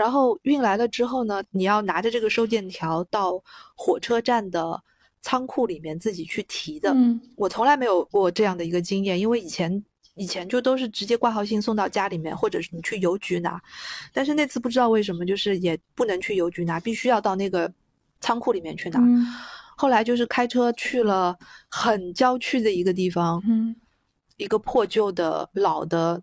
[0.00, 3.38] 然后运来了之后呢，你要拿着这个收件条到
[3.76, 4.82] 火车站的
[5.20, 6.90] 仓库里面自己去提的。
[6.94, 13.60] 嗯，我从来没有过这样的一个经验，因为以前以前就都是直接挂号信送到家里面，或者是你去邮局拿。
[14.10, 17.70] 但是那次不知道为什么，就是也不能去邮局拿，必须要到那个
[18.22, 18.98] 仓库里面去拿。
[19.76, 21.36] 后来就是开车去了
[21.68, 23.76] 很郊区的一个地方，嗯，
[24.38, 26.22] 一个破旧的老的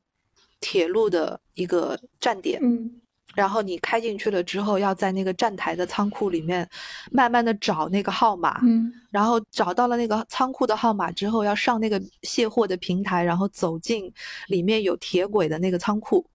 [0.62, 2.60] 铁路的一个站点。
[2.64, 3.02] 嗯。
[3.38, 6.68] 然后你开进去了之后，要在那个站台的仓库里面
[7.12, 14.12] 慢慢的找那个号码，嗯，然后找到了那个仓库的号码之后，要上那个卸货的平台，然后走进
[14.48, 16.26] 里面有铁轨的那个仓库，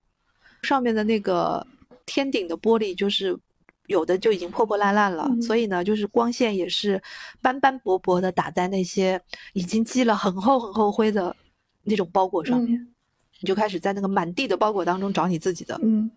[0.63, 1.67] 上面的那个
[2.07, 3.37] 天顶的玻璃就是
[3.89, 7.03] 有的就已经破破烂烂了，所以呢，就是光线也是
[7.41, 9.21] 斑斑驳驳的打在那些
[9.55, 11.35] 已经积了很厚很厚灰的
[11.83, 12.89] 那种包裹上面。
[13.41, 15.77] 你就开始在那个满地的包裹当中找你自己的。
[15.83, 16.09] 嗯，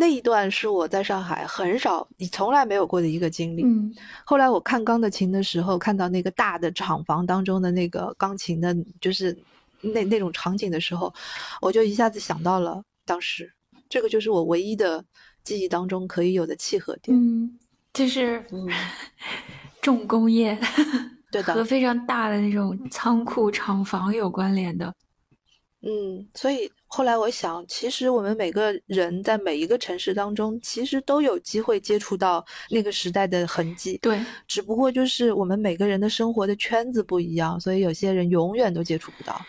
[0.00, 3.64] 那一段是我在上海很少，你从来没有过的一个经历。
[3.64, 3.92] 嗯，
[4.24, 9.36] 后来我看钢的琴的时候，看到那个大的厂房当中的那个钢琴的，就是
[9.80, 11.12] 那那种场景的时候，
[11.60, 13.52] 我就一下子想到了当时，
[13.88, 15.04] 这个就是我唯一的
[15.42, 17.18] 记忆当中可以有的契合点。
[17.18, 17.58] 嗯，
[17.92, 18.68] 就是嗯，
[19.82, 20.56] 重工业，
[21.32, 24.94] 对的 和非常大的那种仓库厂房有关联的。
[25.82, 33.98] 嗯，所以后来我想，其实我们每个人在每一个城市当中，其实都有机会接触到那个时代的痕迹。
[33.98, 39.40] 对，只不过就是我们每个人的生活的圈子不一样，所以有些人永远都接触不到，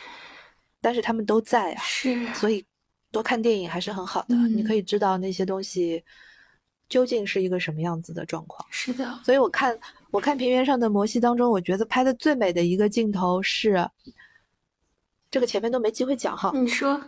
[0.82, 1.82] 但是他们都在啊。
[1.82, 2.64] 是，所以
[3.12, 6.04] 多看电影还是很好的，嗯你可以知道那些东西
[6.90, 8.64] 究竟是一个什么样子的状况。
[8.70, 9.80] 是的，所以我看
[10.12, 13.90] 我看平原上的摩西当中，我觉得拍的最美的一个镜头是，
[15.32, 17.00] 这个前面都没机会讲哈，你说，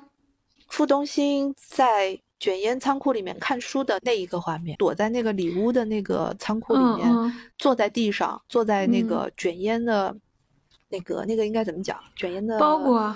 [0.72, 10.16] 傅东兴在卷烟仓库里面看书的那一个画面，躲在那个里屋的那个仓库里面，嗯嗯坐在地上，坐在那嗯个卷烟的，
[10.90, 12.00] 那个那个应该怎么讲？
[12.16, 13.16] 卷烟的包裹、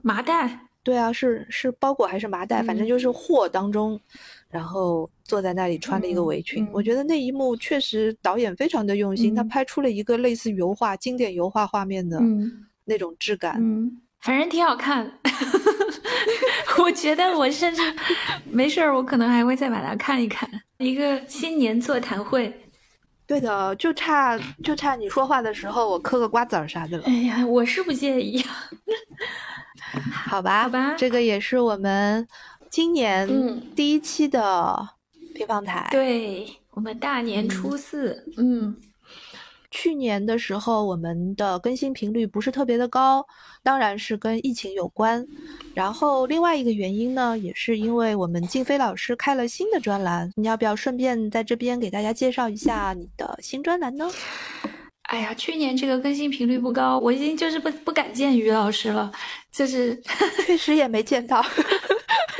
[0.00, 2.62] 麻袋，对啊，是是包裹还是麻袋？
[2.62, 4.00] 反正嗯就是货当中，
[4.48, 6.64] 然后坐在那里穿了一个嗯围裙。
[6.64, 13.56] 嗯我觉得那一幕确实导演非常的用心，他嗯拍出了一个类似油画、经典油画画面的嗯那种质感。
[13.58, 15.12] 嗯，反正挺好看。
[16.78, 17.82] 我觉得我甚至
[18.50, 20.48] 没事儿，我可能还会再把它看一看。
[20.78, 22.52] 一个新年座谈会，
[23.26, 28.44] 对的，就差就差你说话的时候我嗑个瓜子儿啥的了哎，呀，我是不介意。
[30.10, 30.62] 好吧？
[30.64, 32.26] 好吧这个也是我们
[32.70, 34.88] 今年嗯第一期的
[35.34, 35.86] 乒乓台。
[35.90, 38.74] 对我们大年初四，嗯
[39.72, 43.26] 去年的时候，我们的更新频率不是特别的高，
[43.62, 45.26] 当然是跟疫情有关。
[45.74, 54.08] 然后另外一个原因呢，也是因为我们静飞老师开了新的专栏，你要不要顺便在这边给大家介绍一下你的新专栏呢？
[55.04, 59.10] 哎呀，去年这个更新频率不高，我已经就是不不敢见于老师了，
[59.50, 60.00] 就是
[60.46, 61.44] 确实也没见到。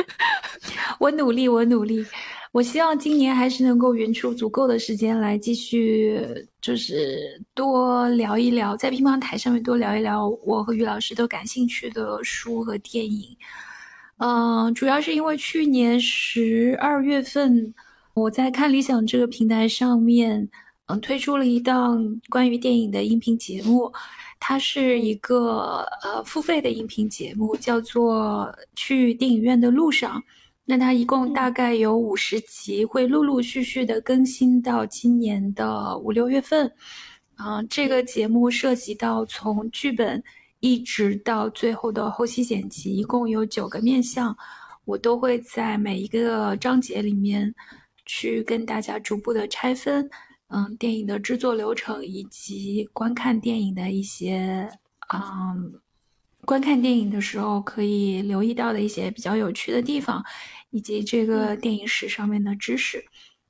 [0.99, 2.07] 我努力，我努力，
[2.53, 6.21] 我希望今年还是能够匀出足够的时间来继续，
[6.61, 13.35] 就是多聊一聊，在乒乓台上面多聊一聊我和于老师都感兴趣的书和电影。
[14.19, 17.73] 嗯、主要是因为去年十二月份，
[18.13, 20.47] 我在看理想这个平台上面，
[20.87, 23.91] 嗯，推出了一档关于电影的音频节目。
[24.39, 30.21] 它是一个呃付费的音频节目，叫做《去电影院的路上》。
[30.65, 36.71] 那它一共大概有五十集，会陆陆续续的更新到今年的五六月份。
[37.35, 40.23] 啊、这个节目涉及到从剧本
[40.61, 44.37] 一直到最后的后期剪辑，一共有九个面向，
[44.85, 47.53] 我都会在每一个章节里面
[48.07, 50.09] 去跟大家逐步的拆分。
[50.55, 54.69] 嗯，电影的制作流程以及观看电影的一些，
[55.13, 55.73] 嗯，
[56.45, 60.25] 观看电影的时候可以留意到的一些比较有趣的地方，
[60.71, 63.05] 以及这个电影史上面的知识，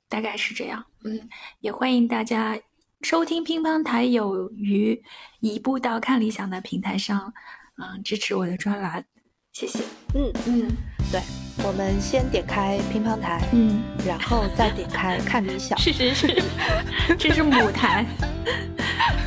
[0.07, 0.85] 大概是这样。
[1.03, 1.27] 嗯，
[1.59, 2.57] 也欢迎大家
[3.01, 5.01] 收听乒乓台有余
[5.39, 7.33] 移步到看理想的平台上，
[7.77, 9.03] 嗯，支持我的专栏，
[9.51, 9.79] 谢谢。
[10.13, 10.67] 嗯，嗯。
[11.11, 11.21] 对，
[11.63, 16.43] 我们先点开乒乓台，嗯，然后再点开看理想，是 是是，
[17.17, 18.05] 这是母台。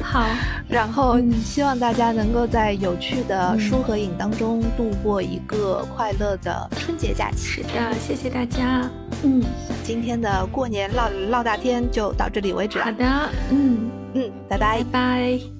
[0.06, 0.24] 好，
[0.68, 7.38] 然后嗯希望大家能够在有趣的嗯书和影当中度过一个快乐的春节假期。
[7.38, 8.88] 是的，谢谢大家。
[9.24, 9.42] 嗯，
[9.82, 12.84] 今天的过年唠唠大天就到这里为止了。
[12.84, 13.04] 好的，
[13.50, 14.84] 嗯，嗯，拜拜拜。
[14.92, 15.55] 拜。